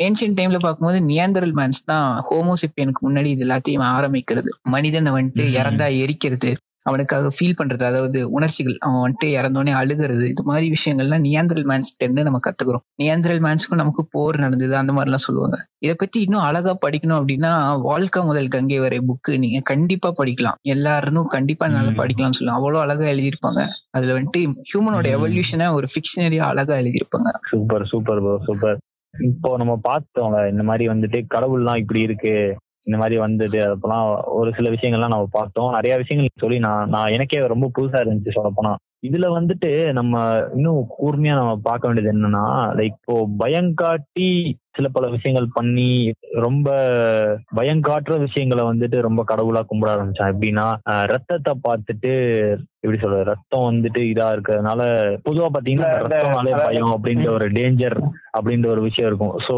[0.05, 5.45] ஏன்ஷியன் டைம்ல பார்க்கும்போது நியாந்தரல் மேன்ஸ் தான் ஹோமோசிப்பியனுக்கு முன்னாடி இது எல்லாத்தையும் ஆரம்பிக்கிறது மனிதனை வந்துட்டு.
[5.59, 6.51] இறந்தா எரிக்கிறது
[6.83, 8.77] அவனுக்காக ஃபீல் பண்றது அதாவது உணர்ச்சிகள்.
[8.79, 12.83] அவன் வந்துட்டு இறந்தோடனே அழுகிறது இது மாதிரி விஷயங்கள்லாம் நியாந்திரல் மேன்ஸ் இருந்து நம்ம கத்துக்கிறோம்.
[13.03, 15.57] நியாந்திரல் மேன்ஸ்க்கும் நமக்கு போர் நடந்தது அந்த மாதிரிலாம் சொல்லுவாங்க.
[15.77, 20.57] இதை பத்தி இன்னும் அழகா படிக்கணும் அப்படின்னா வாழ்க்கை முதல் கங்கை வரை புக்கு நீங்க கண்டிப்பா படிக்கலாம்.
[20.61, 21.89] எல்லாரும் கண்டிப்பா நல்லா.
[21.91, 23.61] படிக்கலாம்னு சொல்லலாம் அவ்வளவு அழகா எழுதியிருப்பாங்க.
[23.89, 25.07] அதுல வந்துட்டு ஹியூமனோட.
[25.17, 27.29] எவல்யூஷனை ஒரு ஃபிக்ஷனரியா அழகா எழுதியிருப்பாங்க.
[27.49, 28.77] Super super bro super.
[29.13, 32.57] இப்போ நம்ம பார்த்தோம்ல இந்த மாதிரி வந்துட்டு கடவுள்லாம் இப்படி இருக்கு.
[32.83, 34.05] இந்த மாதிரி வந்தது அப்பெல்லாம்
[34.39, 35.73] ஒரு சில விஷயங்கள்லாம் நம்ம பார்த்தோம்.
[35.77, 38.73] நிறைய விஷயங்கள் சொல்லி நான் நான் எனக்கே ரொம்ப புதுசா இருந்துச்சு சொல்லப்போனா.
[39.07, 40.15] இதுல வந்துட்டு நம்ம
[40.55, 42.43] இன்னும் கூர்மையா நம்ம பார்க்க வேண்டியது என்னன்னா
[42.79, 44.27] லைக் இப்போ பயங்காட்டி
[44.77, 45.87] சில பல விஷயங்கள் பண்ணி
[46.45, 46.67] ரொம்ப
[47.55, 50.31] பயங்காட்டுற விஷயங்களை வந்துட்டு ரொம்ப கடவுளா கும்பிட ஆரம்பிச்சான்.
[50.33, 50.67] எப்படின்னா
[51.13, 52.11] ரத்தத்தை பார்த்துட்டு
[52.83, 54.83] எப்படி சொல்றது ரத்தம் வந்துட்டு இதா இருக்கிறதுனால
[55.27, 57.97] பொதுவா பாத்தீங்கன்னா ரத்தம்னாலே பயம் அப்படின்ற ஒரு டேஞ்சர்
[58.37, 59.35] அப்படின்ற ஒரு விஷயம் இருக்கும்.
[59.47, 59.55] சோ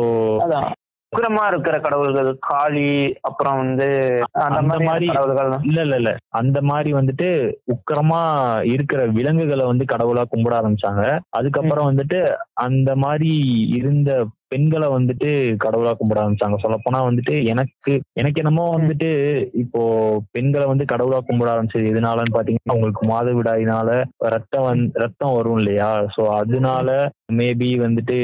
[1.14, 3.88] உக்கிரமா இருக்கிற கடவுள்கள் காளி அப்புறம் வந்து
[4.32, 6.18] அந்த மாதிரி மாதிரி- கடவுள்கள் இல்ல இல்ல இல்ல.
[6.30, 7.30] அந்த மாதிரி வந்துட்டு
[7.74, 8.22] உக்கிரமா
[8.64, 11.20] இருக்கிற விலங்குகளை வந்து கடவுளா கும்பிட ஆரம்பிச்சாங்க.
[11.30, 12.20] அதுக்கப்புறம் வந்துட்டு
[12.53, 13.32] அந்த மாதிரி
[13.70, 15.30] இருந்த பெண்களை வந்துட்டு
[15.66, 16.58] கடவுளா கும்பிட ஆரம்பிச்சாங்க.
[16.64, 19.10] சொல்லப்போனா வந்துட்டு எனக்கு எனக்கு என்னமோ வந்துட்டு
[19.54, 19.82] இப்போ
[20.32, 23.89] பெண்களை வந்து கடவுளா கும்பிட ஆரம்பிச்சது எதனாலன்னு பாத்தீங்கன்னா உங்களுக்கு மாதவிடாயினால
[24.34, 25.91] ரத்தம் வந்து ரத்தம் வரும் இல்லையா?
[26.16, 26.89] சோ அதனால
[27.34, 28.18] மேபி வந்துட்டு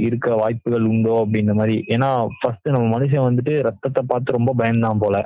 [0.00, 1.76] இருக்க வாய்ப்புகள் உண்டோ அப்படின்ற மாதிரி.
[1.88, 2.10] ஏன்னா
[2.40, 5.16] ஃபர்ஸ்ட் நம்ம மனுஷன் வந்துட்டு ரத்தத்தை பார்த்து ரொம்ப பயந்தான் போல.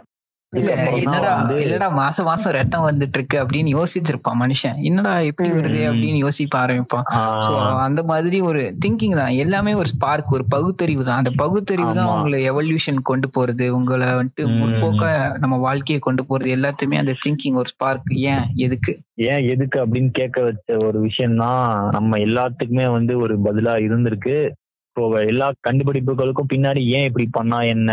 [0.55, 4.77] இல்லடா மாசம் மாசம் ரத்தம் வந்துட்டு இருக்கு அப்படின்னு யோசிச்சிருப்பான் மனுஷன்.
[4.83, 5.81] என்னடா எப்படி வருது.
[5.91, 7.07] அப்படின்னு யோசிப்ப ஆரம்பிப்பான்.
[7.47, 7.53] சோ
[7.87, 9.33] அந்த மாதிரி ஒரு திங்கிங் தான்.
[9.35, 11.17] எல்லாமே ஒரு ஸ்பார்க் ஒரு பகுத்தறிவு தான்.
[11.17, 12.07] அந்த பகுத்தறிவு தான்.
[12.07, 13.69] உங்களை எவல்யூஷன் கொண்டு போறது.
[13.69, 14.47] உங்களை வந்துட்டு.
[14.61, 16.51] முற்போக்க நம்ம வாழ்க்கையை கொண்டு போறது.
[16.59, 18.45] எல்லாத்தையுமே அந்த திங்கிங் ஒரு ஸ்பார்க் ஏன்?
[18.57, 18.95] எதுக்கு?
[19.15, 24.37] ஏன் எதுக்கு அப்படின்னு கேட்க வச்ச ஒரு விஷயம் தான் நம்ம எல்லாத்துக்குமே வந்து ஒரு பதிலா இருந்திருக்கு.
[24.89, 27.93] இப்போ எல்லா கண்டுபிடிப்புகளுக்கும் பின்னாடி ஏன் இப்படி பண்ணா என்ன?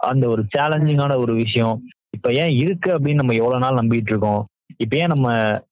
[0.00, 1.76] அந்த ஒரு சேலஞ்சிங்கான ஒரு விஷயம்.
[2.16, 4.42] இப்ப ஏன் இருக்கு அப்படின்னு நம்ம எவ்வளவு நாள் நம்பிட்டு இருக்கோம்?
[4.76, 5.28] இப்ப ஏன் நம்ம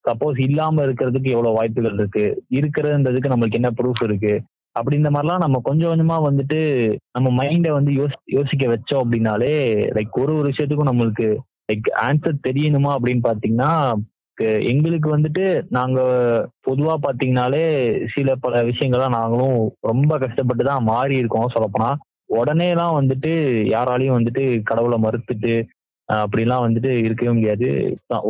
[0.08, 2.24] சப்போஸ் இல்லாம இருக்கிறதுக்கு எவ்வளவு வாய்ப்புகள் இருக்கு?
[2.58, 4.34] இருக்கிறதுன்றதுக்கு நம்மளுக்கு என்ன ப்ரூஃப் இருக்கு?
[4.76, 6.58] அப்படின்ற மாதிரிலாம் நம்ம கொஞ்சம் கொஞ்சமா வந்துட்டு
[7.12, 9.54] நம்ம மைண்டை வந்து யோசி யோசிக்க வச்சோம் அப்படின்னாலே
[9.96, 11.26] லைக் ஒரு ஒரு விஷயத்துக்கும் நம்மளுக்கு
[11.68, 13.72] லைக் ஆன்சர் தெரியணுமா அப்படின்னு பாத்தீங்கன்னா
[14.68, 15.98] எங்களுக்கு வந்துட்டு நாங்க
[16.66, 17.64] பொதுவா பாத்தீங்கன்னாலே
[18.14, 21.90] சில பல விஷயங்கள்லாம் நாங்களும் ரொம்ப கஷ்டப்பட்டு தான் மாறி இருக்கோம் சொல்லப்போனா.
[22.32, 23.32] உடனேலாம் வந்துட்டு
[23.74, 25.52] யாராலையும் வந்துட்டு கடவுளை மறுத்துட்டு
[26.08, 27.68] அப்படிலாம் வந்துட்டு இருக்கவே முடியாது.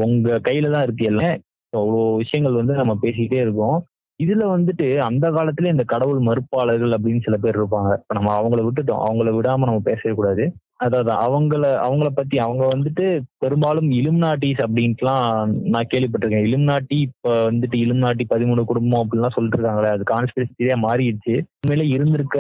[0.04, 1.36] உங்க கையில தான் இருக்கு எல்லாம்.
[1.72, 3.78] அவ்வளோ விஷயங்கள் வந்து நம்ம பேசிக்கிட்டே இருக்கோம்.
[4.20, 7.90] இதுல வந்துட்டு அந்த காலத்துல இந்த கடவுள் மறுப்பாளர்கள் அப்படின்னு சில பேர் இருப்பாங்க.
[8.00, 9.02] இப்ப நம்ம அவங்கள விட்டுட்டோம்.
[9.06, 10.44] அவங்கள விடாம நம்ம பேசவே கூடாது.
[10.82, 13.04] அதாவது அவங்கள அவங்கள பத்தி அவங்க வந்துட்டு
[13.38, 15.26] பெரும்பாலும் இலும்நாட்டிஸ் அப்படின்ட்டுலாம்
[15.74, 16.46] நான் கேள்விப்பட்டிருக்கேன்.
[16.48, 21.34] இலும்நாட்டி இப்ப வந்துட்டு இலும்நாட்டி பதிமூணு குடும்பம் அப்படின்லாம் சொல்லிட்டு இருக்காங்களே அது கான்ஸ்பிரசியா மாறிடுச்சு.
[21.60, 22.38] உண்மையிலே இருந்திருக்க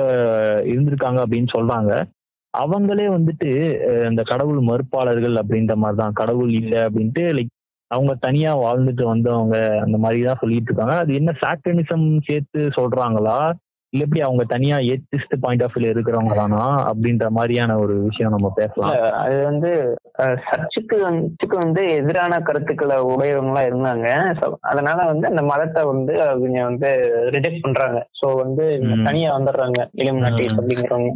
[0.72, 1.92] இருந்திருக்காங்க அப்படின்னு சொல்றாங்க.
[2.54, 3.50] அவங்களே வந்துட்டு
[4.10, 7.52] இந்த கடவுள் மறுப்பாளர்கள் அப்படின்ற மாதிரி தான் கடவுள் இல்லை அப்படின்ட்டு லைக்
[7.90, 13.38] அவங்க தனியா வாழ்ந்துட்டு வந்தவங்க அந்த மாதிரி தான் சொல்லிட்டு இருக்காங்க அது என்ன சாக்டனிசம் சேர்த்து சொல்றாங்களா?
[13.92, 18.94] இல்ல எப்படி அவங்க தனியா ஏத்திஸ்ட் பாயிண்ட் ஆஃப் வியூல இருக்கிறவங்களானா அப்படின்ற மாதிரியான ஒரு விஷயம் நம்ம பேசலாம்
[19.22, 19.70] அது வந்து
[20.46, 24.06] சர்ச்சுக்கு சர்ச்சுக்கு வந்து எதிரான கருத்துக்களை உடையவங்களா இருந்தாங்க
[24.70, 26.90] அதனால வந்து அந்த மதத்தை வந்து அவங்க வந்து
[27.36, 28.64] ரிஜெக்ட் பண்றாங்க சோ வந்து.
[29.04, 30.58] தனியா வந்துடுறாங்க இலுமினாட்டிஸ் ம்.
[30.58, 31.12] அப்படிங்கிறவங்க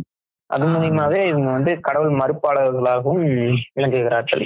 [0.51, 3.25] அது மூலியமாவே இவங்க வந்து கடவுள் மறுப்பாளர்களாகவும்
[3.77, 4.45] விளங்குகிறார்கள்.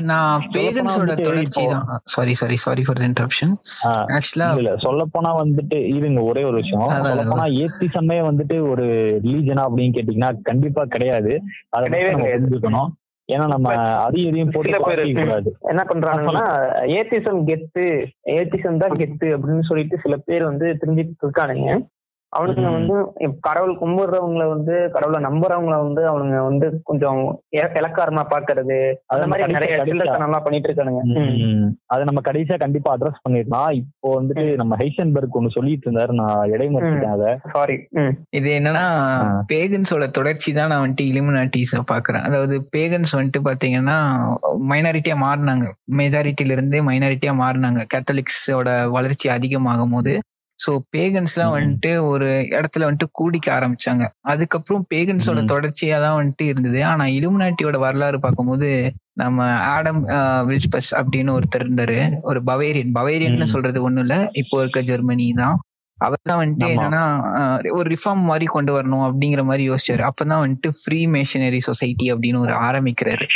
[0.00, 1.88] நான் பேகன்ஸோட தொடர்ச்சி தான்.
[2.04, 3.52] Sorry sorry sorry for interruption
[4.16, 6.88] ஆக்சுவலா இல்ல சொல்ல போனா வந்துட்டு இருங்க ஒரே ஒரு விஷயம்.
[6.90, 8.86] சொல்ல போனா ஏத்திசமே வந்துட்டு ஒரு
[9.26, 11.34] ரிலீஜனா அப்படின்னு கேட்டீங்கன்னா கண்டிப்பா கிடையாது.
[11.70, 11.88] அதை.
[11.90, 12.90] புரிஞ்சுக்கணும்.
[13.28, 13.72] ஏன்னா நம்ம
[14.04, 14.70] அதையும் இதையும் போட்டு
[15.70, 16.44] என்ன பண்றாங்கன்னா
[16.98, 17.84] ஏத்திசம் கெத்து
[18.30, 21.72] ஏத்திசம் தான் கெத்து அப்படின்னு சொல்லிட்டு சில பேர் வந்து தெரிஞ்சுட்டு இருக்கானுங்க.
[22.36, 22.72] அவனுங்க.
[22.72, 29.26] வந்து கடவுள் கும்பிடுறவங்கள வந்து கடவுளை நம்புறவங்கள வந்து அவனுங்க வந்து கொஞ்சம் இல- இலக்காரமா பாக்குறது அந்த அது
[29.26, 29.76] மாதிரி நிறைய
[30.42, 31.70] பண்ணிட்டு இருக்கானுங்க.
[31.86, 33.72] அதை நம்ம கடைசியா கண்டிப்பா அட்ரஸ் பண்ணிடலாம்.
[33.72, 36.12] இப்போ வந்துட்டு நம்ம ஹைசன்பர்க் ஒண்ணு சொல்லிட்டு இருந்தாரு.
[36.12, 37.36] நான் இடைமறிச்சிட்டேன் அதை.
[37.52, 37.86] சாரி
[38.30, 38.86] இது என்னன்னா.
[39.52, 42.22] பேகன்ஸோட தொடர்ச்சி தான் நான் வந்துட்டு இலுமினாட்டிஸ பாக்குறேன்.
[42.22, 43.98] அதாவது பேகன்ஸ் வந்துட்டு பாத்தீங்கன்னா
[44.68, 45.70] மைனாரிட்டியா மாறினாங்க.
[45.96, 47.84] மெஜாரிட்டில இருந்து மைனாரிட்டியா மாறினாங்க.
[47.94, 50.20] கேத்தலிக்ஸோட வளர்ச்சி அதிகமாகும் போது
[50.58, 51.52] ஸோ பேகன்ஸ்லாம்.
[51.54, 55.50] வந்துட்டு ஒரு இடத்துல வந்துட்டு கூடிக்க ஆரம்பிச்சாங்க அதுக்கப்புறம் பேகன்ஸோட ம்.
[55.50, 58.70] தொடர்ச்சியா தான் வந்துட்டு இருந்தது ஆனா இலுமினாட்டியோட வரலாறு பார்க்கும்போது
[59.14, 59.38] நம்ம
[59.70, 60.02] ஆடம்
[60.48, 63.52] வில்ஸ்பஸ் அப்படின்னு ஒருத்தர் இருந்தாரு ஒரு பவேரியன் பவேரியன் ம்.
[63.54, 65.56] சொல்றது ஒண்ணும் இல்ல இப்போ இருக்க ஜெர்மனி தான்
[65.98, 66.66] அவர் தான் வந்துட்டு.
[66.74, 67.04] என்னன்னா
[67.72, 72.54] ஒரு ரிஃபார்ம் மாதிரி கொண்டு வரணும் அப்படிங்கிற மாதிரி யோசிச்சாரு அப்பதான் வந்துட்டு ஃப்ரீ மேஷனரி சொசைட்டி அப்படின்னு ஒரு
[72.66, 73.26] ஆரம்பிக்கிறாரு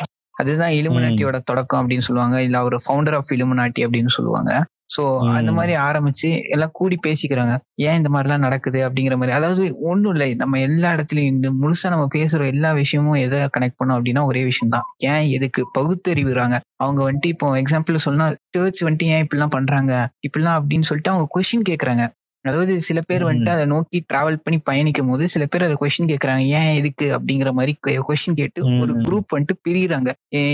[0.43, 2.43] அதுதான் இலுமினாட்டியோட தொடக்கம் அப்படின்னு சொல்லுவாங்க.
[2.43, 4.67] இல்ல அவர் ஃபவுண்டர் ஆஃப் இலுமினாட்டி அப்படின்னு சொல்லுவாங்க.
[5.01, 5.29] சோ.
[5.35, 7.59] அந்த மாதிரி ஆரம்பிச்சு எல்லாம் கூடி பேசிக்கிறாங்க.
[7.75, 9.31] ஏன் இந்த மாதிரி எல்லாம் நடக்குது அப்படிங்கிற மாதிரி.
[9.31, 10.35] அதாவது ஒண்ணும் இல்லை.
[10.35, 14.81] நம்ம எல்லா இடத்துலயும் இந்த முழுசா நம்ம பேசுற எல்லா விஷயமும் எதை கனெக்ட் பண்ணோம் அப்படின்னா ஒரே விஷயம்
[14.81, 14.83] தான்.
[14.97, 15.71] ஏன் எதுக்கு?
[15.79, 16.59] பகுத்தறிவுறாங்க.
[16.77, 20.09] அவங்க வந்துட்டு இப்போ எக்ஸாம்பிள் சொன்னா சர்ச் வந்துட்டு ஏன் இப்படிலாம் பண்றாங்க?
[20.29, 22.09] இப்படிலாம் அப்படின்னு சொல்லிட்டு அவங்க கொஸ்டின் கேக்குறாங்க.
[22.45, 23.25] அதாவது சில பேர்.
[23.25, 27.07] வந்துட்டு அதை நோக்கி டிராவல் பண்ணி பயணிக்கும் போது சில பேர் அதை கொஸ்டின் கேக்குறாங்க ஏன் எதுக்கு?
[27.17, 27.73] அப்படிங்கிற மாதிரி
[28.03, 28.61] கொஸ்டின் கேட்டு.
[28.81, 30.11] ஒரு குரூப் வந்துட்டு பிரியுறாங்க.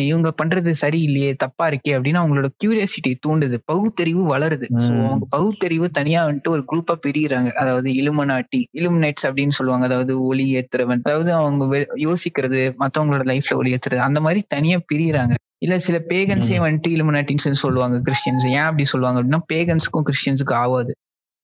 [0.06, 4.66] இவங்க பண்றது சரியில்லையே தப்பா இருக்கே அப்படின்னு அவங்களோட கியூரியாசிட்டி தூண்டுது பகுத்தறிவு வளருது.
[4.78, 4.92] ஸோ.
[5.06, 7.50] அவங்க பகுத்தறிவு தனியா வந்துட்டு ஒரு குரூப்பா பிரியுறாங்க.
[7.54, 9.84] அதாவது இலுமனாட்டி இலுமினேட்ஸ் அப்படின்னு சொல்லுவாங்க.
[9.84, 11.02] அதாவது ஒளி ஏத்துறவன்.
[11.02, 11.64] அதாவது அவங்க
[12.02, 15.34] யோசிக்கிறது மத்தவங்களோட லைஃப்ல ஒளி ஏத்துறது அந்த மாதிரி தனியா பிரியுறாங்க.
[15.58, 20.92] இல்ல சில பேகன்ஸே வந்துட்டு இலுமினாட்டின்னு சொல்லுவாங்க கிறிஸ்டியன்ஸ் ஏன் அப்படி சொல்லுவாங்க அப்படின்னா பேகன்ஸ்க்கும் கிறிஸ்டியன்ஸுக்கும் ஆகாது.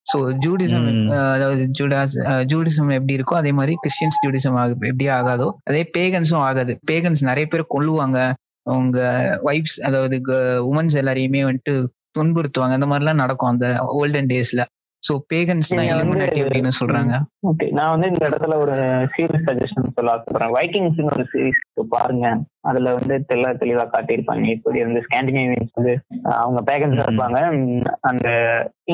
[0.06, 1.10] ஸோ ஜூடிசம் ம்.
[1.34, 6.72] அதாவது ஜூடாஸ் ஜூடிசம் எப்படி இருக்கோ அதே மாதிரி கிறிஸ்டியன்ஸ் ஜூடிசம் எப்படி ஆகாதோ அதே பேகன்ஸும் ஆகாது.
[6.90, 8.18] பேகன்ஸ் நிறைய பேர் கொல்லுவாங்க.
[8.66, 8.98] அவங்க
[9.44, 10.16] ஒய்ஃப்ஸ் அதாவது
[10.70, 11.74] உமன்ஸ் எல்லாரையுமே வந்துட்டு
[12.18, 12.74] துன்புறுத்துவாங்க.
[12.78, 14.62] அந்த மாதிரிலாம் நடக்கும் அந்த ஓல்டன் டேஸ்ல
[15.06, 17.14] ஸோ பேகன்ஸ் தான் இலுமினாட்டி அப்படின்னு சொல்றாங்க.
[17.50, 18.74] ஓகே நான் வந்து இந்த இடத்துல ஒரு
[19.14, 20.54] சீரிஸ் சஜஷன் சொல்ல ஆசைப்படுறேன்.
[20.56, 21.62] வைக்கிங்ஸ் ஒரு சீரிஸ்
[21.94, 22.26] பாருங்க.
[22.68, 24.46] அதுல வந்து தெல்ல தெளிவா காட்டியிருப்பாங்க.
[24.56, 25.94] இப்படி வந்து ஸ்காண்டினேவியன்ஸ் வந்து
[26.42, 27.02] அவங்க பேகன்ஸ்.
[27.06, 27.38] இருப்பாங்க.
[28.10, 28.28] அந்த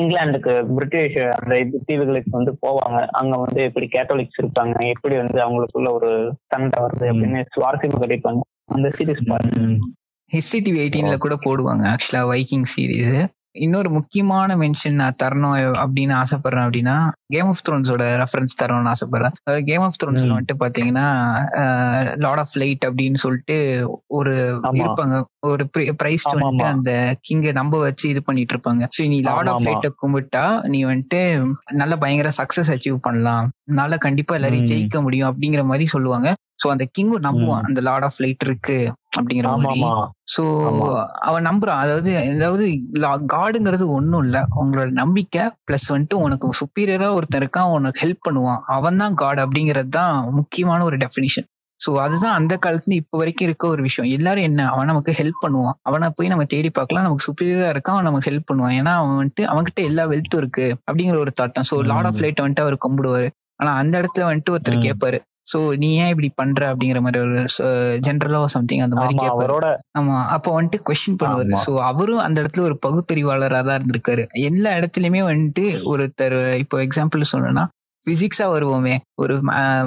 [0.01, 1.53] இங்கிலாந்துக்கு பிரிட்டிஷ் அந்த
[1.89, 2.99] தீவுகளுக்கு வந்து போவாங்க.
[3.21, 6.11] அங்க வந்து எப்படி கேத்தலிக்ஸ் இருப்பாங்க எப்படி வந்து அவங்களுக்குள்ள ஒரு
[6.53, 7.07] சண்டை வருது.
[7.13, 8.41] அப்படின்னு சுவாரஸ்யமா காட்டியிருப்பாங்க.
[8.75, 9.77] அந்த சீரிஸ் பாருங்க.
[10.31, 13.15] ஹிஸ்டரி டிவி எயிட்டீன்ல கூட போடுவாங்க ஆக்சுவலா வைக்கிங் சீரீஸ்
[13.55, 16.93] இன்னொரு முக்கியமான மென்ஷன் நான் தரணும் அப்படின்னு ஆசைப்படுறேன் அப்படின்னா
[17.27, 19.33] கேம் ஆஃப் த்ரோன்ஸோட ரெஃபரன்ஸ் தரணும்னு ஆசைப்படுறேன்
[19.65, 20.29] கேம் ஆஃப் த்ரோன்ஸ்ல.
[20.29, 21.07] வந்துட்டு பாத்தீங்கன்னா
[22.17, 23.57] லார்ட் ஆஃப் லைட் அப்படின்னு சொல்லிட்டு
[24.11, 24.35] ஒரு.
[24.81, 25.63] இருப்பாங்க ஒரு
[25.97, 26.65] பிரைஸ் வந்துட்டு.
[26.71, 26.91] அந்த
[27.21, 29.65] கிங்க நம்ப வச்சு இது பண்ணிட்டு இருப்பாங்க ஸோ நீ லார்ட் ஆஃப்.
[29.67, 31.21] லைட்டை கும்பிட்டா நீ வந்துட்டு
[31.73, 34.69] நல்ல பயங்கர சக்சஸ் அச்சீவ் பண்ணலாம் நல்ல கண்டிப்பா எல்லாரையும்.
[34.71, 36.29] ஜெயிக்க முடியும் அப்படிங்கிற மாதிரி சொல்லுவாங்க
[36.61, 37.63] ஸோ அந்த கிங்கும் நம்புவான்.
[37.67, 38.77] அந்த லார்ட் ஆஃப் லைட் இருக்கு
[39.15, 39.81] அப்படிங்கிற மாதிரி.
[40.33, 40.43] சோ.
[41.27, 41.79] அவன் நம்புறான்.
[41.83, 42.65] அதாவது அதாவது
[43.33, 44.37] காடுங்கிறது ஒண்ணும் இல்ல.
[44.61, 47.71] உங்களோட நம்பிக்கை பிளஸ் வந்துட்டு உனக்கு சுப்பீரியரா ஒருத்தன் இருக்கான்.
[47.77, 48.61] உனக்கு ஹெல்ப் பண்ணுவான்.
[48.71, 51.47] அவன் தான் காட் அப்படிங்கிறது தான் முக்கியமான ஒரு டெஃபினிஷன்
[51.79, 54.09] சோ அதுதான் அந்த காலத்துல இப்ப வரைக்கும் இருக்க ஒரு விஷயம்.
[54.11, 54.67] எல்லாரும் என்ன?
[54.69, 55.77] அவன் நமக்கு ஹெல்ப் பண்ணுவான்.
[55.83, 57.05] அவனை போய் நம்ம தேடி பார்க்கலாம்.
[57.05, 57.95] நமக்கு சுப்பீரியரா இருக்கான்.
[57.95, 58.75] அவன் நமக்கு ஹெல்ப் பண்ணுவான்.
[58.79, 61.67] ஏன்னா அவன் வந்துட்டு அவன்கிட்ட எல்லா வெல்த்தும் இருக்கு அப்படிங்கிற ஒரு தாட் தான்.
[61.69, 63.29] ஸோ லார்ட் ஆஃப் லைட் வந்துட்டு அவர் கும்பிடுவாரு.
[63.59, 64.77] ஆனா அந்த இடத்துல வந்துட்டு ஒருத்தர்.
[64.85, 67.37] கேட்பாரு சோ நீ ஏன் இப்படி பண்ற அப்படிங்கிற மாதிரி ஒரு
[67.99, 69.67] ஜென்ரலா சம்திங் அந்த மாதிரி ஆமா கேட்பாரு அவரோட
[69.99, 71.53] ஆமா அப்போ வந்துட்டு கொஸ்டின் பண்ணுவாரு.
[71.65, 74.25] சோ அவரும் அந்த இடத்துல ஒரு பகுத்தறிவாளரா தான் இருந்திருக்காரு.
[74.49, 77.65] எல்லா இடத்துலயுமே வந்துட்டு ஒருத்தர் இப்போ எக்ஸாம்பிள் சொல்லணும்னா
[78.03, 78.93] பிசிக்ஸா வருவோமே.
[79.23, 79.33] ஒரு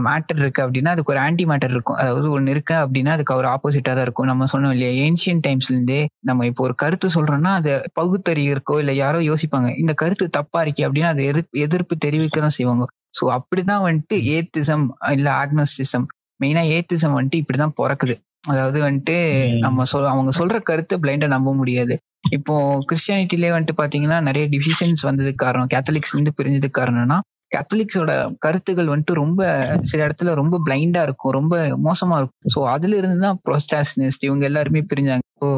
[0.07, 1.99] மேட்டர் இருக்கு அப்படின்னா அதுக்கு ஒரு ஆன்டி மேட்டர் இருக்கும்.
[2.03, 4.29] அதாவது ஒன்னு இருக்கு அப்படின்னா அதுக்கு ஒரு ஆப்போசிட்டா தான் இருக்கும்.
[4.31, 6.01] நம்ம சொன்னோம் இல்லையா ஏன்ஷியன் டைம்ஸ்ல இருந்தே
[6.31, 10.87] நம்ம இப்போ ஒரு கருத்து சொல்றோம்னா அது பகுத்தறிவு இருக்கோ இல்ல யாரோ யோசிப்பாங்க இந்த கருத்து தப்பா இருக்கே
[10.89, 12.87] அப்படின்னா அதை எதிர்ப்பு எதிர்ப்பு தெரிவிக்க தான் செய்வாங்க.
[13.19, 14.87] ஸோ அப்படிதான் வந்துட்டு ஏத்திசம்
[15.17, 16.07] இல்ல ஆக்னஸ்டிசம்
[16.41, 18.15] மெயினா ஏத்திசம் வந்துட்டு இப்படிதான் பிறக்குது.
[18.49, 19.17] அதாவது வந்துட்டு.
[19.65, 21.95] நம்ம சொல் அவங்க சொல்ற கருத்தை பிளைண்டா நம்ப முடியாது.
[22.37, 22.55] இப்போ
[22.89, 27.19] கிறிஸ்டியானிட்டிலே வந்துட்டு பாத்தீங்கன்னா நிறைய டிசிஷன்ஸ் வந்ததுக்கு காரணம் கேத்தலிக்ஸ் இருந்து பிரிஞ்சதுக்கு காரணம்னா
[27.55, 29.40] கேத்தலிக்ஸோட கருத்துகள் வந்துட்டு ரொம்ப
[29.82, 31.55] சில இடத்துல ரொம்ப பிளைண்டா இருக்கும் ரொம்ப
[31.86, 32.50] மோசமா இருக்கும்.
[32.55, 35.24] ஸோ அதுல இருந்து தான் ப்ரொஸ்டாசினிஸ்ட் இவங்க எல்லாருமே பிரிஞ்சாங்க.
[35.42, 35.48] ஸோ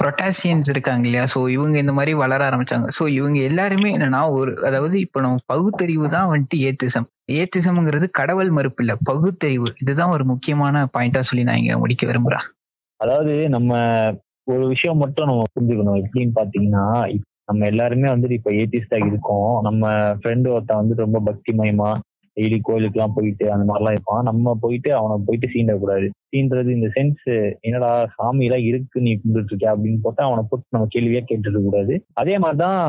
[0.00, 1.24] ப்ரொட்டாசியன்ஸ் இருக்காங்க இல்லையா?
[1.34, 2.88] ஸோ இவங்க இந்த மாதிரி வளர ஆரம்பிச்சாங்க.
[2.98, 8.82] ஸோ இவங்க எல்லாருமே என்னன்னா ஒரு அதாவது இப்போ நம்ம பகுத்தறிவு தான் வந்துட்டு ஏத்திசம் ஏத்திசம்ங்கிறது கடவுள் மறுப்பு
[8.84, 9.68] இல்ல பகுத்தறிவு.
[9.82, 12.46] இதுதான் ஒரு முக்கியமான பாயிண்டா சொல்லி நான் இங்க முடிக்க விரும்புறேன்.
[13.00, 13.70] அதாவது நம்ம
[14.44, 16.00] ஒரு விஷயம் மட்டும் நம்ம புரிஞ்சுக்கணும்.
[16.02, 16.84] எப்படின்னு பாத்தீங்கன்னா
[17.48, 19.60] நம்ம எல்லாருமே வந்துட்டு இப்ப ஏத்திஸ்டா இருக்கோம்.
[19.62, 21.90] நம்ம ஃப்ரெண்டு ஒருத்தன் வந்து ரொம்ப பக்திமயமா
[22.36, 24.22] டெய்லி கோயிலுக்குலாம் போயிட்டு அந்த மாதிரிலாம் இருப்பான்.
[24.22, 26.06] நம்ம போயிட்டு அவனை போயிட்டு சீண்டக்கூடாது.
[26.32, 27.26] சீன்றது இந்த சென்ஸ்
[27.60, 31.94] என்னடா சாமி எல்லாம் இருக்கு நீ கும்பிட்டு இருக்க அப்படின்னு போட்டு அவனை போட்டு நம்ம கேள்வியா கேட்டுட்டு கூடாது
[32.14, 32.80] அதே மாதிரிதான்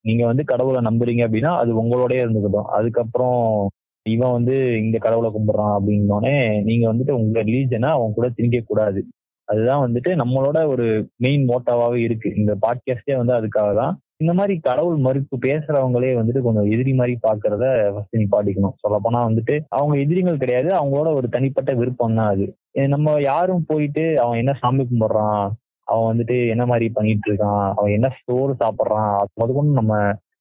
[0.00, 2.70] நீங்க வந்து கடவுளை நம்புறீங்க அப்படின்னா அது உங்களோடய இருந்துக்கட்டும்.
[2.78, 3.68] அதுக்கப்புறம்
[4.06, 9.00] இவன் வந்து இந்த கடவுளை கும்பிடுறான் அப்படின்னோடனே நீங்க வந்துட்டு உங்க ரிலீஜனை அவன் கூட திணிக்க கூடாது
[9.48, 10.86] அதுதான் வந்துட்டு நம்மளோட ஒரு
[11.16, 12.28] மெயின் மோட்டாவாவே இருக்கு.
[12.36, 17.64] இந்த பாட்காஸ்டே வந்து அதுக்காக தான் இந்த மாதிரி கடவுள் மறுப்பு பேசுறவங்களே வந்துட்டு கொஞ்சம் எதிரி மாதிரி பாக்குறத
[17.94, 22.46] ஃபர்ஸ்ட் நீ பாடிக்கணும் சொல்ல போனா வந்துட்டு அவங்க எதிரிகள் கிடையாது அவங்களோட ஒரு தனிப்பட்ட விருப்பம் தான் அது.
[22.94, 25.42] நம்ம யாரும் போயிட்டு அவன் என்ன சாமி கும்பிடுறான்
[25.86, 29.94] அவன் வந்துட்டு என்ன மாதிரி பண்ணிட்டு இருக்கான் அவன் என்ன சோறு சாப்பிட்றான் அது முதற்கொண்டு நம்ம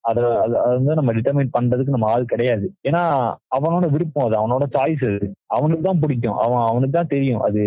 [0.04, 2.66] அதை அது அது வந்து நம்ம டிட்டர்மைன் பண்றதுக்கு நம்ம ஆள் கிடையாது.
[2.88, 3.02] ஏன்னா
[3.58, 5.28] அவனோட விருப்பம் அது அவனோட சாய்ஸ் அது.
[5.56, 6.38] அவனுக்கு தான் பிடிக்கும்.
[6.46, 7.42] அவன் அவனுக்கு தான் தெரியும்.
[7.48, 7.62] அது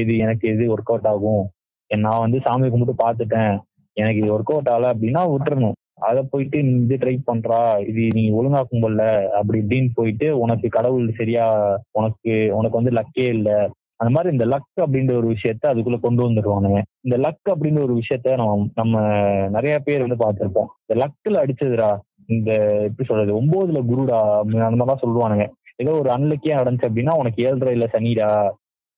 [0.00, 1.44] எது எனக்கு எது ஒர்க் அவுட் ஆகும்
[1.90, 3.54] நான் வந்து சாமி கும்பிட்டு பார்த்துட்டேன்.
[3.98, 5.76] எனக்கு இது ஒர்க் அவுட் ஆகல அப்படின்னா விட்டுறணும்.
[6.08, 9.04] அதை போயிட்டு நீ இது ட்ரை பண்றா இது நீ ஒழுங்கா கும்பல
[9.38, 11.46] அப்படி இப்படின்னு போயிட்டு உனக்கு கடவுள் சரியா
[11.98, 13.50] உனக்கு உனக்கு வந்து லக்கே இல்ல.
[14.00, 18.36] அந்த மாதிரி இந்த லக் அப்படின்ற ஒரு விஷயத்த அதுக்குள்ள கொண்டு வந்துடுவானுங்க இந்த லக் அப்படின்ற ஒரு விஷயத்த
[18.40, 18.94] நம்ம நம்ம
[19.56, 20.68] நிறைய பேர் வந்து பார்த்துருப்போம்.
[20.84, 21.90] இந்த லக்ல அடிச்சதுடா
[22.28, 22.50] இந்த
[22.86, 25.44] எப்படி சொல்றது ஒன்பதுல குருடா அந்த மாதிரிலாம் சொல்லுவானுங்க.
[25.82, 28.28] ஏதோ ஒரு அன்லக்கியா நடந்துச்சு அப்படின்னா உனக்கு ஏழ்ரை இல்ல சனிடா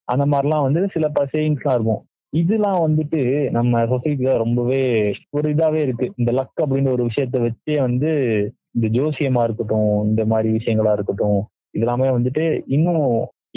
[0.09, 2.01] அந்த மாதிரிலாம் வந்து சில ப சேயிங்ஸ்லாம் இருக்கும்.
[2.33, 3.20] இதெல்லாம் வந்துட்டு
[3.51, 4.83] நம்ம சொசைட்டில ரொம்பவே
[5.31, 6.07] ஒரு இதாவே இருக்கு.
[6.16, 8.11] இந்த லக் அப்படின்ற ஒரு விஷயத்த வச்சே வந்து
[8.70, 11.41] இந்த ஜோசியமா இருக்கட்டும் இந்த மாதிரி விஷயங்களா இருக்கட்டும்
[11.78, 13.07] இதெல்லாமே வந்துட்டு இன்னும்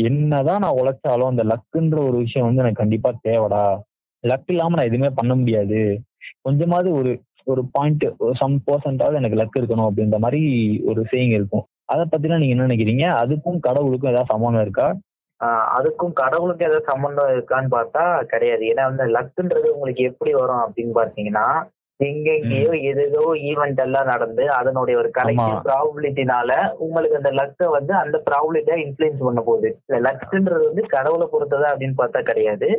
[0.02, 3.64] என்னதான் நான் உழைச்சாலும் அந்த லக்குன்ற ஒரு விஷயம் வந்து எனக்கு கண்டிப்பா தேவைடா.
[4.24, 5.80] லக் இல்லாம நான் எதுவுமே பண்ண முடியாது.
[6.42, 7.12] கொஞ்சமாவது ஒரு
[7.46, 8.04] ஒரு பாயிண்ட்
[8.34, 10.42] சம் பர்சன்டாவது எனக்கு லக் இருக்கணும் அப்படின்ற மாதிரி
[10.86, 11.66] ஒரு சேயிங் இருக்கும்.
[11.86, 13.06] அதை பத்திலாம் நீங்க என்ன நினைக்கிறீங்க?
[13.24, 14.88] அதுக்கும் கடவுளுக்கும் ஏதாவது சமானம் இருக்கா?
[15.78, 18.64] அதுக்கும் கடவுளுக்கும் ஏதாவது சம்பந்தம் இருக்கான்னு பார்த்தா கிடையாது.
[18.72, 21.46] ஏன்னா வந்து லக்குன்றது உங்களுக்கு எப்படி வரும் அப்படின்னு பார்த்தீங்கன்னா
[22.00, 25.60] எங்கெங்கேயோ எதோ ஈவெண்ட் எல்லாம் நடந்து அதனுடைய ஒரு கலெக்டிவ்.
[25.68, 29.70] ப்ராபபிலிட்டினால உங்களுக்கு அந்த லக்கை வந்து அந்த ப்ராபபிலிட்டியா இன்ஃபுளுன்ஸ் பண்ண போகுது.
[30.08, 32.70] லக்குன்றது வந்து கடவுளை பொறுத்ததா அப்படின்னு பார்த்தா கிடையாது.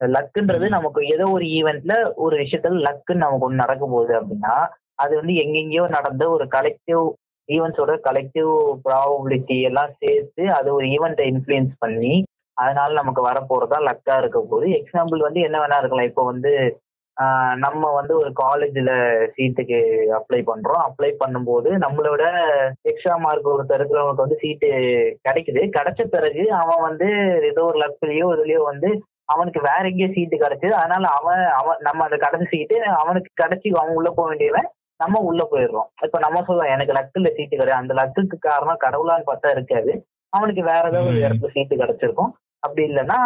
[0.00, 4.54] லக்குன்றது நமக்கு ஏதோ ஒரு ஈவெண்ட்ல ஒரு விஷயத்துல லக்குன்னு நமக்கு ஒன்று நடக்க போகுது அப்படின்னா
[4.94, 7.04] அது வந்து எங்கெங்கேயோ நடந்த ஒரு கலெக்டிவ்
[7.48, 8.52] ஈவெண்ட்ஸோட கலெக்டிவ்
[8.86, 12.14] ப்ராபபிலிட்டி எல்லாம் சேர்த்து அது ஒரு ஈவெண்ட்டை இன்ஃப்ளூயன்ஸ் பண்ணி
[12.56, 16.10] அதனால நமக்கு வரப்போறதா லக்கா இருக்க போகுது எக்ஸாம்பிள் வந்து என்ன வேணா இருக்கலாம்.
[16.10, 16.52] இப்போ வந்து
[17.64, 18.92] நம்ம வந்து ஒரு காலேஜ்ல
[19.34, 19.78] சீட்டுக்கு
[20.18, 20.82] அப்ளை பண்றோம்.
[20.86, 22.22] அப்ளை பண்ணும்போது நம்மளோட
[22.90, 24.68] எக்ஸ்ட்ரா மார்க் ஒருத்தர் இருக்கிறவங்களுக்கு வந்து சீட்டு
[25.28, 25.62] கிடைக்குது.
[25.76, 27.08] கிடைச்ச பிறகு அவன் வந்து
[27.50, 28.90] ஏதோ ஒரு லக்லயோ இதுலயோ வந்து
[29.34, 30.74] அவனுக்கு வேற எங்கேயோ சீட்டு கிடைச்சது.
[30.80, 34.68] அதனால அவன் அவன் நம்ம அந்த கடைசி சீட்டு அவனுக்கு கிடைச்சி அவன் உள்ள போக வேண்டியவன்
[35.00, 35.88] நம்ம உள்ள போயிடுறோம்.
[36.02, 37.82] இப்ப நம்ம சொல்லுவோம் எனக்கு லக்குல சீட்டு கிடையாது.
[37.82, 39.92] அந்த லக்குக்கு காரணம் கடவுளான்னு பார்த்தா இருக்காது.
[40.32, 41.18] அவனுக்கு வேற ஏதாவது ஒரு.
[41.18, 42.30] இடத்துல சீட்டு கிடைச்சிருக்கும்.
[42.58, 43.18] அப்படி இல்லைன்னா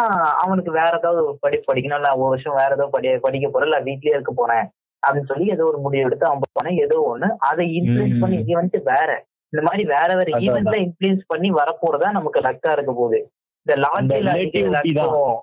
[0.43, 1.99] அவனுக்கு வேற ஏதாவது ஒரு படிப்பு படிக்கணும்.
[1.99, 3.69] இல்ல ஒரு வருஷம் வேற ஏதோ படி படிக்க போறேன்.
[3.69, 4.65] இல்ல வீட்லயே இருக்க போறேன்.
[5.03, 7.27] அப்படின்னு சொல்லி ஏதோ ஒரு முடிவு எடுத்து அவன் போனேன் ஏதோ ஒண்ணு.
[7.41, 8.19] அதை இன்ஃபுளுன்ஸ் ம்.
[8.19, 9.09] பண்ணி ஈவெண்ட் வேற.
[9.53, 13.19] இந்த மாதிரி வேற வேற ஈவெண்ட்ல இன்ஃபுளுன்ஸ் பண்ணி வரப்போறதா நமக்கு லக்கா இருக்க போகுது.
[13.65, 15.05] இந்த லாட்ரியில அடிக்கிற.
[15.05, 15.37] லக்கும்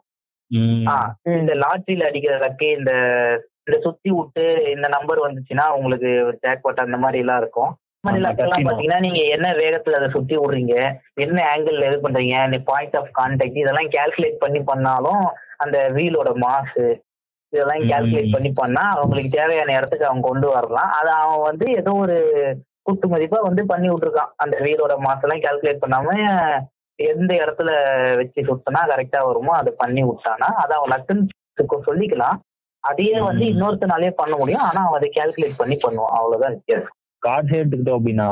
[1.38, 2.92] இந்த லாட்ரியில அடிக்கிற லக்கு இந்த
[3.66, 4.44] இந்த சுத்தி விட்டு
[4.74, 6.10] இந்த நம்பர் வந்துச்சுன்னா உங்களுக்கு
[6.44, 7.72] ஜாக்பாட் அந்த மாதிரி எல்லாம் இருக்கும்.
[8.66, 10.74] பாத்தீங்கன்னா நீங்க என்ன வேகத்துல அதை சுத்தி விடுறீங்க
[11.24, 15.24] என்ன ஆங்கிள் இது பண்றீங்க பாயிண்ட் ஆஃப் கான்டாக்ட் இதெல்லாம் கால்குலேட் பண்ணி பண்ணாலும்
[15.64, 16.86] அந்த வீலோட மாசு
[17.52, 17.82] இதெல்லாம்.
[17.90, 20.90] கால்குலேட் பண்ணி பண்ணா அவங்களுக்கு தேவையான இடத்துக்கு அவங்க கொண்டு வரலாம்.
[20.98, 22.16] அது அவன் வந்து ஏதோ ஒரு
[22.88, 24.32] குத்து மதிப்பா வந்து பண்ணி விட்டுருக்கான்.
[24.42, 26.08] அந்த வீலோட மாசெல்லாம் கால்குலேட் பண்ணாம
[26.98, 27.70] எந்த இடத்துல
[28.20, 32.36] வச்சு சுத்தினா கரெக்டா வருமோ அதை பண்ணி விட்டானா அதை அவன் லக்குன்னு சொல்லிக்கலாம்.
[32.91, 33.45] அதையே வந்து.
[33.53, 34.64] இன்னொருத்தனாலே பண்ண முடியும்.
[34.68, 36.14] ஆனா அவன் அதை கால்குலேட் பண்ணி பண்ணுவான்.
[36.18, 36.95] அவ்வளவுதான் வித்தியாசம்.
[37.22, 38.30] கார்ட்ஸ் எடுத்துக்கிட்டோம் அப்படின்னா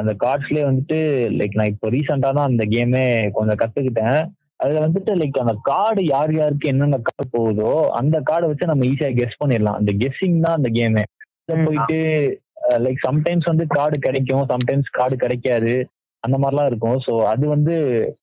[0.00, 0.98] அந்த கார்ட்ஸ்லயே வந்துட்டு
[1.40, 3.04] லைக் நான் இப்போ ரீசெண்டா தான் அந்த கேமே
[3.36, 4.18] கொஞ்சம் கத்துக்கிட்டேன்.
[4.62, 9.10] அதுல வந்துட்டு லைக் அந்த கார்டு யார் யாருக்கு என்னென்ன கார்டு போகுதோ அந்த கார்டை வச்சு நம்ம ஈஸியா
[9.20, 9.78] கெஸ் பண்ணிடலாம்.
[9.80, 11.04] அந்த கெஸ்ஸிங் தான் அந்த கேமே.
[11.66, 11.98] போயிட்டு
[12.84, 15.74] லைக் சம்டைம்ஸ் வந்து கார்டு கிடைக்கும் சம்டைம்ஸ் கார்டு கிடைக்காது.
[16.24, 16.98] அந்த மாதிரிலாம் இருக்கும்.
[17.06, 17.74] ஸோ அது வந்து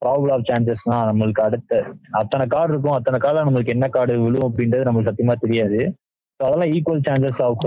[0.03, 1.81] ப்ராபபிள் ஆஃப் சான்சஸ் தான் நம்மளுக்கு அடுத்த.
[2.21, 2.97] அத்தனை கார்டு இருக்கும்.
[2.99, 5.79] அத்தனை கார்டில் நம்மளுக்கு என்ன கார்டு விழும் அப்படின்றது நம்மளுக்கு சத்தியமா தெரியாது.
[6.39, 7.65] ஸோ அதெல்லாம் equal chances of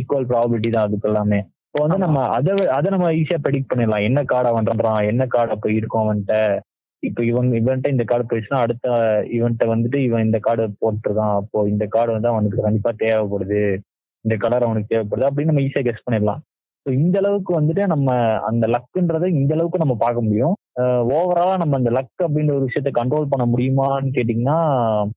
[0.00, 1.40] equal probability தான் அதுக்கு எல்லாமே.
[1.66, 4.06] இப்போ வந்து நம்ம அதை அதை நம்ம ஈஸியா ப்ரெடிக்ட் பண்ணிடலாம்.
[4.08, 5.00] என்ன கார்டு பண்றான்?
[5.12, 6.34] என்ன கார்டு அப்போ இருக்கும் அவன்கிட்ட?
[7.02, 8.88] இப்போ இவன் இவன்ட்ட இந்த கார்டு போயிடுச்சுன்னா அடுத்த
[9.38, 11.34] இவன்ட்ட வந்துட்டு இவன் இந்த கார்டு போட்டிருக்கான்.
[11.40, 13.62] அப்போ இந்த கார்டு வந்து அவனுக்கு கண்டிப்பா தேவைப்படுது.
[14.24, 16.42] இந்த கலர் அவனுக்கு தேவைப்படுது அப்படின்னு நம்ம ஈஸியா கெஸ் பண்ணிடலாம்.
[16.86, 18.08] இந்த அளவுக்கு வந்துட்டு நம்ம
[18.40, 20.54] அந்த லக்குன்றதை இந்த அளவுக்கு நம்ம பார்க்க முடியும்.
[21.16, 24.56] ஓவராலா நம்ம அந்த லக் அப்படின்ற ஒரு விஷயத்த கண்ட்ரோல் பண்ண முடியுமான்னு கேட்டிங்கன்னா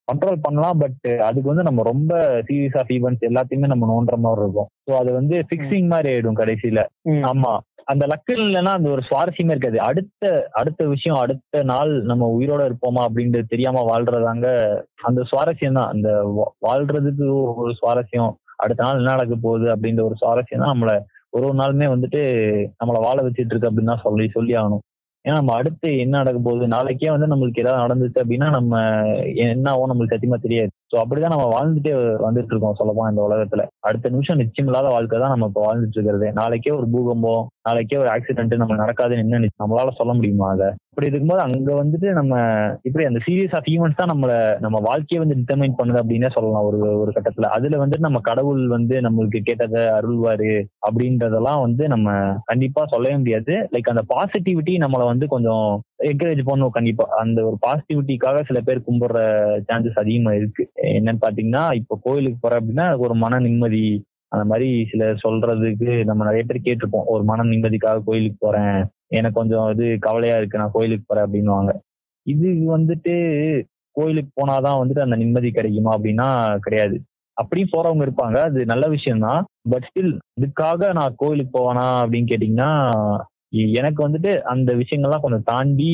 [0.10, 0.78] கண்ட்ரோல் பண்ணலாம்.
[0.78, 2.12] பட் அதுக்கு வந்து நம்ம ரொம்ப
[2.50, 4.70] சீரியஸ் ஆஃப் ஈவெண்ட்ஸ் எல்லாத்தையுமே நம்ம நோண்டுற மாதிரி இருக்கும்.
[4.88, 6.84] ஸோ அது வந்து ஃபிக்ஸிங் மாதிரி ஆயிடும் கடைசியில.
[7.30, 7.54] ஆமா.
[7.88, 9.80] அந்த லக்கு இல்லைன்னா அந்த ஒரு சுவாரஸ்யமே இருக்காது.
[9.80, 14.48] அடுத்த அடுத்த விஷயம் அடுத்த நாள் நம்ம உயிரோட இருப்போமா அப்படின்றது தெரியாம வாழ்றதாங்க
[15.04, 15.92] அந்த சுவாரஸ்யம் தான்.
[15.96, 16.10] அந்த
[16.68, 17.28] வாழ்றதுக்கு
[17.64, 18.32] ஒரு சுவாரஸ்யம்
[18.64, 20.92] அடுத்த நாள் என்ன நடக்க போகுது அப்படின்ற ஒரு சுவாரஸ்யம் தான் நம்மள
[21.36, 22.20] ஒரு ஒரு நாளுமே வந்துட்டு
[22.80, 24.84] நம்மளை வாழ வச்சுட்டு இருக்கு அப்படின்னு தான் சொல்லி சொல்லி ஆகணும்.
[25.26, 26.66] ஏன்னா நம்ம அடுத்து என்ன நடக்க போகுது?
[26.68, 28.74] நாளைக்கே வந்து நம்மளுக்கு ஏதாவது நடந்துச்சு அப்படின்னா நம்ம
[29.46, 30.72] என்ன ஆகும் நம்மளுக்கு சத்தியமா தெரியாது.
[30.92, 31.94] ஸோ அப்படிதான் நம்ம வாழ்ந்துட்டே
[32.26, 33.64] வந்துட்டு இருக்கோம் சொல்லப்போம் இந்த உலகத்துல.
[33.80, 36.28] அடுத்த நிமிஷம் நிச்சயம் இல்லாத வாழ்க்கை தான் நம்ம இப்போ வாழ்ந்துட்டு இருக்கிறது.
[36.32, 40.70] நாளைக்கே ஒரு பூகம்பம் நாளைக்கே ஒரு ஆக்சிடென்ட் நம்ம நடக்காதுன்னு என்ன நம்மளால சொல்ல முடியுமா அதை?
[40.98, 42.34] அப்படி இருக்கும்போது அங்க வந்துட்டு நம்ம
[42.84, 46.66] இப்படி அந்த சீரியஸ் ஆஃப் ஈவெண்ட்ஸ் தான் நம்மள நம்ம வாழ்க்கையை வந்து டிட்டர்மைன் பண்ணுது அப்படின்னே சொல்லலாம்.
[46.66, 47.48] ஒரு ஒரு கட்டத்துல.
[47.48, 50.52] அதுல வந்துட்டு நம்ம கடவுள் வந்து நம்மளுக்கு கேட்டதை அருள்வாரு
[50.88, 52.08] அப்படின்றதெல்லாம் வந்து நம்ம
[52.44, 53.56] கண்டிப்பா சொல்லவே முடியாது.
[53.74, 55.68] லைக் அந்த பாசிட்டிவிட்டி நம்மளை வந்து கொஞ்சம்
[56.04, 57.08] என்கரேஜ் பண்ணும் கண்டிப்பா.
[57.18, 59.20] அந்த ஒரு பாசிட்டிவிட்டிக்காக சில பேர் கும்பிடுற
[59.70, 60.66] சான்சஸ் அதிகமா இருக்கு.
[60.96, 63.86] என்னன்னு பாத்தீங்கன்னா இப்போ கோயிலுக்கு போற அப்படின்னா ஒரு மன நிம்மதி
[64.36, 67.06] அந்த மாதிரி சில சொல்றதுக்கு நம்ம நிறைய பேர் கேட்டிருப்போம்.
[67.06, 68.86] ஒரு மன நிம்மதிக்காக கோயிலுக்கு போறேன்.
[69.08, 70.58] எனக்கு கொஞ்சம் இது கவலையா இருக்கு.
[70.58, 71.74] நான் கோயிலுக்கு போறேன் அப்படின்னுவாங்க.
[72.28, 73.16] இது வந்துட்டு
[73.92, 77.02] கோயிலுக்கு போனாதான் வந்துட்டு அந்த நிம்மதி கிடைக்குமா அப்படின்னா கிடையாது.
[77.34, 78.38] அப்படியும் போறவங்க இருப்பாங்க.
[78.38, 79.46] அது நல்ல விஷயம்தான்.
[79.70, 82.70] பட் ஸ்டில் இதுக்காக நான் கோயிலுக்கு போவானா அப்படின்னு கேட்டீங்கன்னா
[83.80, 85.92] எனக்கு வந்துட்டு அந்த விஷயங்கள்லாம் கொஞ்சம் தாண்டி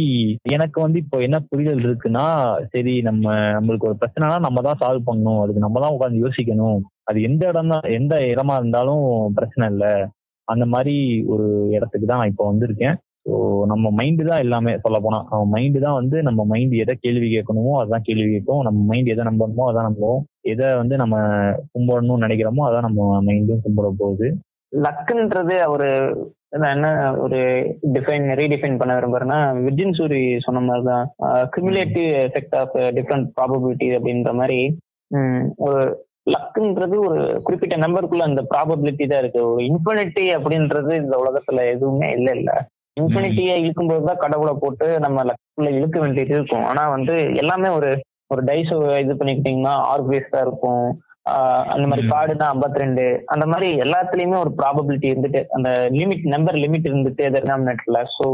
[0.55, 2.25] எனக்கு வந்து இப்போ என்ன புரிதல் இருக்குன்னா
[2.73, 5.41] சரி நம்ம நம்மளுக்கு ஒரு பிரச்சனைனா நம்ம தான் சால்வ் பண்ணணும்.
[5.43, 6.79] அதுக்கு நம்ம தான் உட்காந்து யோசிக்கணும்.
[7.09, 9.05] அது எந்த இடம் தான் எந்த இடமா இருந்தாலும்
[9.37, 9.93] பிரச்சனை இல்லை.
[10.47, 10.95] அந்த மாதிரி
[11.33, 11.47] ஒரு
[11.77, 12.97] இடத்துக்கு தான் நான் இப்போ வந்திருக்கேன்.
[13.27, 13.33] ஸோ
[13.71, 17.73] நம்ம மைண்டு தான் எல்லாமே சொல்ல போனா நம்ம மைண்டு தான் வந்து நம்ம மைண்ட் எதை கேள்வி கேட்கணுமோ
[17.81, 18.63] அதான் கேள்வி கேட்கும்.
[18.67, 20.21] நம்ம மைண்ட் எதை நம்பணுமோ அதான் நம்புவோம்.
[20.53, 21.17] எதை வந்து நம்ம
[21.73, 24.29] கும்பிடணும்னு நினைக்கிறோமோ அதான் நம்ம மைண்டும் கும்பிட போகுது.
[24.73, 25.89] லக்குன்றது ஒரு
[26.51, 26.87] நான் என்ன
[27.23, 27.39] ஒரு
[27.95, 31.05] டிஃபைன் ரீடிஃபைன் பண்ண விரும்புறேன்னா விர்ஜின் சூரி சொன்ன மாதிரி தான்
[31.53, 34.59] cumulative effect of different probability அப்படின்ற மாதிரி
[35.67, 35.81] ஒரு
[36.33, 39.41] லக்குன்றது ஒரு குறிப்பிட்ட நம்பருக்குள்ள அந்த ப்ராபபிலிட்டி தான் இருக்கு.
[39.51, 42.51] ஒரு இன்ஃபினிட்டி அப்படின்றது இந்த உலகத்துல எதுவுமே இல்லை இல்ல.
[42.97, 46.65] இன்ஃபினிட்டியை இழுக்கும்போது தான் கடவுளை போட்டு நம்ம லக்குள்ள இழுக்க வேண்டியது இருக்கும்.
[46.71, 47.89] ஆனா வந்து எல்லாமே ஒரு
[48.33, 48.73] ஒரு டைஸ்
[49.03, 50.03] இது பண்ணிக்கிட்டீங்கன்னா ஆர்
[50.35, 50.85] தான் இருக்கும்.
[51.73, 52.03] அந்த மாதிரி.
[52.13, 53.03] கார்டுனா 52 ரெண்டு
[53.33, 55.69] அந்த மாதிரி எல்லாத்துலயுமே ஒரு ப்ராபபிலிட்டி இருந்துட்டு அந்த
[55.99, 58.27] லிமிட் நம்பர் லிமிட் இருந்துட்டு டெர்மினேட்ல ஸோ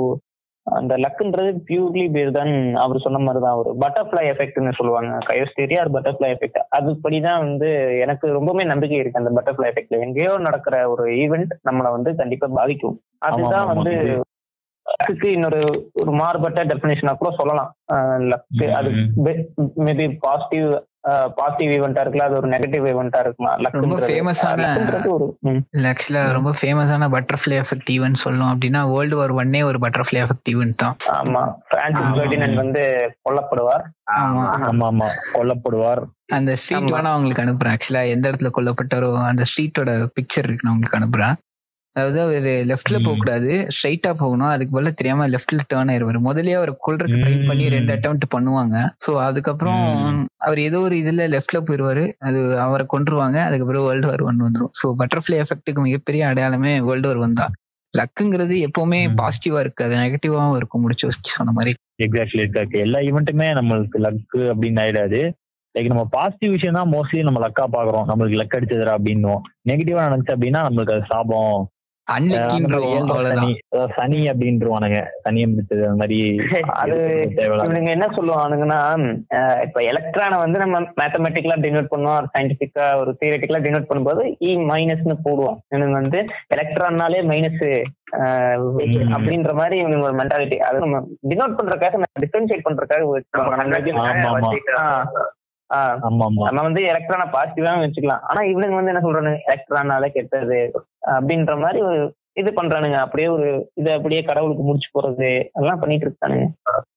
[0.68, 5.12] அந்த லக்குன்றது பியூர்லி பேர் தான் அவர் சொன்ன மாதிரி தான் ஒரு பட்டர்ஃப்ளை எஃபெக்ட்னு சொல்லுவாங்க.
[5.28, 7.70] கயோஸ்டேரியா ஒரு பட்டர்ஃப்ளை எஃபெக்ட் அதுபடிதான் வந்து
[8.04, 12.98] எனக்கு ரொம்பவுமே நம்பிக்கை இருக்கு அந்த பட்டர்ஃப்ளை எஃபெக்ட்ல எங்கேயோ நடக்கிற ஒரு ஈவெண்ட் நம்மளை வந்து கண்டிப்பா பாதிக்கும்.
[13.28, 13.94] அதுதான் வந்து
[14.86, 15.62] லக்குக்கு இன்னொரு
[16.02, 17.72] ஒரு மாறுபட்ட டெபினேஷனா கூட சொல்லலாம்.
[18.32, 18.92] லக்கு அது
[19.88, 20.68] மேபி பாசிட்டிவ்
[21.10, 24.66] பாசிட்டிவ் ஈவெண்டா இருக்கலாம் அது ஒரு நெகட்டிவ் ஈவெண்டா இருக்கலாம் ரொம்ப ஃபேமஸான
[25.92, 30.76] ஆக்சுவலா ரொம்ப ஃபேமஸான பட்டர்ஃப்ளை எஃபெக்ட் ஈவென்ட் சொல்லணும் அப்படின்னா வேர்ல்டு வார் ஒன்னே ஒரு பட்டர்ஃப்ளை எஃபெக்ட் ஈவென்ட்
[30.76, 30.96] தான்.
[31.14, 31.44] ஆமா.
[31.70, 32.12] பிரான்சிஸ்.
[32.18, 32.84] ஃபெர்டினண்ட் வந்து
[33.30, 33.86] கொல்லப்படுவார்.
[34.18, 34.44] ஆமா.
[34.90, 36.04] ஆமா கொல்லப்படுவார்.
[36.34, 36.92] அந்த ஸ்ட்ரீட்.
[36.92, 37.76] வேணா உங்களுக்கு அனுப்புறேன்.
[37.76, 41.36] ஆக்சுவலா எந்த இடத்துல கொல்லப்பட்டாரோ அந்த ஸ்ட்ரீட்டோட பிக்சர் இருக்கு நான் உங்களுக்கு அனுப்புறேன்.
[41.98, 42.98] அதாவது அவர் லெஃப்ட்ல.
[43.06, 44.50] போக கூடாது ஸ்ட்ரைட்டா போகணும்.
[44.50, 46.20] அதுக்கு பதிலா தெரியாம லெஃப்ட்ல டேர்ன் ஆயிருவாரு.
[46.28, 47.66] முதல்லயே அவர் கொல்றதுக்கு ட்ரை பண்ணி.
[47.70, 48.76] ரெண்டு அட்டெம்ப்ட் பண்ணுவாங்க.
[49.06, 49.86] சோ அதுக்கப்புறம்.
[50.48, 52.04] அவர் ஏதோ ஒரு இதுல லெஃப்ட்ல போயிருவாரு.
[52.20, 53.38] அது அவரை கொன்றுவாங்க.
[53.44, 54.74] அதுக்கப்புறம் வேர்ல்டு வார் ஒன் வந்துரும்.
[54.82, 57.56] ஸோ பட்டர்ஃப்ளை எஃபெக்ட்டுக்கு மிகப்பெரிய அடையாளமே வேர்ல்டு வார் தான்.
[57.94, 59.02] லக்குங்கிறது எப்பவுமே.
[59.22, 59.84] பாசிட்டிவா இருக்கு.
[59.84, 60.82] அது நெகட்டிவாவும் இருக்கும்.
[60.82, 61.74] முடிச்சு சொன்ன மாதிரி.
[62.06, 65.22] எக்ஸாக்ட்லி எக்ஸாக்ட்லி எல்லா ஈவெண்ட்டுமே நம்மளுக்கு லக்கு அப்படின்னு ஆயிடாது.
[65.76, 70.34] லைக் நம்ம பாசிட்டிவ் விஷயம் தான் மோஸ்ட்லி நம்ம லக்கா பாக்குறோம் நம்மளுக்கு லக் அடிச்சதுடா அப்படின்னும் நெகட்டிவா நினைச்சு
[70.36, 71.58] அப்படின்னா நம்மளுக்கு அது சாபம்.
[72.08, 73.50] சனி
[73.96, 75.00] சனி அப்படின்றவானுங்க.
[75.50, 76.20] பிடிச்சது அந்த மாதிரி
[76.76, 76.98] அது
[77.62, 78.80] இவனுங்க என்ன சொல்லுவானுங்கன்னா
[79.66, 85.58] இப்ப எலக்ட்ரானை வந்து நம்ம மேத்தமெட்டிக்கலா டினோட் பண்ணுவோம் சயின்டிபிக்கா ஒரு தியரட்டிக்கலா டினோட் பண்ணும்போது இ மைனஸ்னு போடுவோம்.
[85.70, 86.22] இவனுங்க வந்து
[86.56, 87.68] எலக்ட்ரான்னாலே மைனஸ்.
[89.16, 91.00] அப்படின்ற மாதிரி ஒரு மென்டாலிட்டி அது நம்ம
[91.32, 93.04] டினோட் பண்றதுக்காக டிஃபரன்ஷியேட் பண்றதுக்காக
[95.70, 95.96] ஆமா, ஆமா.
[95.96, 98.22] ஆஹ் ஆமா ஆமா நம்ம வந்து எலக்ட்ரானை பாசிட்டிவா வச்சுக்கலாம்.
[98.22, 99.40] ஆனா இவனுங்க வந்து என்ன சொல்றானுங்க?
[99.48, 100.60] எலக்ட்ரானால கெட்டது
[101.16, 102.96] அப்படின்ற மாதிரி ஒரு இது பண்றானுங்க.
[102.96, 106.46] அப்படியே ஒரு இதை அப்படியே கடவுளுக்கு முடிச்சு போறது அதெல்லாம் பண்ணிட்டு இருக்கானுங்க.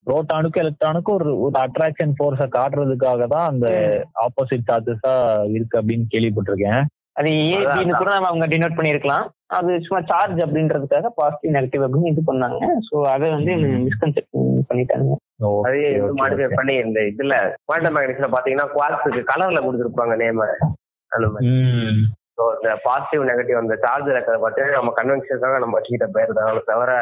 [0.05, 3.67] புரோட்டானுக்கும் எலக்ட்ரானுக்கும் ஒரு ஒரு அட்ராக்ஷன் ஃபோர்ஸை காட்டுறதுக்காக தான் அந்த
[4.27, 5.15] ஆப்போசிட் சார்ஜஸா
[5.51, 6.83] இருக்கு அப்படின்னு கேள்விப்பட்டிருக்கேன்.
[7.17, 12.23] அது ஏபின்னு கூட நம்ம அவங்க டினோட் பண்ணிருக்கலாம் அது சும்மா சார்ஜ் அப்படின்றதுக்காக பாசிட்டிவ் நெகட்டிவ் அப்படின்னு இது
[12.29, 12.59] பண்ணாங்க.
[12.89, 13.53] சோ அதை வந்து
[13.87, 15.11] மிஸ்கன்செப்ஷன் பண்ணிட்டாங்க.
[15.67, 15.81] அது
[16.21, 16.49] மாடிஃபை.
[16.55, 17.35] பண்ணி இந்த இதுல
[17.67, 20.47] குவாண்டம் மெக்கானிக்ஸ்ல பாத்தீங்கன்னா குவார்ட்ஸுக்கு கலர்ல கொடுத்துருப்பாங்க நேம
[21.13, 21.51] அந்த மாதிரி.
[21.51, 22.01] ம்.
[22.37, 26.61] ஸோ இந்த பாசிட்டிவ் நெகட்டிவ் அந்த சார்ஜ் இருக்கிறத பார்த்து நம்ம கன்வென்ஷனுக்காக நம்ம வச்சுக்கிட்ட பேர் தான்.
[26.65, 26.93] தவிர.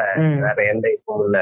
[0.45, 1.39] வேற எந்த இதுவும் இல்ல.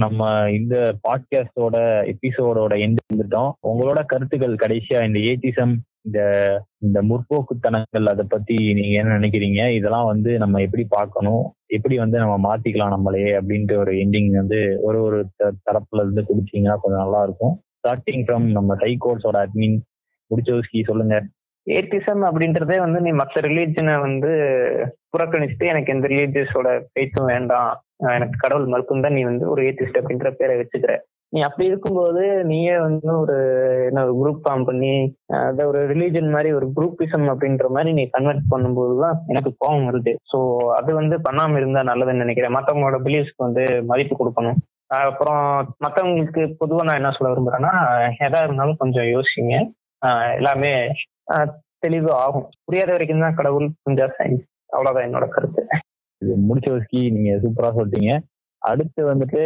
[0.00, 1.76] நம்ம இந்த பாட்காஸ்டோட
[2.12, 3.50] எபிசோடோட எண்ட் வந்துட்டோம்.
[3.68, 6.20] உங்களோட கருத்துக்கள் கடைசியா இந்த ஏடிசம் இந்த
[6.78, 9.74] இந்த முற்போக்குத்தனங்கள் அதை பத்தி நீங்க என்ன நினைக்கிறீங்க?
[9.74, 11.52] இதெல்லாம் வந்து நம்ம எப்படி பார்க்கணும்?
[11.66, 16.76] எப்படி வந்து நம்ம மாத்திக்கலாம் நம்மளே அப்படின்ட்டு ஒரு எண்டிங் வந்து ஒரு ஒரு த- தரப்புல இருந்து குடிச்சீங்கன்னா
[16.82, 17.62] கொஞ்சம் நல்லா இருக்கும்.
[17.70, 19.78] ஸ்டார்டிங் ஃப்ரம் நம்ம சைகோர்ஸோட அட்மின்
[20.34, 21.26] முடிச்சோஸ்கி சொல்லுங்க.
[21.70, 24.28] ஏத்திசம் அப்படின்றதே வந்து நீ மற்ற ரிலீஜனை வந்து
[25.18, 27.84] புறக்கணிச்சுட்டு எனக்கு எந்த ரிலீஜியஸோட பேச்சும் வேண்டாம்.
[28.16, 30.92] எனக்கு கடவுள் மறுக்கும் தான் நீ வந்து ஒரு ஏத்திஸ்ட் அப்படின்ற பேரை வச்சுக்கிற.
[31.32, 33.34] நீ அப்படி இருக்கும்போது நீயே வந்து ஒரு
[33.88, 34.94] என்ன ஒரு குரூப் ஃபார்ம் பண்ணி
[35.48, 40.12] அதை ஒரு ரிலீஜன் மாதிரி ஒரு குரூப்பிசம் அப்படின்ற மாதிரி நீ கன்வெர்ட் பண்ணும்போது தான் எனக்கு கோபம் வருது.
[40.30, 40.38] ஸோ
[40.78, 42.56] அது வந்து பண்ணாம இருந்தா நல்லதுன்னு நினைக்கிறேன்.
[42.56, 44.58] மற்றவங்களோட பிலீஃப்ஸ்க்கு வந்து மதிப்பு கொடுக்கணும்.
[45.02, 45.42] அப்புறம்
[45.84, 47.74] மற்றவங்களுக்கு பொதுவாக நான் என்ன சொல்ல விரும்புறேன்னா
[48.28, 49.54] எதா இருந்தாலும் கொஞ்சம் யோசிங்க.
[50.38, 50.72] எல்லாமே
[51.84, 52.48] தெளிவு ஆகும்.
[52.66, 54.44] புரியாத வரைக்கும் தான் கடவுள் கொஞ்சம் சயின்ஸ்
[54.74, 55.62] அவ்வளோதான் என்னோட கருத்து.
[56.22, 58.12] இது முடிச்ச வரைக்கும் நீங்க சூப்பரா சொல்லிட்டீங்க.
[58.62, 59.42] அடுத்து வந்துட்டு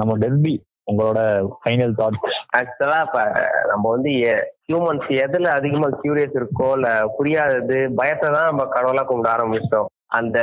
[0.00, 0.54] நம்ம டெல்பி
[0.90, 1.20] உங்களோட
[1.58, 2.28] ஃபைனல் தாட்ஸ்
[2.58, 3.18] ஆக்சுவலா இப்ப
[3.70, 4.10] நம்ம வந்து
[4.66, 9.88] ஹியூமன்ஸ் எதுல அதிகமா கியூரியஸ் இருக்கோ இல்ல புரியாதது பயத்தை தான் நம்ம கடவுளா கும்பிட ஆரம்பிச்சிட்டோம்.
[10.18, 10.38] அந்த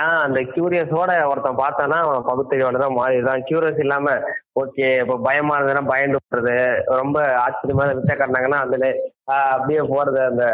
[0.00, 3.44] ஏன் அந்த கியூரியஸோட ஒருத்தன் பார்த்தானா அவன் பகுத்தறிவோட தான் மாறிடுறான்.
[3.48, 4.16] கியூரியஸ் இல்லாம
[4.62, 6.56] ஓகே இப்ப பயமா இருந்ததுன்னா பயந்து போறது
[7.00, 8.90] ரொம்ப ஆச்சரியமான வித்த காட்டினாங்கன்னா அதுல
[9.52, 10.44] அப்படியே போறது அந்த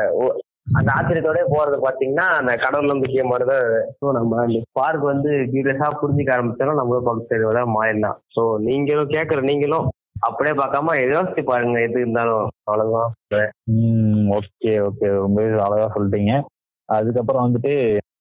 [0.77, 3.69] அந்த ஆச்சரியத்தோட போறது பாத்தீங்கன்னா அந்த கடவுள் நம்பிக்கை மாதிரிதான்
[4.01, 9.89] ஸோ நம்ம அந்த பார்க் வந்து கியூரியஸா புரிஞ்சுக்க ஆரம்பிச்சாலும் நம்மளும் பகுத்தறிவோட மாறிடலாம் ஸோ நீங்களும் கேட்கற நீங்களும்
[10.21, 12.47] அப்படியே பார்க்காம யோசிச்சு பாருங்க எது இருந்தாலும்.
[12.65, 13.11] அவ்வளவுதான்.
[14.39, 16.33] ஓகே ஓகே ரொம்பவே அழகா சொல்லிட்டீங்க.
[16.89, 17.73] அதுக்கப்புறம் வந்துட்டு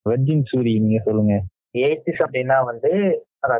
[0.09, 1.35] வெர்ஜின் சூரி நீங்க சொல்லுங்க.
[1.77, 2.91] ஏத்திஸ் அப்படின்னா வந்து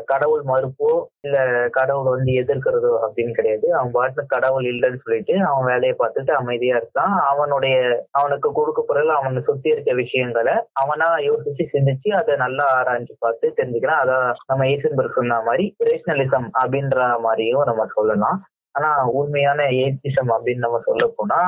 [0.04, 0.90] கடவுள் மறுப்போ
[1.26, 1.36] இல்ல
[1.70, 3.66] கடவுள் வந்து எதிர்க்கிறதோ அப்படின்னு கிடையாது.
[3.72, 7.14] அவன் பாட்டுல கடவுள் இல்லைன்னு சொல்லிட்டு அவன் வேலையை பார்த்துட்டு அமைதியா இருக்கான்.
[7.32, 7.76] அவனுடைய
[8.10, 14.02] அவனுக்கு கொடுக்க பொருள் அவனை சுத்தி இருக்க விஷயங்களை அவனா யோசிச்சு சிந்திச்சு அதை நல்லா ஆராய்ஞ்சு பார்த்து தெரிஞ்சுக்கிறான்.
[14.04, 18.38] அதான் நம்ம ஈசன்பர்க் சொன்ன மாதிரி ரேஷனலிசம் அப்படின்ற மாதிரியும் நம்ம சொல்லலாம்.
[18.78, 18.88] ஆனா
[19.18, 21.38] உண்மையான ஏத்திசம் அப்படின்னு நம்ம சொல்ல போனா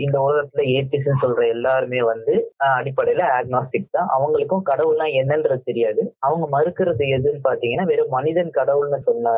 [0.00, 2.34] இந்த உலகத்துல ஏத்திசம் சொல்ற எல்லாருமே வந்து
[2.70, 4.08] அடிப்படையில ஆக்னாஸ்டிக் தான்.
[4.16, 6.02] அவங்களுக்கும் கடவுள்னா என்னன்றது தெரியாது.
[6.20, 9.34] அவங்க மறுக்கிறது எதுன்னு பாத்தீங்கன்னா வெறும் மனிதன் கடவுள்னு சொன்ன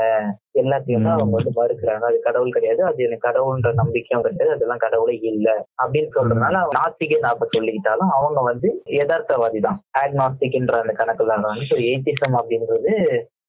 [0.60, 2.04] எல்லாத்தையும் தான் அவங்க வந்து மறுக்கிறாங்க.
[2.06, 2.80] அது கடவுள் கிடையாது.
[2.88, 4.50] அது எனக்கு கடவுள்ன்ற நம்பிக்கையும் கிடையாது.
[4.56, 5.48] அதெல்லாம் கடவுளே இல்ல
[5.82, 11.38] அப்படின்னு சொல்றதுனால அவங்க நாஸ்திகன் அப்ப சொல்லிக்கிட்டாலும் அவங்க வந்து யதார்த்தவாதி தான் ஆக்னாஸ்டிக்ன்ற அந்த கணக்குல
[11.70, 12.92] ஸோ ஏத்திசம் அப்படின்றது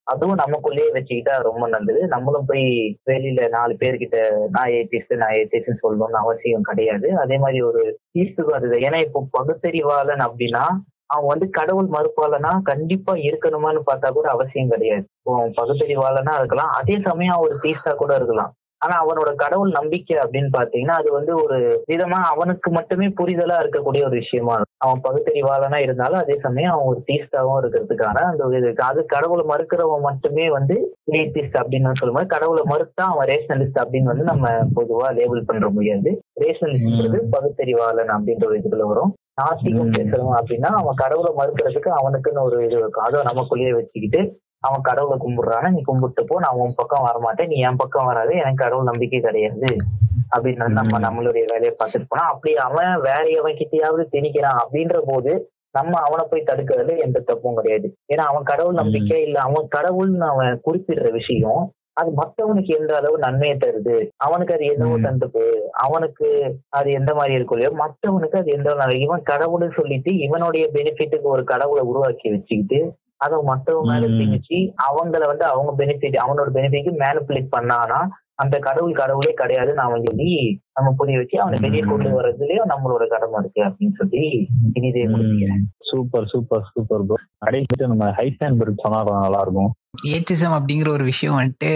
[0.07, 2.01] அதுவும் நமக்குள்ளேயே வச்சுக்கிட்டா ரொம்ப நல்லது.
[2.07, 2.65] நம்மளும் போய்
[3.09, 4.17] வெளியில நாலு பேர்கிட்ட
[4.49, 7.07] நான் ஏத்திஸ்ட் நான் ஏத்திஸ்ட் சொல்லணும்னு அவசியம் கிடையாது.
[7.23, 7.84] அதே மாதிரி ஒரு
[8.15, 10.65] தீர்த்துக்கும் வருது ஏன்னா இப்போ பகுத்தறிவாளன் அப்படின்னா
[11.07, 15.05] அவன் வந்து கடவுள் மறுப்பாளனா கண்டிப்பா இருக்கணுமான்னு பார்த்தா கூட அவசியம் கிடையாது.
[15.19, 16.71] இப்போ அவன் பகுத்தறிவாளனா இருக்கலாம்.
[16.80, 18.51] அதே சமயம் அவன் ஒரு தீஸ்டா கூட இருக்கலாம்.
[18.84, 21.57] ஆனா அவனோட கடவுள் நம்பிக்கை அப்படின்னு பாத்தீங்கன்னா அது வந்து ஒரு
[21.91, 24.72] விதமா அவனுக்கு மட்டுமே புரிதலா இருக்கக்கூடிய ஒரு விஷயமா இருக்கும்.
[24.77, 28.84] அவன் பகுத்தறிவாளனா இருந்தாலும் அதே சமயம் அவன் ஒரு தீஸ்டாவும் இருக்கிறதுக்கான அந்த இது இருக்கு.
[28.84, 30.77] அது கடவுளை மறுக்கிறவன் மட்டுமே வந்து
[31.11, 36.11] ஏத்திஸ்ட் அப்படின்னு சொல்லும்போது கடவுளை மறுத்தா அவன் ரேஷனலிஸ்ட் அப்படின்னு வந்து நம்ம பொதுவா லேபிள் பண்ற முடியாது.
[36.43, 39.14] ரேஷனலிஸ்ட்ன்றது பகுத்தறிவாளன் அப்படின்ற ஒரு இதுல வரும்.
[39.41, 39.93] நாஸ்திகம்.
[39.97, 43.05] பேசுறவன் அப்படின்னா அவன் கடவுளை மறுக்கிறதுக்கு அவனுக்குன்னு ஒரு இது இருக்கும்.
[43.05, 44.22] அதை நமக்குள்ளேயே வச்சுக்கிட்டு
[44.64, 47.48] அவன் கடவுளை கும்பிடுறானா நீ கும்பிட்டு போ நான் உன் பக்கம் வரமாட்டேன்.
[47.48, 48.34] நீ என் பக்கம் வராது.
[48.35, 49.69] எனக்கு கடவுள் நம்பிக்கை கிடையாது.
[50.35, 50.99] அப்படின்னு நம்ம.
[50.99, 55.34] நம்மளுடைய வேலையை பார்த்துட்டு போனா அப்படி அவன் வேற எவன் கிட்டயாவது திணிக்கிறான் அப்படின்ற போது
[55.76, 57.88] நம்ம அவனை போய் தடுக்கிறதுல எந்த தப்பும் கிடையாது.
[58.14, 59.38] ஏன்னா அவன் கடவுள் நம்பிக்கை இல்ல.
[59.40, 61.64] அவன் கடவுள்னு அவன் குறிப்பிடுற விஷயம்
[61.94, 63.95] அது மத்தவனுக்கு எந்த அளவு நன்மையை தருது?
[64.18, 65.03] அவனுக்கு அது என்னவோ ம்.
[65.03, 65.44] தந்துட்டு
[65.81, 66.27] அவனுக்கு
[66.69, 71.84] அது எந்த மாதிரி இருக்கும் இல்லையோ மத்தவனுக்கு அது எந்த இவன் கடவுள்னு சொல்லிட்டு இவனுடைய பெனிஃபிட்டுக்கு ஒரு கடவுளை
[71.84, 72.80] உருவாக்கி வச்சுக்கிட்டு
[73.25, 74.09] அதை மத்தவங்க மேல.
[74.19, 78.01] திணிச்சு அவங்கள வந்து அவங்க பெனிஃபிட் அவனோட பெனிஃபிட் மேனிப்புலேட் பண்ணானா
[78.41, 80.29] அந்த கடவுள் கடவுளே கிடையாதுன்னு அவன் சொல்லி
[80.73, 84.23] நம்ம புரிய வச்சு அவனை வெளியே கொண்டு வர்றதுலயும் நம்மளோட கடமை இருக்கு அப்படின்னு சொல்லி
[84.89, 85.63] இதே முடிக்கிறேன்.
[85.89, 89.71] சூப்பர் சூப்பர் சூப்பர் ப்ரோ கடைசிட்டு நம்ம ஹைஸ்டான்பர்க் சொன்னா நல்லா இருக்கும்.
[90.11, 91.70] ஏத்திசம் அப்படிங்கிற ஒரு விஷயம் வந்துட்டு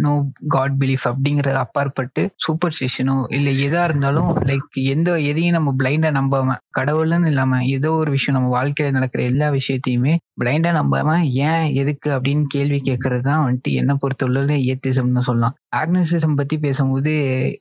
[0.00, 6.10] நோ காட் பிலீஃப் அப்படிங்கிற அப்பாற்பட்டு சூப்பர் ஸ்டிஷனோ இல்ல எதா இருந்தாலும் லைக் எந்த எதையும் நம்ம பிளைண்டா
[6.10, 12.10] நம்பாம கடவுள்னு இல்லாம ஏதோ ஒரு விஷயம் நம்ம வாழ்க்கையில நடக்கிற எல்லா விஷயத்தையுமே பிளைண்டா நம்பாம ஏன் எதுக்கு
[12.10, 15.56] அப்படின்னு கேள்வி கேட்கறது தான் வந்துட்டு என்ன பொறுத்தவரை ஏத்திசம்னு சொல்லலாம்.
[15.76, 17.12] ஆக்னசிசம் பத்தி பேசும்போது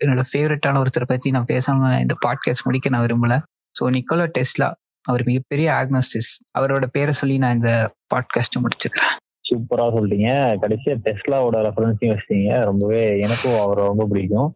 [0.05, 3.41] என்னோட ஃபேவரட்டான ஒருத்தரை பத்தி நான் பேசாம இந்த பாட்காஸ்ட் முடிக்க நான் விரும்பல.
[3.75, 4.69] ஸோ நிக்கோலா டெஸ்லா
[5.05, 9.13] அவர் மிகப்பெரிய ஆக்னோஸ்டிஸ் அவரோட பேரை சொல்லி நான் இந்த பாட்காஸ்ட் முடிச்சுக்கிறேன்.
[9.53, 10.29] சூப்பரா சொல்லிட்டீங்க
[10.63, 12.51] கடைசியா டெஸ்லாவோட ரெஃபரன்ஸையும் வச்சிட்டீங்க.
[12.69, 14.49] ரொம்பவே எனக்கும் அவரை ரொம்ப பிடிக்கும்.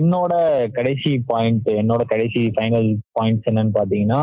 [0.00, 0.34] என்னோட
[0.78, 4.22] கடைசி பாயிண்ட் என்னோட கடைசி ஃபைனல் பாயிண்ட்ஸ் என்னன்னு பாத்தீங்கன்னா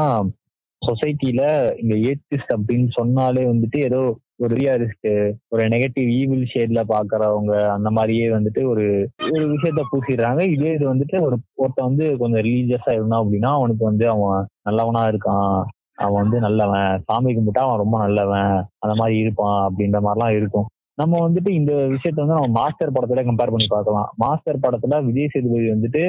[0.81, 1.43] சொசைட்டில
[1.81, 4.01] இந்த ஏத்திஸ்ட் அப்படின்னு சொன்னாலே வந்துட்டு ஏதோ
[4.43, 5.07] ஒரு ரியாலிஸ்ட்
[5.53, 8.85] ஒரு நெகட்டிவ் ஈவில் ஷேட்ல பாக்குறவங்க அந்த மாதிரியே வந்துட்டு ஒரு
[9.33, 10.41] ஒரு விஷயத்த பூசிடுறாங்க.
[10.55, 15.61] இதே இது வந்துட்டு ஒரு ஒருத்த வந்து கொஞ்சம் ரிலீஜியஸா இருந்தான் அப்படின்னா அவனுக்கு வந்து அவன் நல்லவனா இருக்கான்.
[15.97, 16.93] அவன் வந்து நல்லவன்.
[17.07, 18.53] சாமி கும்பிட்டா அவன் ரொம்ப நல்லவன்.
[18.83, 20.67] அந்த மாதிரி இருப்பான் அப்படின்ற மாதிரிலாம் இருக்கும்.
[21.01, 24.09] நம்ம வந்துட்டு இந்த விஷயத்த வந்து நம்ம மாஸ்டர் படத்துல கம்பேர் பண்ணி பார்க்கலாம்.
[24.23, 26.01] மாஸ்டர் படத்துல விஜய் சேதுபதி வந்துட்டு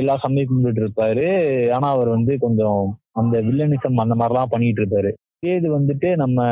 [0.00, 1.26] எல்லா சாமியும் கும்பிட்டு இருப்பாரு.
[1.76, 2.80] ஆனா அவர் வந்து கொஞ்சம்
[3.20, 5.10] அந்த வில்லனிசம் அந்த மாதிரிலாம் பண்ணிட்டு இருப்பாரு.
[5.40, 6.46] இதே இது வந்துட்டு நம்ம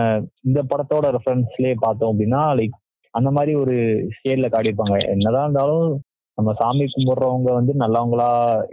[0.48, 2.76] இந்த படத்தோட ரெஃபரன்ஸ்லயே பார்த்தோம் அப்படின்னா லைக்
[3.14, 3.74] அந்த மாதிரி ஒரு
[4.16, 4.96] ஸ்டேட்ல காட்டியிருப்பாங்க.
[5.14, 5.88] என்னதான் இருந்தாலும்
[6.38, 8.28] நம்ம சாமி கும்பிடுறவங்க வந்து நல்லவங்களா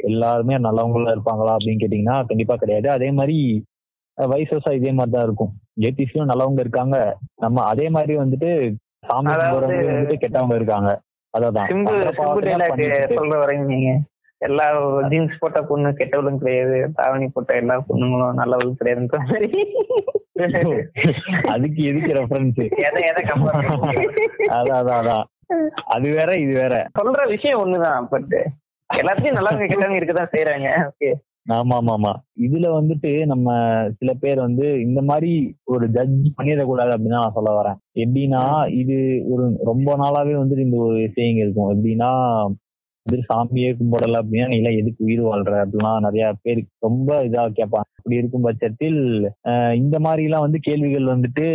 [0.10, 2.90] எல்லாருமே நல்லவங்களா இருப்பாங்களா அப்படின்னு கேட்டீங்கன்னா கண்டிப்பா கிடையாது.
[2.90, 3.38] அதே மாதிரி
[4.18, 5.52] வயசா இதே மாதிரி தான் இருக்கும்.
[5.82, 6.98] ஜேபிஸ்லயும் நல்லவங்க இருக்காங்க.
[7.36, 8.50] நம்ம அதே மாதிரி வந்துட்டு
[9.06, 10.92] சாமி வந்துட்டு கெட்டவங்க இருக்காங்க.
[11.34, 11.68] அதான்.
[13.18, 13.92] சொல்ற வரைங்க நீங்க.
[14.42, 14.66] எல்லா
[15.08, 16.92] ஜீன்ஸ் போட்ட பொண்ணு கெட்டவளும் கிடையாது.
[16.94, 19.50] தாவணி போட்ட எல்லா பொண்ணுங்களும் நல்லவளும் கிடையாதுன்ற மாதிரி.
[21.48, 23.58] அதுக்கு எதுக்கு ரெஃபரன்ஸ் எதை எதை கம்பேர்
[24.50, 25.26] அதான் அதான் அதான்.
[25.76, 26.88] அது வேற இது வேற.
[27.00, 28.36] சொல்ற விஷயம் ஒண்ணுதான் பட்
[28.90, 31.10] எல்லாத்தையும் நல்லவங்க கெட்டவங்க இருக்கதான் செய்யறாங்க ஓகே
[31.48, 32.12] ஆமா ஆமா ஆமா
[32.46, 33.50] இதுல வந்துட்டு நம்ம
[34.00, 35.30] சில பேர் வந்து இந்த மாதிரி
[35.74, 37.78] ஒரு ஜட்ஜ் பண்ணிடக்கூடாது அப்படின்னு நான் சொல்ல வரேன்.
[38.04, 38.42] எப்படின்னா
[38.82, 41.72] இது ஒரு ரொம்ப நாளாவே வந்துட்டு இந்த ஒரு சேயிங் இருக்கும்.
[41.74, 42.10] எப்படின்னா
[43.06, 45.54] இது சாமியே கும்பிடல அப்படின்னா நீ எல்லாம் எதுக்கு உயிர் வாழ்ற?
[45.64, 47.88] அப்படிலாம் நிறைய பேர் ரொம்ப இதா கேட்பாங்க.
[48.00, 49.00] அப்படி இருக்கும் பட்சத்தில்
[49.82, 51.46] இந்த மாதிரி எல்லாம் வந்து கேள்விகள் வந்துட்டு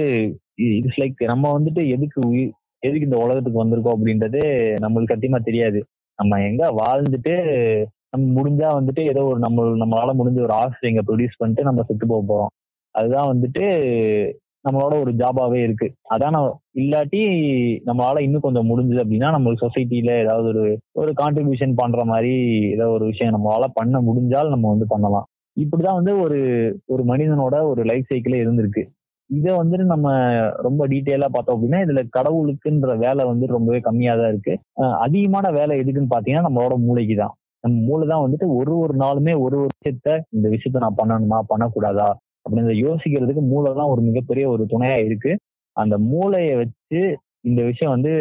[0.78, 2.52] இட்ஸ் லைக் நம்ம வந்துட்டு எதுக்கு உயிர்
[2.82, 4.40] எதுக்கு இந்த உலகத்துக்கு வந்திருக்கோம் அப்படின்றது
[4.84, 5.80] நம்மளுக்கு சத்தியமா தெரியாது.
[6.18, 7.34] நம்ம எங்க வாழ்ந்துட்டு
[8.12, 12.22] நம்ம முடிஞ்சா வந்துட்டு ஏதோ ஒரு நம்ம நம்மளால முடிஞ்ச ஒரு ஆசிரியங்க ப்ரொடியூஸ் பண்ணிட்டு நம்ம செத்து போக
[12.24, 12.50] போறோம்.
[12.94, 13.62] அதுதான் வந்துட்டு
[14.64, 15.86] நம்மளோட ஒரு ஜாபாவே இருக்கு.
[16.14, 16.36] அதான்
[16.82, 17.20] இல்லாட்டி
[17.86, 20.64] நம்மளால இன்னும் கொஞ்சம் முடிஞ்சது அப்படின்னா நம்மளுக்கு சொசைட்டில ஏதாவது ஒரு
[21.00, 22.34] ஒரு கான்ட்ரிபியூஷன் பண்ற மாதிரி
[22.74, 25.26] ஏதோ ஒரு விஷயம் நம்மளால பண்ண முடிஞ்சால் நம்ம வந்து பண்ணலாம்.
[25.56, 26.38] இப்படிதான் வந்து ஒரு
[26.88, 28.84] ஒரு மனிதனோட ஒரு லைஃப் சைக்கிளே இருந்திருக்கு.
[29.30, 30.08] இதை வந்துட்டு நம்ம
[30.66, 34.54] ரொம்ப டீட்டெயிலா பார்த்தோம் அப்படின்னா இதுல கடவுளுக்குன்ற வேலை வந்து ரொம்பவே கம்மியா தான் இருக்கு
[35.04, 37.34] அதிகமான வேலை எதுக்குன்னு பாத்தீங்கன்னா நம்மளோட மூளைக்கு தான்
[37.64, 42.08] நம்ம மூளை தான் வந்துட்டு ஒரு ஒரு நாளுமே ஒரு ஒரு விஷயத்த இந்த விஷயத்த நான் பண்ணணுமா பண்ணக்கூடாதா
[42.46, 45.32] அப்படின்றத யோசிக்கிறதுக்கு மூளை தான் ஒரு மிகப்பெரிய ஒரு துணையா இருக்கு.
[45.76, 47.00] அந்த மூளையை வச்சு
[47.44, 48.12] இந்த விஷயம் வந்து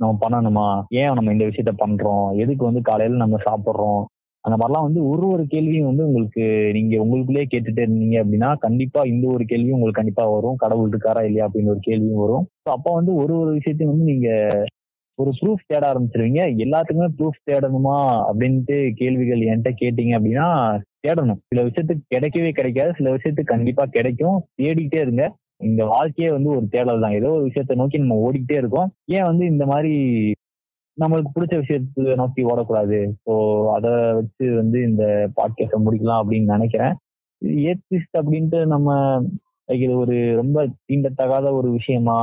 [0.00, 0.66] நம்ம பண்ணணுமா?
[0.98, 2.28] ஏன் நம்ம இந்த விஷயத்த பண்றோம்?
[2.42, 4.02] எதுக்கு வந்து காலையில நம்ம சாப்பிட்றோம்?
[4.44, 6.44] அந்த மாதிரிலாம் வந்து ஒரு ஒரு கேள்வியும் வந்து உங்களுக்கு
[6.76, 10.58] நீங்க உங்களுக்குள்ளேயே கேட்டுட்டு இருந்தீங்க அப்படின்னா கண்டிப்பா இந்த ஒரு கேள்வியும் உங்களுக்கு கண்டிப்பா வரும்.
[10.62, 12.44] கடவுள் இருக்காரா இல்லையா அப்படின்னு ஒரு கேள்வியும் வரும்.
[12.62, 14.28] ஸோ அப்போ வந்து ஒரு ஒரு விஷயத்தையும் வந்து நீங்க
[15.18, 16.42] ஒரு ப்ரூஃப் தேட ஆரம்பிச்சிருவீங்க.
[16.64, 17.96] எல்லாத்துக்குமே ப்ரூஃப் தேடணுமா?
[18.28, 20.46] அப்படின்ட்டு கேள்விகள் என்கிட்ட கேட்டீங்க அப்படின்னா
[21.06, 21.40] தேடணும்.
[21.48, 22.92] சில விஷயத்துக்கு கிடைக்கவே கிடைக்காது.
[22.96, 24.48] சில விஷயத்துக்கு கண்டிப்பா கிடைக்கும்.
[24.62, 25.24] தேடிக்கிட்டே இருங்க.
[25.56, 27.12] இந்த வாழ்க்கையே வந்து ஒரு தேடல் தான்.
[27.12, 28.92] ஏதோ ஒரு விஷயத்த நோக்கி நம்ம ஓடிக்கிட்டே இருக்கோம்.
[29.04, 29.94] ஏன் வந்து இந்த மாதிரி
[30.98, 32.98] நம்மளுக்கு பிடிச்ச விஷயத்தை நோக்கி ஓடக்கூடாது?
[33.26, 33.34] ஸோ
[33.72, 35.04] அதை வச்சு வந்து இந்த
[35.36, 36.94] பாட்காஸ்டை முடிக்கலாம் அப்படின்னு நினைக்கிறேன்.
[37.42, 38.88] இது ஏத்திஸ்ட் அப்படின்ட்டு நம்ம
[39.68, 42.18] இது ஒரு ரொம்ப தீண்டத்தகாத ஒரு விஷயமா?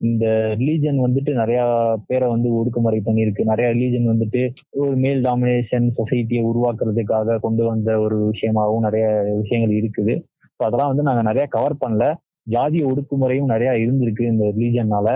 [0.00, 0.24] இந்த
[0.60, 1.60] ரிலீஜன் வந்துட்டு நிறைய
[2.08, 3.42] பேரை வந்து ஒடுக்குமுறை பண்ணியிருக்கு.
[3.50, 4.42] நிறைய ரிலீஜன் வந்துட்டு
[4.80, 9.06] ஒரு மேல் டாமினேஷன் சொசைட்டியை உருவாக்குறதுக்காக கொண்டு வந்த ஒரு விஷயமாவும் நிறைய
[9.42, 10.16] விஷயங்கள் இருக்குது.
[10.56, 12.06] ஸோ அதெல்லாம் வந்து நாங்கள் நிறைய கவர் பண்ணல.
[12.46, 15.08] ஜாதிய ஒடுக்குமுறையும் நிறைய இருந்திருக்கு இந்த ரிலீஜன்னால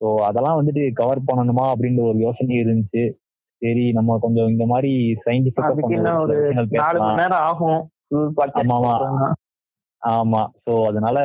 [0.00, 3.04] ஸோ அதெல்லாம் வந்துட்டு கவர் பண்ணணுமா அப்படின்ற ஒரு யோசனை இருந்துச்சு.
[3.62, 4.90] சரி நம்ம கொஞ்சம் இந்த மாதிரி
[5.98, 6.36] என்ன ஒரு
[6.80, 7.80] நாலு மணி சயின்டிபிக் நேரம் ஆகும்.
[8.12, 8.90] Full podcast ஆமா,
[10.04, 10.40] ஆமா.
[10.56, 11.18] சோ ஸோ அதனால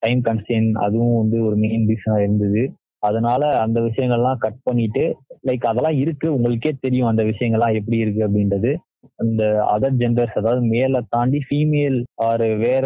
[0.00, 2.62] டைம் கன்ஸ்டெயின் அதுவும் வந்து ஒரு மெயின் ரீசனா இருந்தது.
[3.02, 5.04] அதனால அந்த விஷயங்கள்லாம் கட் பண்ணிட்டு
[5.48, 6.26] லைக் அதெல்லாம் இருக்கு.
[6.36, 8.70] உங்களுக்கே தெரியும் அந்த விஷயங்கள்லாம் எப்படி இருக்கு அப்படின்றது.
[9.18, 9.42] அந்த
[9.72, 11.96] அதர் ஜெண்டர்ஸ் அதாவது மேல தாண்டி ஃபீமேல்
[12.26, 12.84] ஆர் வேற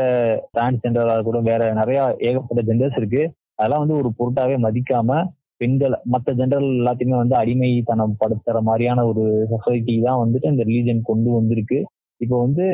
[0.55, 1.99] டிரான்ஸ்ஜெண்டராக கூட வேற நிறைய
[2.29, 3.23] ஏகப்பட்ட ஜெண்டர்ஸ் இருக்கு.
[3.59, 5.19] அதெல்லாம் வந்து ஒரு பொருட்டாவே மதிக்காம
[5.61, 11.31] பெண்கள் மற்ற ஜெண்டர் எல்லாத்தையுமே வந்து அடிமைத்தனம் படுத்துற மாதிரியான ஒரு சொசைட்டி தான் வந்துட்டு இந்த ரிலீஜன் கொண்டு
[11.39, 11.79] வந்திருக்கு.
[12.21, 12.65] இப்போ வந்து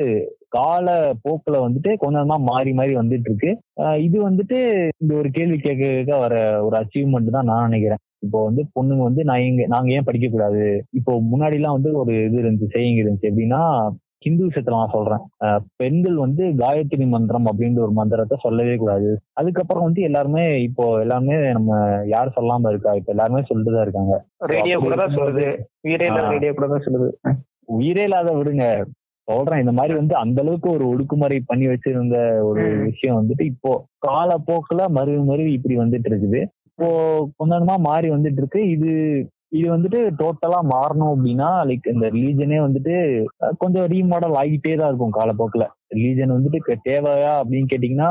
[0.52, 0.86] கால
[1.24, 3.50] போக்குல வந்துட்டு கொஞ்சம் மாறி மாறி வந்துட்டு இருக்கு
[4.06, 4.58] இது வந்துட்டு
[5.02, 6.34] இந்த ஒரு கேள்வி கேட்க வர
[6.66, 8.02] ஒரு அச்சீவ்மெண்ட் தான் நான் நினைக்கிறேன்.
[8.24, 10.64] இப்போ வந்து பொண்ணுங்க வந்து நான் எங்க நாங்க ஏன் படிக்க கூடாது
[10.98, 13.30] இப்போ முன்னாடி எல்லாம் வந்து ஒரு இது இருந்துச்சு செய்யுங்க இருந்துச்சு.
[13.30, 13.60] எப்படின்னா
[14.24, 15.22] ஹிந்து விஷயத்துல நான் சொல்றேன்.
[15.80, 19.08] பெண்கள் வந்து காயத்ரி மந்திரம் அப்படின்ற ஒரு மந்திரத்தை சொல்லவே கூடாது.
[19.40, 21.70] அதுக்கப்புறம் வந்து எல்லாருமே இப்போ எல்லாருமே நம்ம
[22.12, 22.92] யார் சொல்லாம இருக்கா?
[23.00, 24.14] இப்ப எல்லாருமே சொல்லிட்டு தான் இருக்காங்க
[24.52, 25.46] ரேடியோ கூட தான் சொல்லுது.
[26.12, 26.32] ஆ.
[26.34, 27.08] ரேடியோ கூட தான் சொல்லுது.
[27.76, 28.66] உயிரே இல்லாத விடுங்க.
[29.28, 29.62] சொல்றேன்.
[29.64, 32.16] இந்த மாதிரி வந்து அந்த அளவுக்கு ஒரு ஒடுக்குமுறை பண்ணி வச்சிருந்த
[32.48, 32.62] ஒரு.
[32.88, 33.72] விஷயம் வந்துட்டு இப்போ
[34.06, 36.40] காலப்போக்குல மருவி மருவி இப்படி வந்துட்டு இருக்குது
[36.70, 36.88] இப்போ
[37.38, 38.90] கொஞ்ச கொஞ்சமா மாறி வந்துட்டு இருக்கு இது
[39.56, 42.94] இது வந்துட்டு டோட்டலா மாறணும் அப்படின்னா லைக் இந்த ரிலீஜனே வந்துட்டு
[43.58, 45.64] கொஞ்சம் ரீமாடல் ஆகிட்டே தான் இருக்கும் காலப்போக்குல.
[45.96, 48.10] ரிலீஜன் வந்துட்டு தேவையா அப்படின்னு கேட்டீங்கன்னா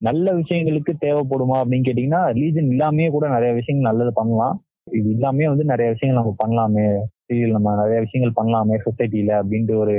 [0.00, 4.56] நல்ல விஷயங்களுக்கு தேவைப்படுமா அப்படின்னு கேட்டீங்கன்னா ரிலீஜன் இல்லாமே கூட நிறைய விஷயங்கள் நல்லது பண்ணலாம்.
[4.98, 6.84] இது இல்லாமே வந்து நிறைய விஷயங்கள் நம்ம பண்ணலாமே.
[7.30, 9.96] சரி நம்ம நிறைய விஷயங்கள் பண்ணலாமே சொசைட்டில அப்படின்ற ஒரு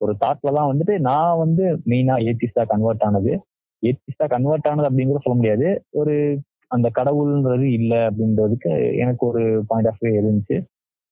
[0.00, 3.32] ஒரு தாட்ல தான் வந்துட்டு நான் வந்து மெயினா ஏத்திஸ்டா கன்வெர்ட் ஆனது.
[3.82, 5.68] ஏத்திஸ்டா கன்வெர்ட் ஆனது அப்படின்னு கூட சொல்ல முடியாது.
[5.90, 6.14] ஒரு
[6.70, 10.56] அந்த கடவுள்ன்றது இல்லை அப்படின்றதுக்கு எனக்கு ஒரு பாயிண்ட் ஆஃப் வியூ இருந்துச்சு.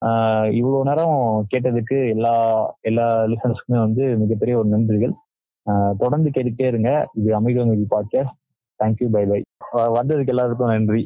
[0.02, 1.18] இவ்வளோ இவ்வளவு நேரம்
[1.52, 2.34] கேட்டதுக்கு எல்லா
[2.80, 5.14] எல்லா லிசனர்ஸ்க்குமே வந்து மிகப்பெரிய ஒரு நன்றிகள்.
[6.02, 6.90] தொடர்ந்து கேட்டுக்கிட்டே இருங்க.
[7.18, 8.34] இது அமைதி பாட்காஸ்ட்
[8.80, 9.40] தேங்க்யூ பை பை
[9.98, 11.02] வந்ததுக்கு எல்லாருக்கும் நன்றி.